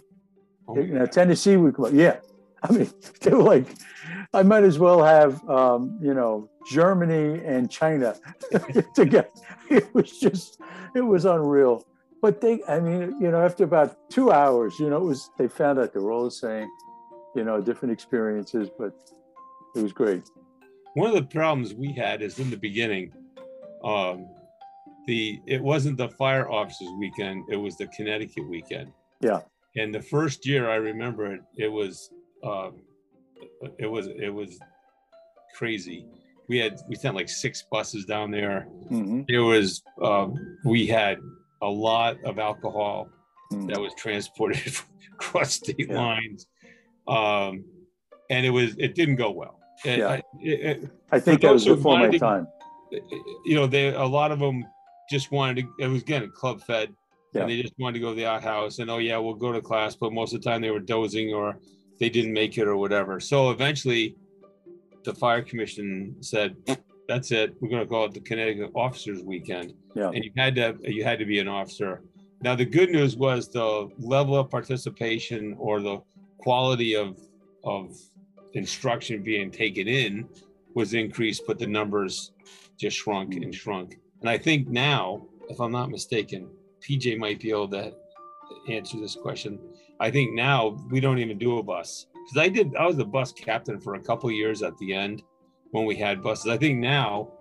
[0.68, 1.94] Oh, You know, Tennessee would come up.
[1.94, 2.18] Yeah.
[2.68, 2.90] I mean,
[3.22, 3.68] they were like,
[4.34, 8.16] I might as well have, um, you know, Germany and China
[8.96, 9.30] together.
[9.70, 10.62] It was just,
[10.96, 11.84] it was unreal.
[12.22, 15.48] But they, I mean, you know, after about two hours, you know, it was, they
[15.48, 16.68] found out they were all the same,
[17.36, 18.94] you know, different experiences, but
[19.76, 20.24] it was great.
[20.94, 23.12] one of the problems we had is in the beginning
[23.84, 24.18] um
[25.08, 28.90] the it wasn't the fire officers weekend it was the connecticut weekend
[29.20, 29.42] Yeah.
[29.76, 32.10] and the first year i remember it it was
[32.46, 32.76] um
[33.80, 34.60] it was it was
[35.56, 36.06] crazy
[36.48, 40.36] we had we sent like six buses down there hmm it was um
[40.66, 41.18] we had
[41.62, 43.10] a lot of alcohol
[43.54, 43.68] Mm.
[43.70, 44.76] that was transported
[45.14, 45.96] across state Yeah.
[46.02, 46.48] lines
[47.08, 47.64] um
[48.32, 50.08] and it was it didn't go well Yeah.
[50.08, 52.48] I- it- I think that was before my to- time.
[53.46, 54.66] you know, they a lot of them
[55.12, 55.64] just wanted to.
[55.84, 56.90] It was again club fed,
[57.34, 57.42] Yeah.
[57.42, 59.62] and they just wanted to go to the outhouse and oh yeah, we'll go to
[59.62, 59.96] class.
[59.96, 61.60] But most of the time they were dozing or
[62.00, 63.20] they didn't make it or whatever.
[63.20, 64.16] So eventually,
[65.04, 66.56] the fire commission said,
[67.08, 67.56] "That's it.
[67.60, 70.10] We're going to call it the Connecticut Officers Weekend." Yeah.
[70.10, 72.02] And you had to you had to be an officer.
[72.42, 76.02] Now the good news was the level of participation or the
[76.38, 77.18] quality of
[77.64, 77.98] of
[78.54, 80.28] instruction being taken in
[80.74, 82.32] was increased, but the numbers
[82.78, 83.54] just shrunk and mm.
[83.54, 83.98] shrunk.
[84.22, 86.50] And I think now, if I'm not mistaken,
[86.82, 87.94] PJ might be able to
[88.70, 89.60] answer this question.
[90.00, 92.76] I think now we don't even do a bus because I did.
[92.76, 95.24] I was the bus captain for a couple of years at the end
[95.72, 96.48] when we had buses.
[96.48, 97.32] I think now,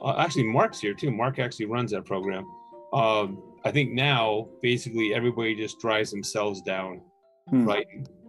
[0.00, 1.10] uh, actually, Mark's here too.
[1.10, 2.44] Mark actually runs that program.
[2.92, 7.00] Um, I think now, basically, everybody just drives themselves down,
[7.48, 7.64] Hmm.
[7.64, 7.86] right?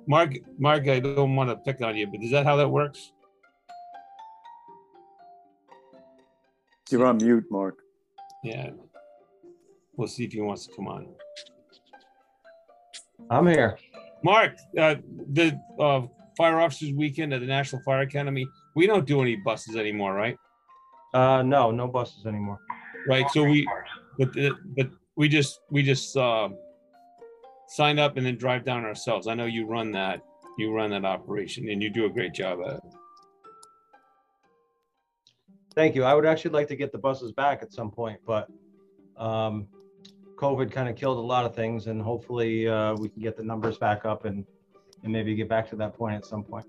[0.08, 3.12] Mark, Mark, I don't want to pick on you, but is that how that works?
[6.90, 7.80] You're on mute, Mark.
[8.44, 8.72] Yeah.
[9.96, 11.08] We'll see if he wants to come on.
[13.30, 13.78] I'm here.
[14.24, 14.96] Mark, uh,
[15.32, 16.02] the uh,
[16.38, 20.38] Fire Officers Weekend at the National Fire Academy, we don't do any buses anymore, right?
[21.14, 22.60] Uh, no, no buses anymore.
[23.08, 23.30] Right.
[23.32, 23.68] So we,
[24.18, 26.50] but the, but we just we just uh,
[27.68, 29.28] sign up and then drive down ourselves.
[29.28, 30.22] I know you run that
[30.58, 32.82] you run that operation and you do a great job at it.
[35.76, 36.04] Thank you.
[36.04, 38.48] I would actually like to get the buses back at some point, but
[39.18, 39.68] um,
[40.36, 43.44] COVID kind of killed a lot of things, and hopefully uh, we can get the
[43.44, 44.46] numbers back up and
[45.04, 46.66] and maybe get back to that point at some point.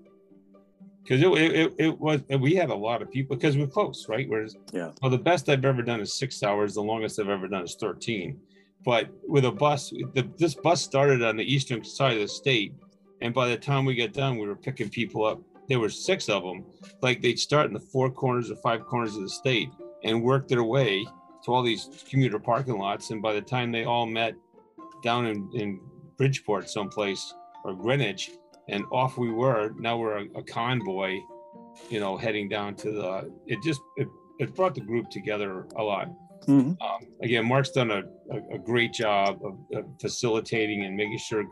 [1.03, 4.27] because it, it, it was we had a lot of people because we're close right
[4.27, 4.91] whereas Yeah.
[5.01, 7.75] well the best i've ever done is six hours the longest i've ever done is
[7.79, 8.37] 13
[8.83, 12.73] but with a bus the, this bus started on the eastern side of the state
[13.21, 15.39] and by the time we get done we were picking people up
[15.69, 16.65] there were six of them
[17.01, 19.69] like they'd start in the four corners or five corners of the state
[20.03, 21.05] and work their way
[21.45, 24.35] to all these commuter parking lots and by the time they all met
[25.03, 25.79] down in, in
[26.17, 27.33] bridgeport someplace
[27.63, 28.31] or greenwich
[28.67, 29.73] and off we were.
[29.77, 31.19] Now we're a, a convoy,
[31.89, 33.31] you know, heading down to the.
[33.45, 34.07] It just it,
[34.39, 36.09] it brought the group together a lot.
[36.81, 41.43] Um, again, Mark's done a, a, a great job of, of facilitating and making sure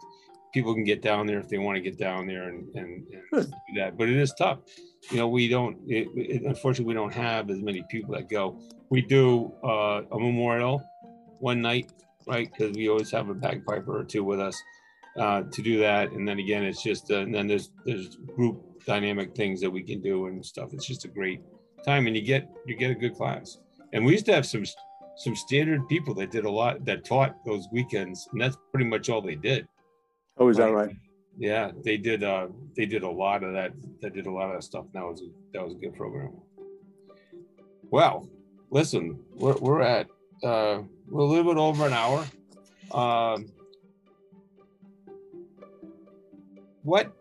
[0.53, 3.51] people can get down there if they want to get down there and, and, and
[3.51, 3.97] do that.
[3.97, 4.59] But it is tough.
[5.11, 8.59] You know, we don't, it, it, unfortunately, we don't have as many people that go.
[8.89, 10.83] We do uh, a memorial
[11.39, 11.91] one night,
[12.27, 12.49] right?
[12.51, 14.61] Because we always have a bagpiper or two with us
[15.17, 16.11] uh, to do that.
[16.11, 19.81] And then again, it's just, uh, and then there's, there's group dynamic things that we
[19.81, 20.73] can do and stuff.
[20.73, 21.41] It's just a great
[21.83, 23.57] time and you get, you get a good class.
[23.91, 24.63] And we used to have some,
[25.17, 28.27] some standard people that did a lot, that taught those weekends.
[28.31, 29.67] And that's pretty much all they did.
[30.37, 30.95] Oh, is that right?
[31.37, 32.23] Yeah, they did.
[32.23, 33.73] Uh, they did a lot of that.
[34.01, 34.85] They did a lot of that stuff.
[34.93, 36.31] That was a, that was a good program.
[37.89, 38.27] Well,
[38.69, 40.07] listen, we're we're at
[40.43, 42.25] uh, we're a little bit over an hour.
[42.91, 43.47] Um,
[46.83, 47.13] what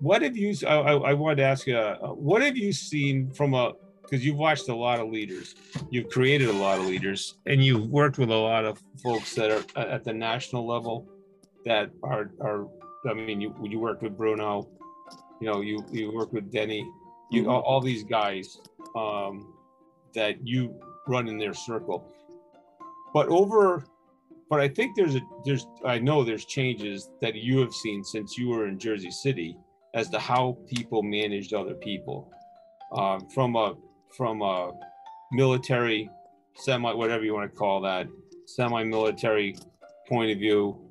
[0.00, 0.54] what have you?
[0.66, 1.76] I, I I wanted to ask you.
[1.76, 3.72] Uh, what have you seen from a?
[4.02, 5.54] Because you've watched a lot of leaders,
[5.90, 9.50] you've created a lot of leaders, and you've worked with a lot of folks that
[9.50, 11.08] are at at the national level
[11.64, 12.66] that are are
[13.08, 14.68] I mean you you worked with Bruno,
[15.40, 16.86] you know you you worked with Denny,
[17.30, 18.60] you all, all these guys
[18.96, 19.54] um,
[20.14, 20.74] that you
[21.08, 22.12] run in their circle,
[23.12, 23.84] but over,
[24.48, 28.38] but I think there's a there's I know there's changes that you have seen since
[28.38, 29.56] you were in Jersey City
[29.94, 32.30] as to how people managed other people.
[32.92, 33.74] Um, from a
[34.14, 34.72] from a
[35.32, 36.10] military
[36.54, 38.06] semi whatever you want to call that
[38.46, 39.56] semi-military
[40.08, 40.81] point of view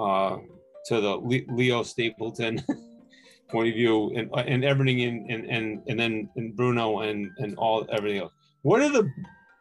[0.00, 0.38] uh,
[0.86, 1.16] to the
[1.48, 2.62] Leo Stapleton
[3.50, 7.56] point of view and, and everything in and, and and then and Bruno and and
[7.56, 8.32] all everything else.
[8.62, 9.10] What are the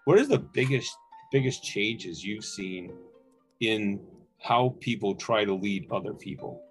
[0.05, 0.95] what is the biggest
[1.31, 2.93] biggest changes you've seen
[3.59, 3.99] in
[4.39, 6.63] how people try to lead other people?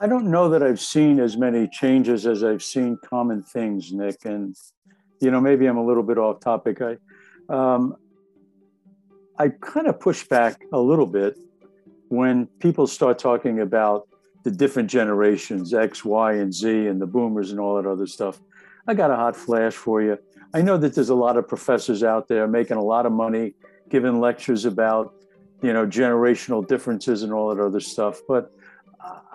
[0.00, 4.24] I don't know that I've seen as many changes as I've seen common things, Nick.
[4.24, 4.56] And,
[5.20, 6.78] you know, maybe I'm a little bit off topic.
[6.82, 6.96] I,
[7.48, 7.94] um,
[9.42, 11.36] I kind of push back a little bit
[12.10, 14.06] when people start talking about
[14.44, 18.40] the different generations, X, Y, and Z, and the boomers and all that other stuff.
[18.86, 20.16] I got a hot flash for you.
[20.54, 23.54] I know that there's a lot of professors out there making a lot of money,
[23.88, 25.12] giving lectures about,
[25.60, 28.20] you know, generational differences and all that other stuff.
[28.28, 28.52] But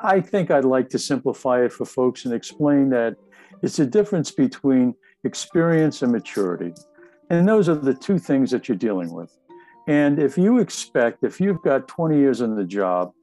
[0.01, 3.17] I think I'd like to simplify it for folks and explain that
[3.61, 4.95] it's a difference between
[5.25, 6.73] experience and maturity.
[7.29, 9.37] And those are the two things that you're dealing with.
[9.87, 13.13] And if you expect, if you've got 20 years on the job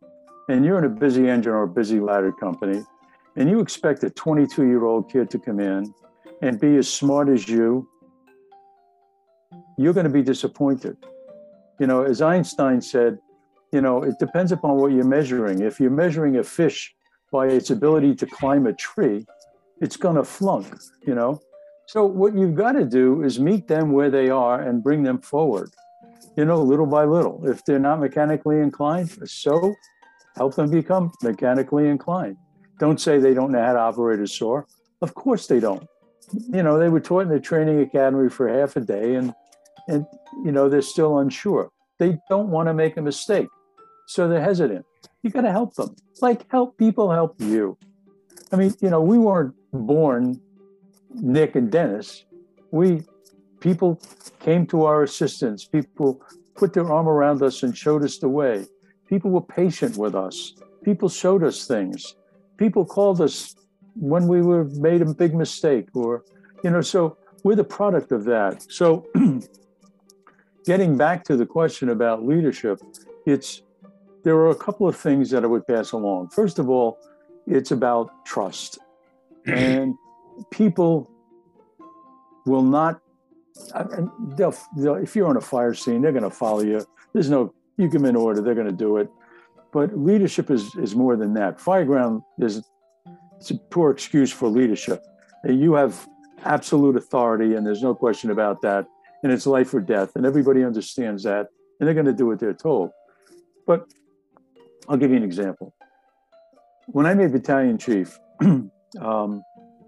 [0.49, 2.83] and you're in a busy engine or a busy ladder company,
[3.37, 5.93] and you expect a 22 year old kid to come in
[6.41, 7.89] and be as smart as you,
[9.77, 10.97] you're going to be disappointed.
[11.79, 13.19] You know, as Einstein said,
[13.73, 15.61] you know, it depends upon what you're measuring.
[15.61, 16.95] If you're measuring a fish
[17.33, 19.27] by its ability to climb a tree,
[19.81, 20.67] it's going to flunk,
[21.05, 21.41] you know.
[21.89, 25.19] So what you've got to do is meet them where they are and bring them
[25.19, 25.71] forward,
[26.37, 27.47] you know, little by little.
[27.47, 29.75] If they're not mechanically inclined, so
[30.37, 32.37] help them become mechanically inclined.
[32.79, 34.63] Don't say they don't know how to operate a saw.
[35.01, 35.87] Of course they don't.
[36.51, 39.35] You know, they were taught in the training academy for half a day and
[39.87, 40.07] and
[40.43, 41.71] you know, they're still unsure.
[41.99, 43.49] They don't want to make a mistake.
[44.07, 44.85] So they're hesitant.
[45.23, 45.95] You got to help them.
[46.21, 47.79] Like help people help you.
[48.53, 50.41] I mean, you know, we weren't born
[51.15, 52.25] Nick and Dennis.
[52.71, 53.03] We
[53.65, 53.99] people
[54.41, 55.65] came to our assistance.
[55.65, 56.21] People
[56.55, 58.67] put their arm around us and showed us the way.
[59.09, 60.37] People were patient with us.
[60.85, 62.15] People showed us things.
[62.59, 63.57] People called us
[63.97, 66.25] when we were made a big mistake or
[66.63, 68.55] you know, so we're the product of that.
[68.71, 69.07] So
[70.67, 72.81] getting back to the question about leadership,
[73.27, 73.63] it's
[74.25, 76.29] there are a couple of things that I would pass along.
[76.29, 76.99] First of all,
[77.47, 78.79] it's about trust.
[79.47, 79.95] And
[80.51, 81.11] people
[82.47, 83.01] will not,
[84.37, 86.85] they'll, they'll, if you're on a fire scene, they're going to follow you.
[87.13, 89.09] There's no, you give them an order, they're going to do it.
[89.73, 91.59] But leadership is, is more than that.
[91.59, 92.63] Fireground is
[93.39, 95.05] it's a poor excuse for leadership.
[95.45, 96.09] You have
[96.45, 98.87] absolute authority, and there's no question about that.
[99.23, 101.49] And it's life or death, and everybody understands that,
[101.79, 102.91] and they're going to do what they're told.
[103.67, 103.87] But
[104.89, 105.75] I'll give you an example.
[106.87, 108.19] When I made battalion chief,
[109.01, 109.43] um,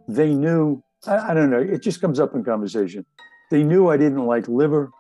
[0.09, 3.05] they knew, I, I, don't know, it just comes up in conversation.
[3.51, 4.90] They knew I didn't like liver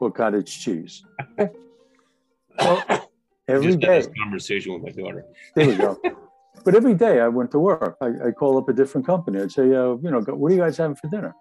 [0.00, 1.04] or cottage cheese.
[2.58, 3.08] well,
[3.48, 4.14] every Just day.
[4.22, 5.24] conversation with my daughter.
[5.54, 6.00] There we go.
[6.64, 7.96] but every day I went to work.
[8.00, 9.40] I, I call up a different company.
[9.40, 11.34] I'd say, uh, you know, what are you guys having for dinner?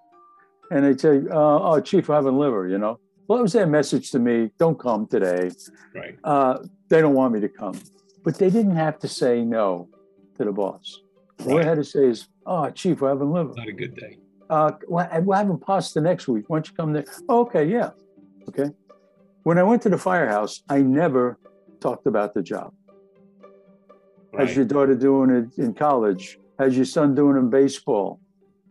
[0.71, 2.99] And they'd say, uh, oh, chief, we're having liver, you know.
[3.27, 5.51] Well, it was their message to me, don't come today.
[5.93, 6.17] Right.
[6.23, 6.59] Uh,
[6.89, 7.79] they don't want me to come.
[8.23, 9.89] But they didn't have to say no
[10.37, 11.01] to the boss.
[11.45, 13.53] All I had to say is, oh, chief, we're having liver.
[13.55, 14.17] Not a good day.
[14.49, 16.45] Uh, well, I- we're having pasta next week.
[16.47, 17.05] Why don't you come there?
[17.29, 17.91] Oh, okay, yeah.
[18.49, 18.69] Okay.
[19.43, 21.37] When I went to the firehouse, I never
[21.79, 22.73] talked about the job.
[24.37, 26.39] How's your daughter doing it in college?
[26.59, 28.19] How's your son doing in baseball?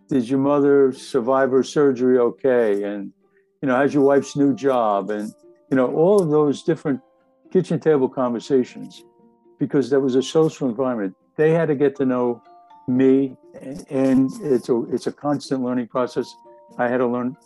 [0.08, 2.82] Did your mother survive her surgery okay?
[2.82, 3.12] And,
[3.62, 5.10] you know, how's your wife's new job?
[5.10, 5.32] And,
[5.70, 7.00] you know, all of those different
[7.50, 9.04] kitchen table conversations,
[9.58, 11.14] because that was a social environment.
[11.36, 12.42] They had to get to know
[12.86, 13.36] me,
[13.90, 16.34] and it's a it's a constant learning process.
[16.78, 17.36] I had to learn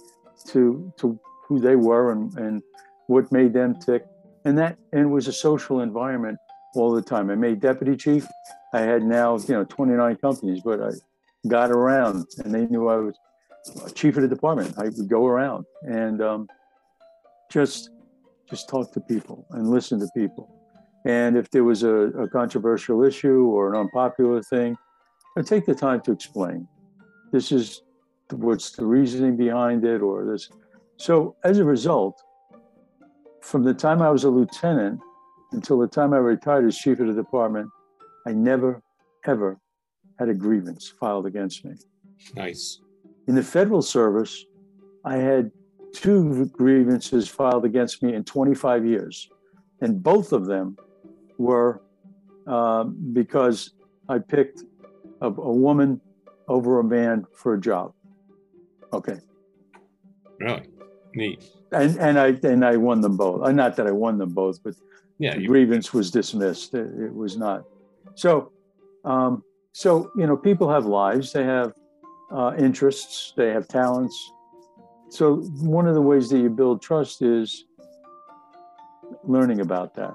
[0.49, 2.63] to to who they were and, and
[3.07, 4.05] what made them tick,
[4.45, 6.39] and that and was a social environment
[6.75, 7.31] all the time.
[7.31, 8.27] I made deputy chief.
[8.73, 10.91] I had now you know 29 companies, but I
[11.49, 13.15] got around, and they knew I was
[13.95, 14.75] chief of the department.
[14.79, 16.49] I would go around and um,
[17.51, 17.91] just
[18.49, 20.49] just talk to people and listen to people.
[21.05, 24.77] And if there was a, a controversial issue or an unpopular thing,
[25.43, 26.67] Take the time to explain.
[27.33, 27.83] This is
[28.31, 30.51] what's the reasoning behind it, or this.
[30.97, 32.23] So as a result,
[33.41, 35.01] from the time I was a lieutenant
[35.53, 37.71] until the time I retired as chief of the department,
[38.27, 38.83] I never,
[39.27, 39.59] ever
[40.19, 41.75] had a grievance filed against me.
[42.35, 42.81] Nice.
[43.27, 44.45] In the federal service,
[45.05, 45.51] I had
[45.93, 49.29] two grievances filed against me in 25 years,
[49.81, 50.77] and both of them
[51.39, 51.83] were
[52.47, 53.71] um, because
[54.09, 54.63] I picked
[55.21, 56.01] a, a woman
[56.49, 57.93] over a man for a job.
[58.93, 59.19] Okay,
[60.41, 60.63] Really
[61.15, 61.45] neat.
[61.73, 63.43] and and I and I won them both.
[63.43, 64.75] Uh, Not that I won them both, but
[65.19, 65.35] Yeah.
[65.35, 66.75] the You, grievance was dismissed.
[66.75, 67.65] It, it was not.
[68.15, 68.53] So,
[69.05, 69.43] um,
[69.73, 71.33] so you know, people have lives.
[71.33, 71.73] They have
[72.33, 73.33] uh, interests.
[73.37, 74.17] They have talents.
[75.11, 75.37] So
[75.77, 77.65] one of the ways that you build trust is
[79.25, 80.15] learning about that.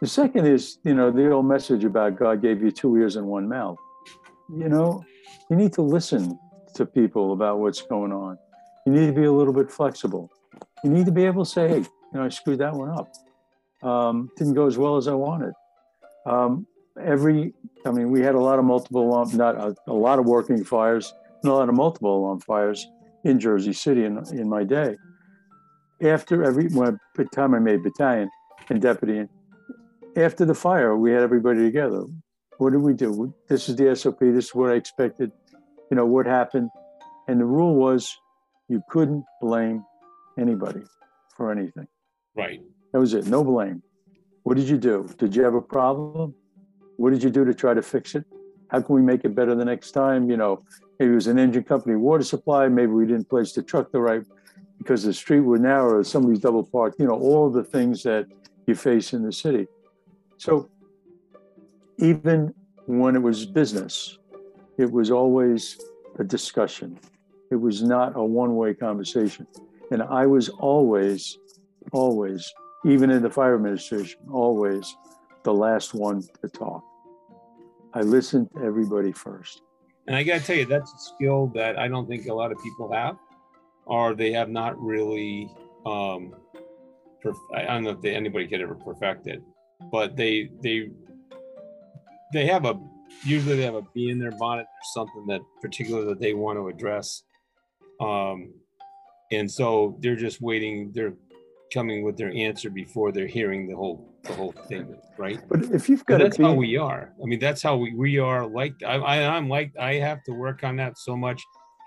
[0.00, 3.26] The second is, you know, the old message about God gave you two ears and
[3.26, 3.78] one mouth.
[4.48, 5.04] You know,
[5.50, 6.38] you need to listen
[6.74, 8.38] to people about what's going on.
[8.86, 10.30] You need to be a little bit flexible.
[10.84, 13.12] You need to be able to say, hey, you know, I screwed that one up
[13.82, 15.52] um, didn't go as well as I wanted.
[16.26, 16.66] Um,
[17.00, 17.54] every,
[17.84, 21.14] I mean, we had a lot of multiple not a, a lot of working fires,
[21.42, 22.86] and a lot of multiple alarm fires
[23.24, 24.96] in Jersey City in, in my day.
[26.02, 28.30] After every, when the time I made battalion
[28.68, 29.26] and deputy,
[30.16, 32.04] after the fire, we had everybody together.
[32.58, 33.34] What did we do?
[33.48, 34.20] This is the SOP.
[34.20, 35.30] This is what I expected.
[35.90, 36.70] You know, what happened?
[37.28, 38.16] And the rule was
[38.68, 39.84] you couldn't blame
[40.38, 40.82] anybody
[41.36, 41.86] for anything.
[42.34, 42.60] right.
[42.92, 43.26] That was it.
[43.26, 43.82] No blame.
[44.44, 45.08] What did you do?
[45.18, 46.34] Did you have a problem?
[46.96, 48.24] What did you do to try to fix it?
[48.68, 50.30] How can we make it better the next time?
[50.30, 50.62] You know,
[50.98, 52.68] maybe it was an engine company water supply.
[52.68, 54.22] Maybe we didn't place the truck the right
[54.78, 56.98] because the street was narrow or somebody's double parked.
[56.98, 58.26] You know, all the things that
[58.66, 59.66] you face in the city.
[60.38, 60.70] So
[61.98, 62.54] even
[62.86, 64.18] when it was business,
[64.78, 65.78] it was always
[66.18, 66.98] a discussion.
[67.50, 69.46] It was not a one-way conversation.
[69.90, 71.38] And I was always,
[71.92, 72.52] always
[72.84, 74.96] even in the fire administration, always
[75.42, 76.84] the last one to talk.
[77.94, 79.62] I listened to everybody first.
[80.06, 82.52] And I got to tell you, that's a skill that I don't think a lot
[82.52, 83.16] of people have,
[83.86, 85.50] or they have not really.
[85.84, 86.34] Um,
[87.24, 89.42] perf- I don't know if they, anybody could ever perfect it,
[89.90, 90.90] but they they
[92.36, 92.78] they have a
[93.24, 96.58] usually they have a bee in their bonnet or something that particular that they want
[96.58, 97.22] to address.
[98.00, 98.52] Um,
[99.32, 100.92] and so they're just waiting.
[100.94, 101.14] They're
[101.72, 105.40] coming with their answer before they're hearing the whole the whole thing, right?
[105.48, 107.12] But if you've got that's to how we are.
[107.22, 110.32] I mean, that's how we, we are like, I, I, I'm like, I have to
[110.32, 111.42] work on that so much.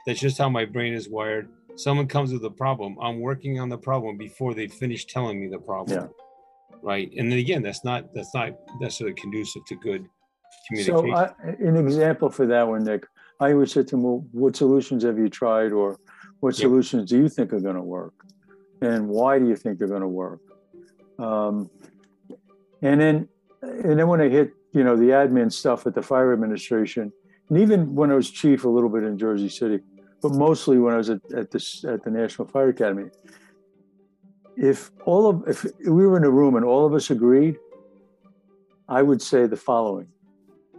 [0.06, 1.50] That's just how my brain is wired.
[1.76, 2.98] Someone comes with a problem.
[3.02, 6.10] I'm working on the problem before they finish telling me the problem.
[6.82, 7.12] Right.
[7.18, 10.08] And then again, that's not, that's not necessarily conducive to good
[10.76, 11.12] so.
[11.12, 13.06] I, an example for that one, Nick,
[13.40, 15.98] I always said to him, well, what solutions have you tried or
[16.40, 16.62] what Yep.
[16.62, 18.14] solutions do you think are going to work?
[18.82, 20.40] And why do you think they're going to work?
[21.18, 21.70] Um,
[22.82, 23.30] and then,
[23.62, 27.12] and then when I hit, you know, the admin stuff at the fire administration,
[27.50, 29.80] and even when I was chief a little bit in Jersey City,
[30.22, 33.10] but mostly when I was at, at this at the National Fire Academy.
[34.58, 37.58] If all of if we were in a room and all of us agreed,
[38.88, 40.08] I would say the following: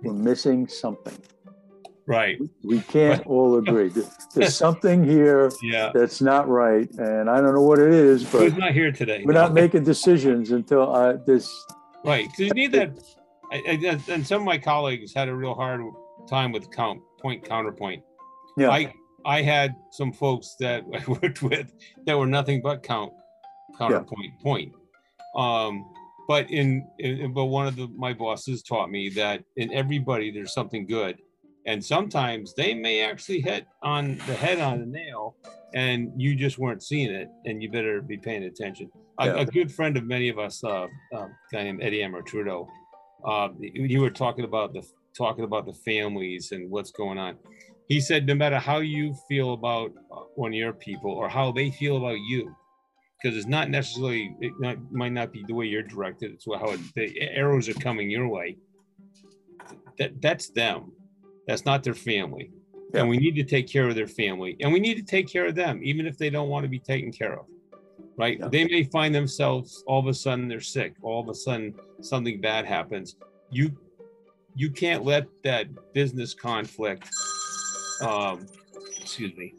[0.03, 1.17] We're missing something.
[2.07, 2.39] right.
[2.65, 3.93] We can't all agree.
[4.35, 5.91] There's something here Yeah.
[5.95, 9.23] that's not right, and I don't know what it is, but Who's not here today?
[9.25, 11.49] we're not making decisions until uh, this.
[12.05, 12.91] Right, you need that.
[13.53, 15.83] I, I, and some of my colleagues had a real hard
[16.29, 18.03] time with count, point, counterpoint.
[18.57, 18.93] Yeah, I
[19.25, 21.73] I had some folks that I worked with
[22.07, 23.13] that were nothing but count,
[23.77, 24.73] counterpoint, point.
[25.37, 25.85] Um,
[26.31, 30.55] but in, in but one of the my bosses taught me that in everybody there's
[30.55, 31.19] something good,
[31.67, 35.35] and sometimes they may actually hit on the head on the nail
[35.75, 38.89] and you just weren't seeing it and you better be paying attention.
[39.19, 39.41] A, Yeah.
[39.41, 40.87] a good friend of many of us uh,
[41.17, 42.69] um, guy named eddie Amatrudo,
[43.25, 44.83] uh, you were talking about the
[45.23, 47.33] talking about the families and what's going on.
[47.89, 51.51] He said no matter how you feel about uh, one of your people or how
[51.51, 52.55] they feel about you
[53.21, 56.71] because it's not necessarily it not, might not be the way you're directed it's how
[56.71, 58.57] it, the arrows are coming your way.
[59.99, 60.93] That that's them.
[61.47, 62.51] That's not their family.
[62.93, 63.01] Yeah.
[63.01, 65.47] and we need to take care of their family and we need to take care
[65.47, 67.47] of them even if they don't want to be taken care of
[68.17, 68.39] right?
[68.41, 68.49] Yeah.
[68.49, 72.41] they may find themselves all of a sudden they're sick all of a sudden something
[72.41, 73.17] bad happens.
[73.51, 73.77] You
[74.57, 77.09] you can't let that business conflict
[78.03, 78.47] um
[79.01, 79.55] excuse me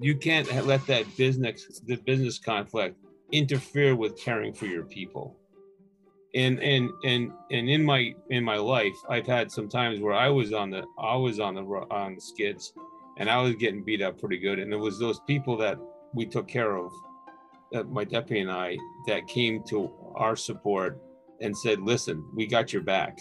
[0.00, 2.96] you can't let that business the business conflict
[3.32, 5.36] interfere with caring for your people.
[6.34, 10.28] And and and and in my in my life i've had some times where i
[10.28, 12.72] was on the i was on the on the skids
[13.18, 15.76] and i was getting beat up pretty good and it was those people that
[16.14, 16.92] we took care of
[17.72, 18.78] that my deputy and i
[19.08, 21.02] that came to our support
[21.40, 23.18] and said listen we got your back.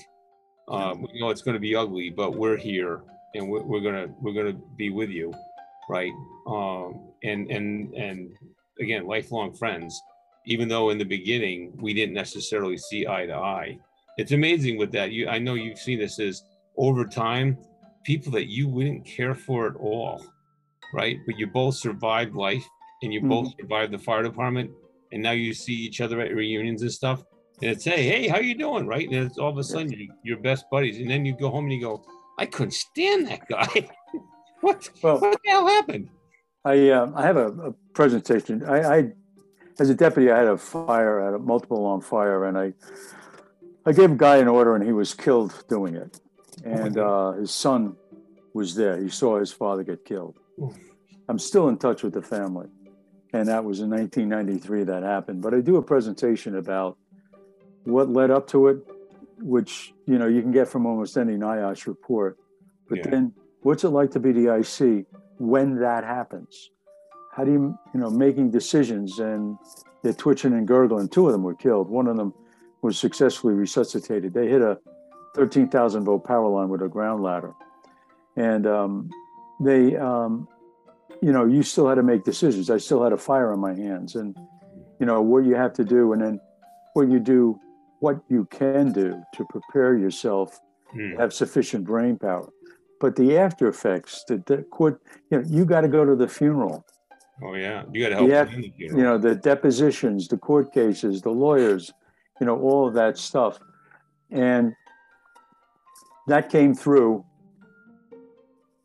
[0.68, 3.02] Um, we know it's going to be ugly but we're here
[3.34, 5.34] and we're, we're gonna we're gonna be with you
[5.90, 6.12] right
[6.50, 8.32] um and and and
[8.80, 10.02] again lifelong friends
[10.46, 13.78] even though in the beginning we didn't necessarily see eye to eye.
[14.18, 15.12] It's amazing with that.
[15.12, 16.44] You i know you've seen this is
[16.78, 17.58] over time
[18.04, 20.26] people that you wouldn't care for at all
[20.92, 21.18] right?
[21.28, 22.66] But you both survived life
[23.04, 24.72] and you both survived the fire department
[25.12, 27.24] and now you see each other at reunions and stuff
[27.62, 28.88] and it's hey hey how you doing?
[28.88, 29.08] Right?
[29.08, 31.66] And it's all of a sudden you, you're best buddies and then you go home
[31.66, 32.04] and you go
[32.40, 33.90] i couldn't stand that guy.
[34.62, 36.10] What Well, what the hell happened
[36.66, 38.66] I um, I have a, a presentation.
[38.66, 39.12] I, I
[39.80, 42.74] as a deputy, I had a fire, I had a multiple alarm fire, and I
[43.86, 46.20] I gave a guy an order, and he was killed doing it.
[46.66, 47.96] And uh, his son
[48.54, 49.02] was there.
[49.02, 50.38] He saw his father get killed.
[51.30, 52.68] I'm still in touch with the family,
[53.32, 55.42] and that was in 1993 that happened.
[55.42, 56.98] But I do a presentation about
[57.84, 58.86] what led up to it,
[59.40, 62.38] which you know you can get from almost any NIOSH report.
[62.90, 63.12] But Yeah.
[63.12, 65.06] then, what's it like to be the IC
[65.40, 66.70] when that happens?
[67.36, 69.58] How do you, you know, making decisions and
[70.04, 71.10] they're twitching and gurgling.
[71.10, 71.90] Two of them were killed.
[71.90, 72.34] One of them
[72.82, 74.34] was successfully resuscitated.
[74.34, 74.80] They hit a
[75.36, 77.54] 13,000 volt power line with a ground ladder.
[78.36, 79.10] And um,
[79.60, 80.48] they, um,
[81.22, 82.70] you know, you still had to make decisions.
[82.70, 84.36] I still had a fire on my hands and,
[85.00, 86.40] you know, what you have to do and then
[86.94, 87.60] what you do,
[88.00, 90.60] what you can do to prepare yourself
[90.92, 91.16] Hmm.
[91.18, 92.50] have sufficient brain power.
[93.00, 95.02] But the after effects, the, the court,
[95.32, 96.86] you know, you got to go to the funeral.
[97.42, 101.22] oh yeah you got to help Yeah, you You know, the depositions, the court cases,
[101.22, 101.94] the lawyers,
[102.40, 103.60] you know, all of that stuff.
[104.32, 104.76] And
[106.28, 107.26] that came through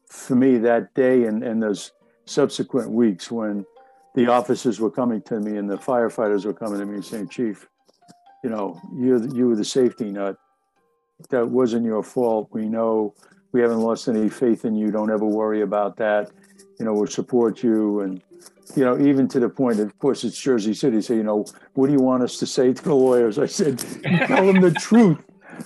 [0.08, 1.92] for me that day and, and those
[2.24, 3.66] subsequent weeks when
[4.14, 7.68] the officers were coming to me and the firefighters were coming to me saying, Chief,
[8.44, 10.36] you know, you you were the safety nut.
[11.30, 12.48] That wasn't your fault.
[12.52, 13.14] We know
[13.54, 14.90] we haven't lost any faith in you.
[14.90, 16.30] Don't ever worry about that.
[16.78, 18.00] You know, we'll support you.
[18.00, 18.20] And,
[18.74, 21.00] you know, even to the point, of course, it's Jersey City.
[21.00, 23.38] So, you know, what do you want us to say to the lawyers?
[23.38, 25.18] I said, tell them the truth.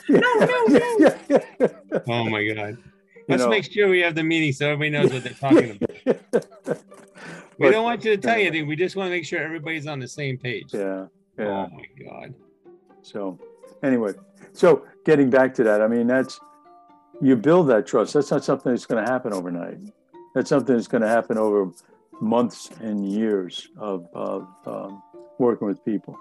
[0.06, 2.02] No, no, no.
[2.08, 2.76] oh my god
[3.26, 3.48] let's know.
[3.48, 5.90] make sure we have the meeting so everybody knows what they're talking about
[7.56, 9.38] we But- don't want you to tell you anything we just want to make sure
[9.38, 11.06] everybody's on the same page Yeah,
[11.38, 11.46] yeah.
[11.46, 12.34] oh my god
[13.00, 13.38] So,
[13.82, 14.12] anyway,
[14.52, 16.38] so getting back to that, I mean, that's
[17.20, 18.14] you build that trust.
[18.14, 19.78] That's not something that's going to happen overnight.
[20.34, 21.70] That's something that's going to happen over
[22.20, 25.02] months and years of, of um,
[25.38, 26.18] working with people.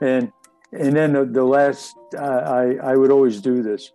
[0.00, 0.32] And
[0.72, 3.92] and then the, the last, I, I I would always do this.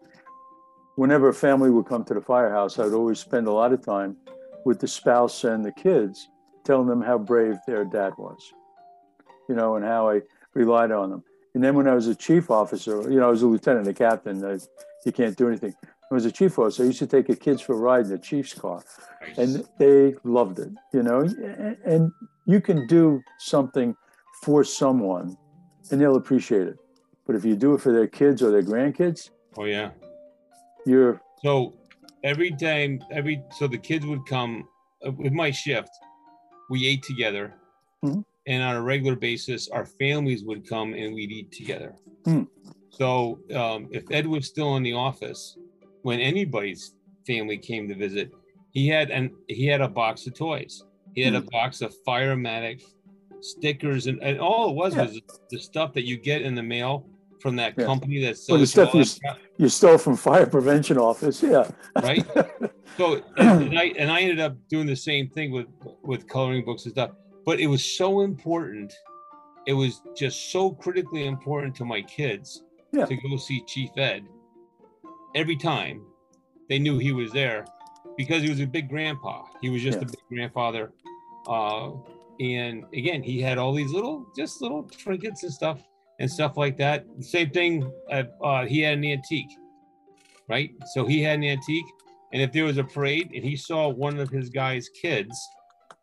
[0.95, 3.83] Whenever a family would come to the firehouse, I would always spend a lot of
[3.83, 4.17] time
[4.65, 6.29] with the spouse and the kids,
[6.63, 8.53] telling them how brave their dad was,
[9.47, 10.21] you know, and how I
[10.53, 11.23] relied on them.
[11.53, 13.93] And then when I was a chief officer, you know, I was a lieutenant, a
[13.93, 14.57] captain, uh,
[15.05, 15.73] you can't do anything.
[16.11, 16.83] I was a chief officer.
[16.83, 18.83] I used to take the kids for a ride in the chief's car,
[19.37, 21.21] and they loved it, you know.
[21.85, 22.11] And-
[22.47, 23.95] you can do something
[24.43, 25.35] for someone,
[25.89, 26.75] and they'll appreciate it.
[27.25, 29.89] But if you do it for their kids or their grandkids, oh yeah
[30.85, 31.73] you're So
[32.23, 34.67] every time, every so the kids would come
[35.03, 35.89] uh, with my shift.
[36.69, 37.55] We ate together,
[38.03, 38.23] Mhm.
[38.45, 41.95] and on a regular basis, our families would come and we'd eat together.
[42.25, 42.43] Hmm.
[42.91, 45.57] So um, if Ed was still in the office,
[46.05, 46.93] when anybody's
[47.25, 48.31] family came to visit,
[48.73, 50.83] he had and he had a box of toys.
[51.15, 51.47] He had a hmm.
[51.51, 52.83] box of Firematic
[53.41, 55.05] stickers, and, and all it was Yeah.
[55.05, 55.19] was
[55.49, 57.07] the stuff that you get in the mail
[57.41, 57.85] from that Yeah.
[57.85, 61.41] company that Well, the sells you all stuff you You stole from fire prevention office,
[61.41, 61.71] yeah.
[61.95, 62.23] right?
[62.97, 65.67] So and, and I and I ended up doing the same thing with
[66.03, 67.11] with coloring books and stuff.
[67.47, 68.93] But it was so important.
[69.65, 72.63] It was just so critically important to my kids
[72.93, 73.05] Yeah.
[73.05, 74.23] to go see Chief Ed.
[75.35, 76.01] Every time
[76.69, 77.65] they knew he was there
[78.17, 79.43] because he was a big grandpa.
[79.61, 80.03] He was just Yeah.
[80.03, 80.93] a big grandfather.
[81.47, 81.91] Uh,
[82.39, 85.79] and again, he had all these little, just little trinkets and stuff
[86.19, 87.05] and stuff like that.
[87.19, 87.91] Same thing.
[88.09, 89.51] Uh, uh, he had an antique,
[90.49, 90.71] right?
[90.93, 91.85] So he had an antique,
[92.33, 95.37] and if there was a parade and he saw one of his guys' kids,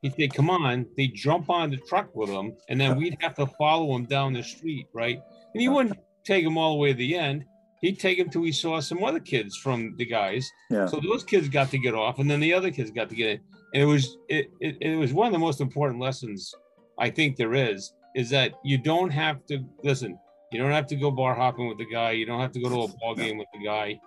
[0.02, 3.34] he'd say, "Come on!" They jump on the truck with him, and then we'd have
[3.36, 5.18] to follow him down the street, right?
[5.54, 7.44] And he wouldn't take him all the way to the end.
[7.82, 10.48] He'd take him till he saw some other kids from the guys.
[10.70, 10.86] Yeah.
[10.86, 13.28] So those kids got to get off, and then the other kids got to get
[13.28, 13.40] in.
[13.74, 16.54] And it was it, it, it was one of the most important lessons
[16.98, 20.18] I think there is is that you don't have to listen.
[20.52, 22.12] You don't have to go bar hopping with the guy.
[22.12, 24.00] You don't have to go to a ball game with the guy.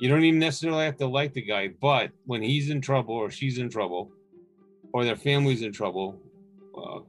[0.00, 1.68] You don't even necessarily have to like the guy.
[1.80, 4.10] But when he's in trouble or she's in trouble,
[4.92, 6.20] or their family's in trouble,
[6.76, 7.00] uh,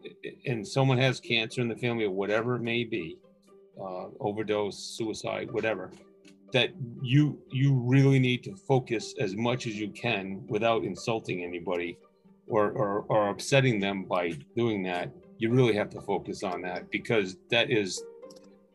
[0.46, 3.18] and someone has cancer in the family or whatever it may be,
[3.82, 5.92] uh, overdose, suicide, whatever,
[6.54, 11.98] that you you really need to focus as much as you can without insulting anybody
[12.48, 15.12] or, or or upsetting them by doing that.
[15.38, 18.04] You really have to focus on that because that is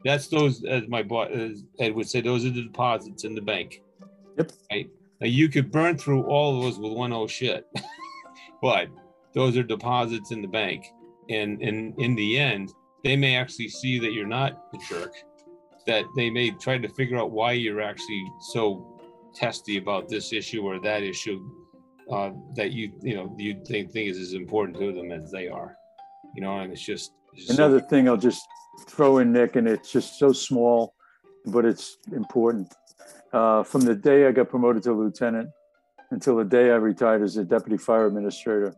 [0.05, 3.43] that's those as my boss as ed would say those are the deposits in the
[3.43, 3.83] bank.
[4.39, 4.53] Yep.
[4.71, 4.91] right?
[5.21, 7.67] Now you could burn through all of those with one oh shit
[8.63, 8.89] but
[9.35, 10.87] those are deposits in the bank.
[11.29, 12.73] And and in the end
[13.05, 15.13] they may actually see that you're not a jerk
[15.87, 18.99] that they may try to figure out why you're actually so
[19.35, 21.39] testy about this issue or that issue
[22.11, 25.49] uh, that you you know you think, think is as important to them as they
[25.49, 25.77] are
[26.35, 28.43] you know and it's just, it's just so- Another thing I'll just
[28.89, 30.95] throw in, Nick, and it's just so small,
[31.47, 32.75] but it's important.
[33.33, 35.49] Uh, from the day I got promoted to lieutenant
[36.11, 38.75] until the day I retired as a deputy fire administrator,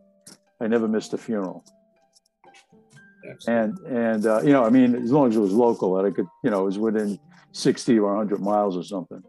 [0.61, 1.63] I never missed a funeral.
[3.47, 6.11] And and uh, you know, I mean, as long as it was local, that I
[6.11, 7.19] could, you know, it was within
[7.51, 9.21] 60 or 100 miles or something.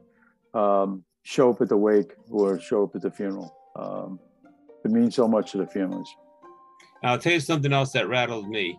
[0.55, 3.55] Um, show up at the wake or show up at the funeral.
[3.77, 4.19] Um,
[4.85, 6.09] it means so much to the families.
[7.03, 8.79] I'll tell you something else that rattles me,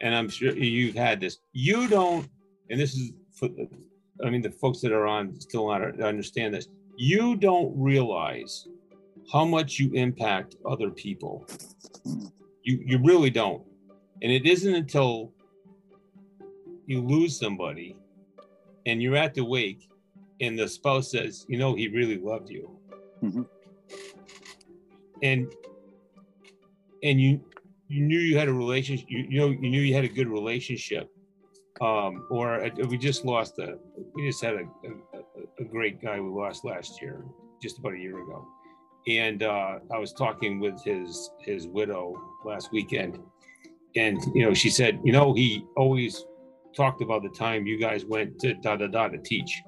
[0.00, 1.38] and I'm sure you've had this.
[1.52, 2.28] You don't,
[2.70, 3.48] and this is, for,
[4.24, 6.68] I mean, the folks that are on still not understand this.
[6.96, 8.68] You don't realize
[9.32, 11.46] how much you impact other people.
[12.62, 13.62] You you really don't,
[14.22, 15.32] and it isn't until
[16.86, 17.96] you lose somebody,
[18.86, 19.88] and you're at the wake,
[20.40, 22.70] and the spouse says, "You know, he really loved you,"
[23.22, 23.46] Mhm.
[25.22, 25.52] and
[27.02, 27.40] and you
[27.88, 30.28] you knew you had a relationship you, you know you knew you had a good
[30.28, 31.10] relationship
[31.80, 33.78] um or we just lost a
[34.14, 34.64] we just had a,
[35.18, 37.24] a, a great guy we lost last year
[37.62, 38.44] just about a year ago
[39.08, 42.14] and uh i was talking with his his widow
[42.44, 43.20] last weekend
[43.96, 46.24] and you know she said you know he always
[46.76, 49.62] talked about the time you guys went to da da da to teach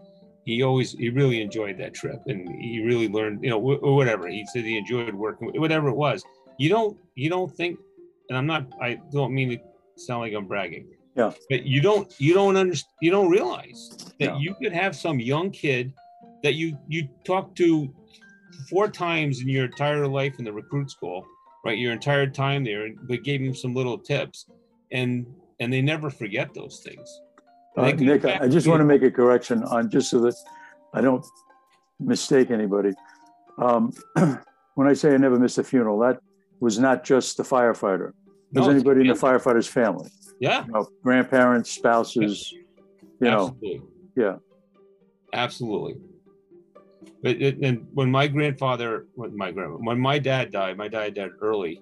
[0.44, 3.94] he always he really enjoyed that trip and he really learned you know wh- or
[3.96, 6.22] whatever he said he enjoyed working whatever it was
[6.58, 7.78] you don't you don't think
[8.28, 9.58] and i'm not i don't mean to
[9.96, 10.86] sound like i'm bragging
[11.16, 11.32] Yeah.
[11.50, 13.80] but you don't you don't understand you don't realize
[14.20, 14.38] that No.
[14.38, 15.92] you could have some young kid
[16.42, 17.88] that you you talk to
[18.70, 21.26] four times in your entire life in the recruit school
[21.64, 21.78] right?
[21.78, 22.88] Your entire time there.
[23.02, 24.46] But gave him some little tips
[24.90, 25.26] and
[25.60, 27.20] and they never forget those things.
[27.76, 30.34] Uh, Nick, I just want to make a correction on just so that
[30.94, 31.24] I don't
[32.00, 32.92] mistake anybody.
[33.58, 33.92] Um,
[34.74, 36.18] when I say I never missed a funeral, that
[36.60, 38.08] was not just the firefighter.
[38.08, 40.10] It was No, anybody in the firefighter's family,
[40.40, 40.64] yeah.
[40.66, 42.62] You know, grandparents, spouses, you
[43.20, 43.82] know, absolutely.
[44.16, 44.36] yeah.
[45.32, 45.96] absolutely
[47.24, 51.80] and when my grandfather when my grand when my dad died my dad died early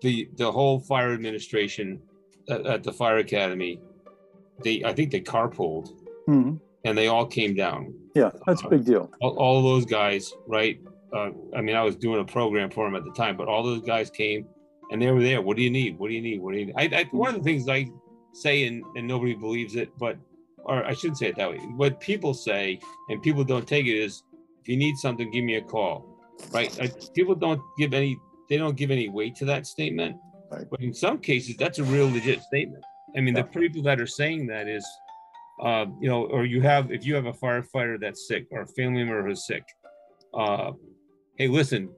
[0.00, 2.00] the the whole fire administration
[2.48, 3.80] at, at the fire academy
[4.64, 5.90] they i think they carpooled
[6.28, 6.60] Mhm.
[6.84, 9.08] and they all came down yeah, that's a big deal.
[9.20, 10.80] all, all those guys, right?
[11.12, 13.62] Uh, I mean, I was doing a program for them at the time, but all
[13.62, 14.46] those guys came
[14.90, 15.40] and they were there.
[15.40, 15.96] What do you need?
[15.96, 16.40] What do you need?
[16.42, 16.74] What do you need?
[16.76, 17.88] I, I, one of the things I
[18.32, 20.16] say, and, and nobody believes it, but,
[20.64, 21.58] or I shouldn't say it that way.
[21.76, 24.22] What people say, and people don't take it, is
[24.60, 26.06] if you need something, give me a call,
[26.52, 26.70] right?
[26.80, 28.18] I, people don't give any,
[28.48, 30.16] they don't give any weight to that statement.
[30.50, 30.66] Right.
[30.70, 32.84] But in some cases, that's a real legit statement.
[33.16, 34.86] I mean, the people that are saying that is,
[35.62, 38.66] uh, you know, or you have, if you have a firefighter that's sick or a
[38.66, 39.64] family member who's sick,
[40.34, 40.72] uh,
[41.36, 41.88] hey, listen,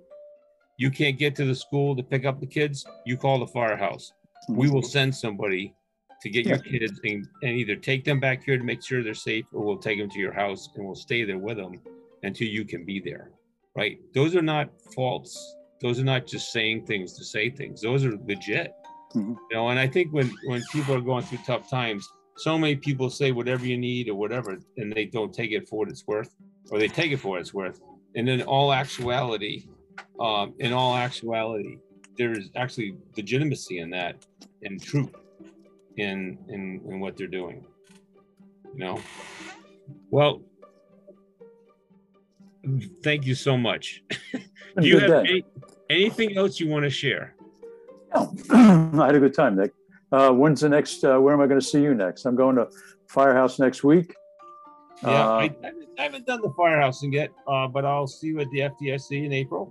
[0.78, 4.12] you can't get to the school to pick up the kids, you call the firehouse.
[4.48, 5.74] We will send somebody
[6.22, 9.14] to get your kids and, and either take them back here to make sure they're
[9.14, 11.80] safe or we'll take them to your house and we'll stay there with them
[12.22, 13.30] until you can be there
[13.74, 13.98] right?
[14.14, 15.56] Those are not faults.
[15.80, 17.80] Those are not just saying things to say things.
[17.80, 18.74] Those are legit.
[19.14, 19.36] Mhm.
[19.50, 22.08] you know and i think when when people are going through tough times
[22.38, 25.80] so many people say whatever you need or whatever and they don't take it for
[25.80, 26.34] what it's worth
[26.70, 27.78] or they take it for what it's worth.
[28.16, 29.66] And in all actuality
[30.18, 31.76] um in all actuality
[32.16, 34.14] there's actually legitimacy in that
[34.62, 35.14] and truth
[35.96, 37.64] in in in what they're doing
[38.74, 38.98] you know
[40.10, 40.40] well
[43.02, 44.02] thank you so much
[44.80, 45.44] do you have any,
[45.90, 47.34] anything else you want to share
[48.14, 48.32] No.
[49.02, 49.72] I had a good time, Nick.
[50.12, 51.02] Uh, when's the next?
[51.02, 52.26] Uh, where am I going to see you next?
[52.26, 52.68] I'm going to
[53.08, 54.14] Firehouse next week.
[55.02, 58.28] yeah Uh, I, I haven't- I haven't done the firehousing yet uh but i'll see
[58.32, 59.64] you at the FDIC in april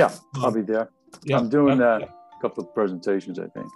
[0.00, 0.10] Yeah,
[0.42, 0.86] I'll be there.
[1.24, 1.94] yeah I'm doing a
[2.42, 3.68] couple of presentations, I think.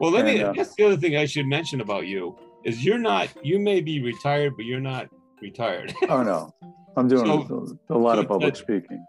[0.00, 0.38] Well, let me.
[0.40, 3.28] And, uh, that's the other thing I should mention about you is you're not.
[3.42, 5.08] You may be retired, but you're not
[5.42, 5.94] retired.
[6.08, 6.54] Oh no,
[6.96, 9.04] I'm doing So- a, a lot so of public that- speaking.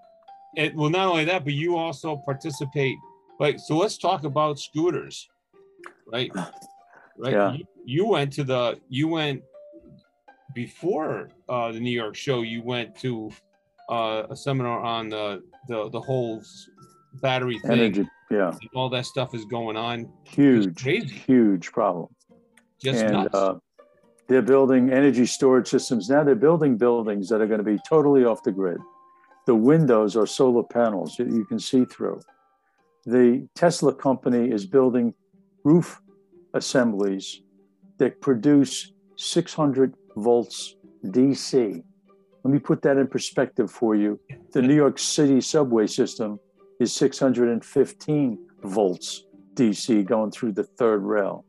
[0.58, 2.98] and well, not only that, but you also participate.
[3.40, 5.28] Like, so let's talk about scooters,
[6.12, 6.32] right?
[7.18, 7.34] Right.
[7.34, 7.54] Yeah.
[7.54, 8.80] You, you went to the.
[8.90, 9.44] You went
[10.56, 12.42] before uh, the New York show.
[12.42, 13.32] You went to
[13.90, 16.42] uh, a seminar on the the the whole
[17.16, 17.72] battery thing.
[17.72, 20.12] Energy, yeah, All that stuff is going on.
[20.24, 20.82] huge,
[21.26, 22.08] huge problem.
[22.82, 23.36] Just and nuts.
[23.36, 23.56] uh,
[24.28, 26.24] they're building energy storage systems now.
[26.24, 28.80] They're building buildings that are going to be totally off the grid.
[29.46, 32.22] The windows are solar panels that you can see through.
[33.06, 35.14] The Tesla company is building
[35.64, 36.00] roof
[36.54, 37.42] assemblies
[37.98, 40.76] that produce 600 volts
[41.06, 41.84] DC.
[42.44, 44.20] Let me put that in perspective for you.
[44.54, 46.40] The New York City subway system
[46.82, 51.46] is 615 volts DC going through the third rail.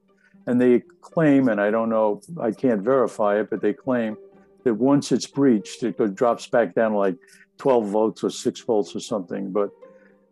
[0.46, 4.16] And they claim, and I don't know, I can't verify it, but they claim
[4.64, 7.16] that once it's breached, it drops back down like
[7.58, 9.52] 12 volts or 6 volts or something.
[9.52, 9.70] But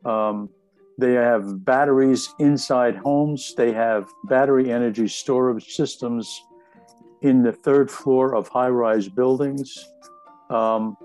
[0.04, 0.50] um,
[0.98, 6.42] they have batteries inside homes, they have battery energy storage systems
[7.22, 9.88] in the third floor of high rise buildings.
[10.50, 10.96] Um,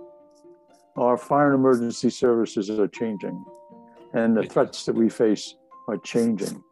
[0.97, 3.43] our fire and emergency services are changing,
[4.15, 5.53] and the threats that we face
[5.87, 6.63] are changing.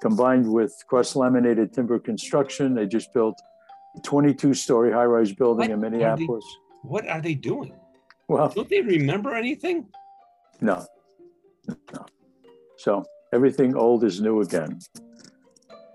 [0.00, 3.38] Combined with cross laminated timber construction, they just built
[3.96, 6.44] a 22 story high rise building What in are they- Minneapolis.
[6.82, 7.74] what are they doing?
[8.28, 9.86] Well, Don't they remember anything?
[10.60, 10.84] no,
[11.94, 12.06] no.
[12.76, 14.78] So everything old is new again.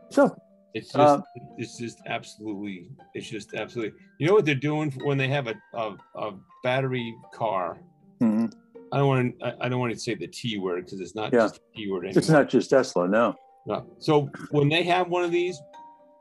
[0.10, 0.36] So,
[0.74, 1.22] It's just, Uh,
[1.58, 3.94] it's just absolutely, it's just absolutely.
[4.20, 6.34] You know what they're doing when they have a a, a
[6.64, 7.78] battery car?
[8.22, 8.52] mhm.
[8.94, 9.56] I don't want to.
[9.60, 11.40] I don't want to say the T word because it's not Yeah.
[11.40, 12.20] just T word anymore.
[12.20, 13.34] it's not just Tesla, no.
[13.66, 13.86] No.
[14.00, 15.60] So when they have one of these,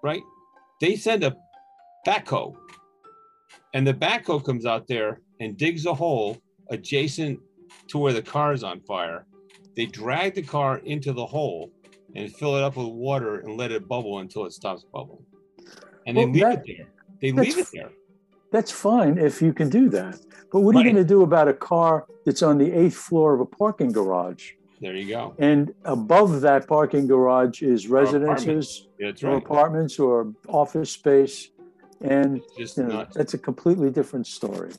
[0.03, 0.23] right?
[0.81, 1.37] They send a
[2.07, 2.55] backhoe,
[3.75, 6.39] and the backhoe comes out there and digs a hole
[6.71, 7.39] adjacent
[7.89, 9.27] to where the car is on fire.
[9.77, 11.71] They drag the car into the hole
[12.15, 15.25] and fill it up with water and let it bubble until it stops bubbling.
[16.07, 16.89] And they leave that- it there.
[17.21, 17.91] They leave it there.
[18.53, 20.21] That's fine if you can do that.
[20.53, 23.35] But what are you going to do about a car that's on the eighth floor
[23.35, 24.51] of a parking garage?
[24.83, 25.35] There you go.
[25.39, 29.43] And above that parking garage is residences That's or right.
[29.43, 31.51] apartments or office space.
[32.03, 34.73] And It's just you know, that's a completely different story.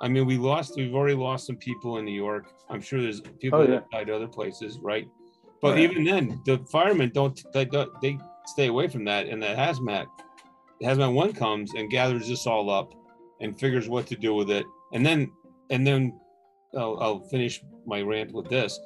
[0.00, 0.74] I mean, we lost.
[0.76, 2.46] We've already lost some people in New York.
[2.68, 3.80] I'm sure there's people Oh, that yeah.
[3.80, 5.06] have died other places, right?
[5.06, 5.82] Oh, but Oh, yeah.
[5.88, 7.40] even then, the firemen don't.
[7.52, 7.66] They.
[8.02, 9.26] They stay away from that.
[9.28, 10.06] And the hazmat,
[10.82, 12.92] hazmat one comes and gathers this all up
[13.44, 14.64] and figures what to do with it.
[14.92, 15.30] And then,
[15.70, 16.18] and then,
[16.76, 18.80] I'll, I'll finish my rant with this.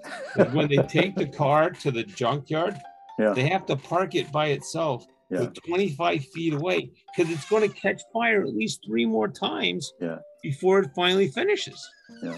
[0.53, 2.77] when they take the car to the junkyard,
[3.19, 3.33] Yeah.
[3.33, 5.41] they have to park it by itself Yeah.
[5.41, 9.91] with 25 feet away because it's going to catch fire at least three more times
[10.01, 10.19] Yeah.
[10.43, 11.81] before it finally finishes.
[12.23, 12.37] Yeah.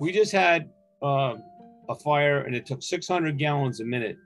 [0.00, 0.70] We just had
[1.02, 1.34] uh,
[1.88, 4.16] a fire and it took 600 gallons a minute,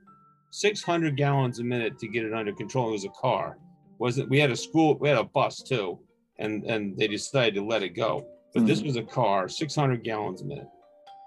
[0.51, 2.89] 600 gallons a minute to get it under control.
[2.91, 3.59] It was a car.
[3.99, 5.99] Wasn't we had a school, we had a bus too,
[6.39, 8.27] and and they decided to let it go.
[8.55, 10.69] But this was a car, 600 gallons a minute.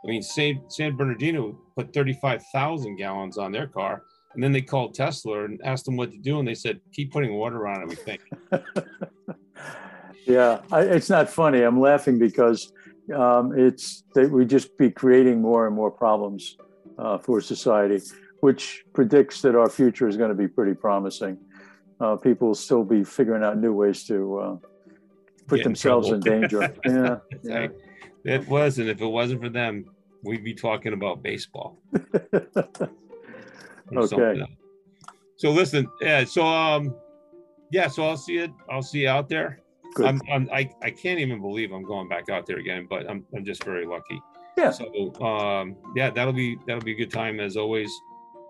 [0.06, 4.04] I mean, San, San Bernardino put 35,000 gallons on their car.
[4.36, 6.38] And then they called Tesla and asked them what to do.
[6.38, 8.22] And they said, keep putting water on it, we think.
[10.28, 11.62] yeah, I, it's not funny.
[11.62, 12.72] I'm laughing because
[13.16, 16.58] um, it's that we just be creating more and more problems
[17.00, 18.06] uh, for society,
[18.42, 21.38] which predicts that our future is going to be pretty promising.
[22.00, 24.56] Uh, people will still be figuring out new ways to uh,
[25.48, 26.74] put Get in themselves in danger.
[26.86, 27.68] Yeah, yeah.
[28.24, 29.86] It was, and if it wasn't for them,
[30.24, 31.78] we'd be talking about baseball.
[33.96, 34.42] Okay.
[35.38, 36.24] So listen, yeah.
[36.24, 36.96] So um,
[37.72, 37.88] yeah.
[37.88, 38.52] So I'll see it.
[38.70, 39.60] I'll see you out there.
[39.94, 40.08] Good.
[40.08, 43.26] I'm, I'm I I can't even believe I'm going back out there again, but I'm
[43.36, 44.22] I'm just very lucky.
[44.58, 44.72] Yeah.
[44.72, 47.92] So um, yeah, that'll be that'll be a good time as always.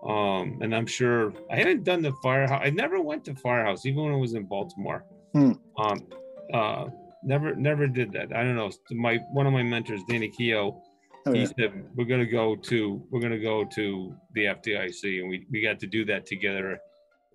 [0.06, 2.62] Um, and I'm sure I haven't done the firehouse.
[2.64, 5.04] I never went to firehouse, even when I was in Baltimore.
[5.32, 5.52] Hmm.
[5.78, 6.06] Um,
[6.52, 6.86] uh,
[7.22, 8.34] never never did that.
[8.34, 8.70] I don't know.
[8.92, 10.80] My one of my mentors, Danny Keogh,
[11.28, 11.46] Oh, he yeah.
[11.58, 15.78] said we're gonna go to we're gonna go to the FDIC, and we we got
[15.80, 16.78] to do that together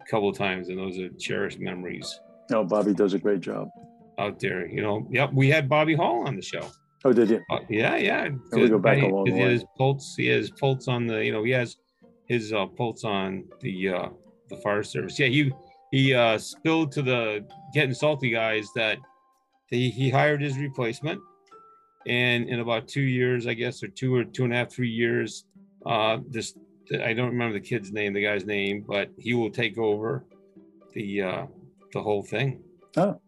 [0.02, 2.20] a couple of times, and those are cherished memories
[2.50, 3.68] No, Bobby does a great job.
[4.18, 4.68] out there.
[4.68, 6.68] You know, yep, we had Bobby Halton on the show.
[7.04, 7.42] Oh, did you?
[7.50, 8.30] Uh, yeah, yeah.
[8.54, 9.52] we go back a He- long he way.
[9.54, 10.14] has pulse.
[10.16, 11.26] He has pulse on the.
[11.26, 11.76] You know, he has
[12.28, 14.10] his uh, pulse on the uh,
[14.50, 15.18] the fire service.
[15.20, 15.52] Yeah, he
[15.92, 18.98] he uh, spilled to the getting salty guys that
[19.68, 21.22] he he hired his replacement,
[22.08, 24.90] and in about two years, I guess, or two or two and a half, three
[24.90, 25.46] years,
[25.86, 26.56] uh, this
[27.04, 30.26] I don't remember the kid's name, the guy's name, but he will take over
[30.94, 31.46] the uh,
[31.94, 32.62] the whole thing.
[32.98, 33.20] Oh.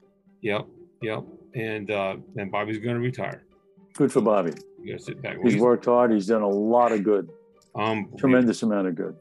[0.41, 0.68] Yep,
[1.02, 1.23] yep,
[1.56, 3.44] and uh, and Bobby's going to retire.
[3.94, 4.52] Good for Bobby.
[4.98, 5.38] Sit back.
[5.41, 6.11] He's worked hard.
[6.11, 7.30] He's done a lot of good,
[7.76, 9.15] Um, tremendous amount of good.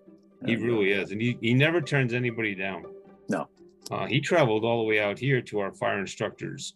[0.45, 2.85] He really is, and he, he never turns anybody down.
[3.93, 6.75] Uh, he traveled all the way out here to our fire instructors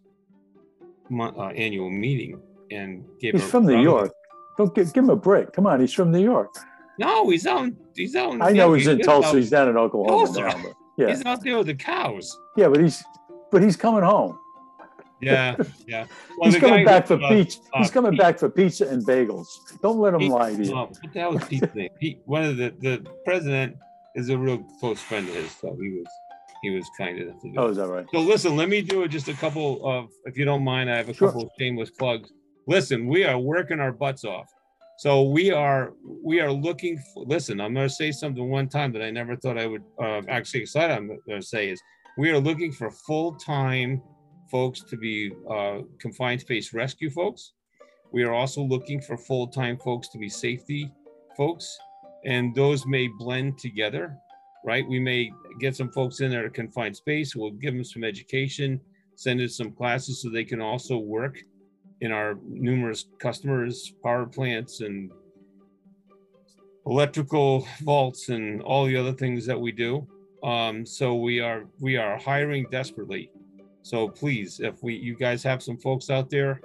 [1.19, 2.41] uh, annual meeting
[2.71, 3.33] and gave.
[3.35, 4.13] He's from New York.
[4.59, 5.53] Don't give, give him a break.
[5.53, 6.55] Come on, he's from New York.
[6.99, 7.71] No, he's out.
[7.95, 8.41] He's out.
[8.43, 9.29] I know yeah, he's in Tulsa.
[9.29, 10.41] out- He's down in Oklahoma Tulsa.
[10.43, 10.63] now.
[10.63, 12.37] But yeah, He's out there with the cows.
[12.57, 13.03] yeah, but he's
[13.51, 14.39] but he's coming home.
[15.23, 15.57] Yeah,
[15.87, 16.07] yeah.
[16.39, 17.61] Well, he's coming back for uh, pizza.
[17.73, 19.47] uh, he's coming Pete- back for pizza and bagels.
[19.81, 20.89] Don't let him Pete- lie to you.
[21.15, 21.89] Hell is Pete's name?
[21.99, 23.77] Pete, one of the the president
[24.15, 26.07] is a real close friend of his, so he was
[26.67, 27.55] he was kind enough to do.
[27.57, 28.07] Oh, is that right?
[28.13, 31.09] So listen, let me do just a couple of, if you don't mind, I have
[31.09, 31.29] a Sure.
[31.29, 32.33] couple of shameless plugs.
[32.67, 34.49] Listen, we are working our butts off.
[34.99, 35.93] So we are
[36.25, 36.99] we are looking.
[37.13, 39.85] For, listen, I'm going to say something one time that I never thought I would
[40.03, 40.95] uh, actually excited.
[40.95, 41.79] I'm going to say is
[42.17, 44.01] we are looking for full time
[44.51, 47.53] folks to be uh, confined space rescue folks.
[48.11, 50.91] We are also looking for full time folks to be safety
[51.37, 51.67] folks,
[52.25, 54.17] and those may blend together
[54.67, 54.87] right?
[54.87, 57.37] We may get some folks in there to confined space.
[57.37, 58.81] We'll give them some education,
[59.15, 61.39] send in some classes so they can also work
[62.01, 65.11] in our numerous customers, power plants, and
[66.85, 70.07] electrical vaults, and all the other things that we do.
[70.43, 73.31] Um, so we are we are hiring desperately.
[73.83, 76.61] So please, if we you guys have some folks out there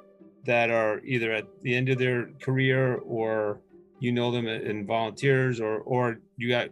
[0.45, 3.61] that are either at the end of their career or
[3.99, 6.69] you know them in volunteers or or you got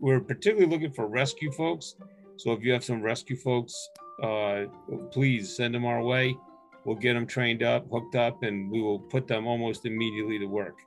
[0.00, 1.94] we're particularly looking for rescue folks.
[2.36, 3.74] So if you have some rescue folks,
[4.22, 4.64] uh,
[5.10, 6.36] please send them our way.
[6.84, 10.46] We'll get them trained up, hooked up, and we will put them almost immediately to
[10.46, 10.78] work.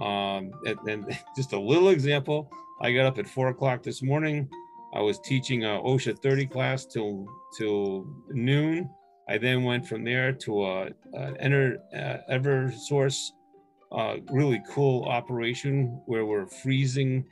[0.00, 2.50] Um, and, and just a little example,
[2.80, 4.48] I got up at four o'clock this morning.
[4.94, 7.26] I was teaching a OSHA 30 class till
[7.58, 8.88] till noon.
[9.28, 13.30] I then went from there to a, a Enter uh, EverSource,
[13.90, 17.24] uh, really cool operation where we're freezing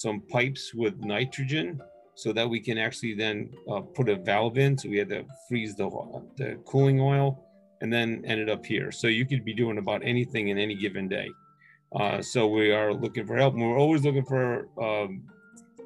[0.00, 1.78] some pipes with nitrogen
[2.14, 4.78] so that we can actually then uh, put a valve in.
[4.78, 5.90] So we had to freeze the,
[6.38, 7.44] the cooling oil
[7.82, 8.90] and then ended up here.
[8.92, 11.28] So you could be doing about anything in any given day.
[11.94, 13.52] Uh, so we are looking for help.
[13.52, 15.22] And we're always looking for um,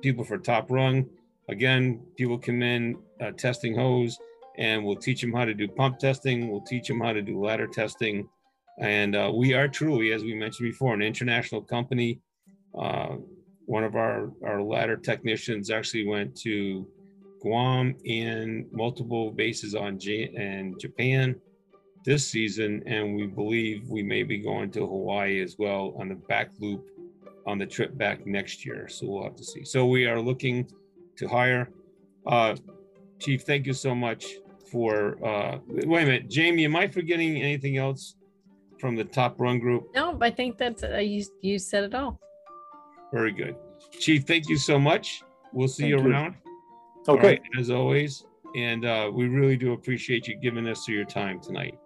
[0.00, 1.06] people for top rung.
[1.48, 4.16] Again, people come in uh, testing hose
[4.58, 6.48] and we'll teach them how to do pump testing.
[6.50, 8.28] We'll teach them how to do ladder testing.
[8.78, 12.20] And uh, we are truly, as we mentioned before, an international company.
[13.66, 16.86] One of our, our ladder technicians actually went to
[17.40, 21.34] Guam and multiple bases on J- and Japan
[22.04, 26.14] this season, and we believe we may be going to Hawaii as well on the
[26.14, 26.84] back loop
[27.46, 28.88] on the trip back next year.
[28.88, 29.64] So we'll have to see.
[29.64, 30.70] So we are looking
[31.16, 31.70] to hire.
[32.26, 32.56] Uh,
[33.18, 34.26] Chief, thank you so much
[34.70, 35.16] for.
[35.24, 38.16] Uh, wait a minute, Jamie, am I forgetting anything else
[38.78, 39.86] from the top rung group?
[39.94, 41.24] No, I think that's uh, you.
[41.40, 42.20] You said it all.
[43.14, 43.54] Very good.
[44.00, 45.22] Chief, thank you so much.
[45.52, 46.12] We'll see you Thank you.
[46.12, 46.34] around.
[47.06, 47.28] All Okay.
[47.28, 48.26] right, as always.
[48.56, 51.78] And uh, we really do appreciate you giving us your time tonight.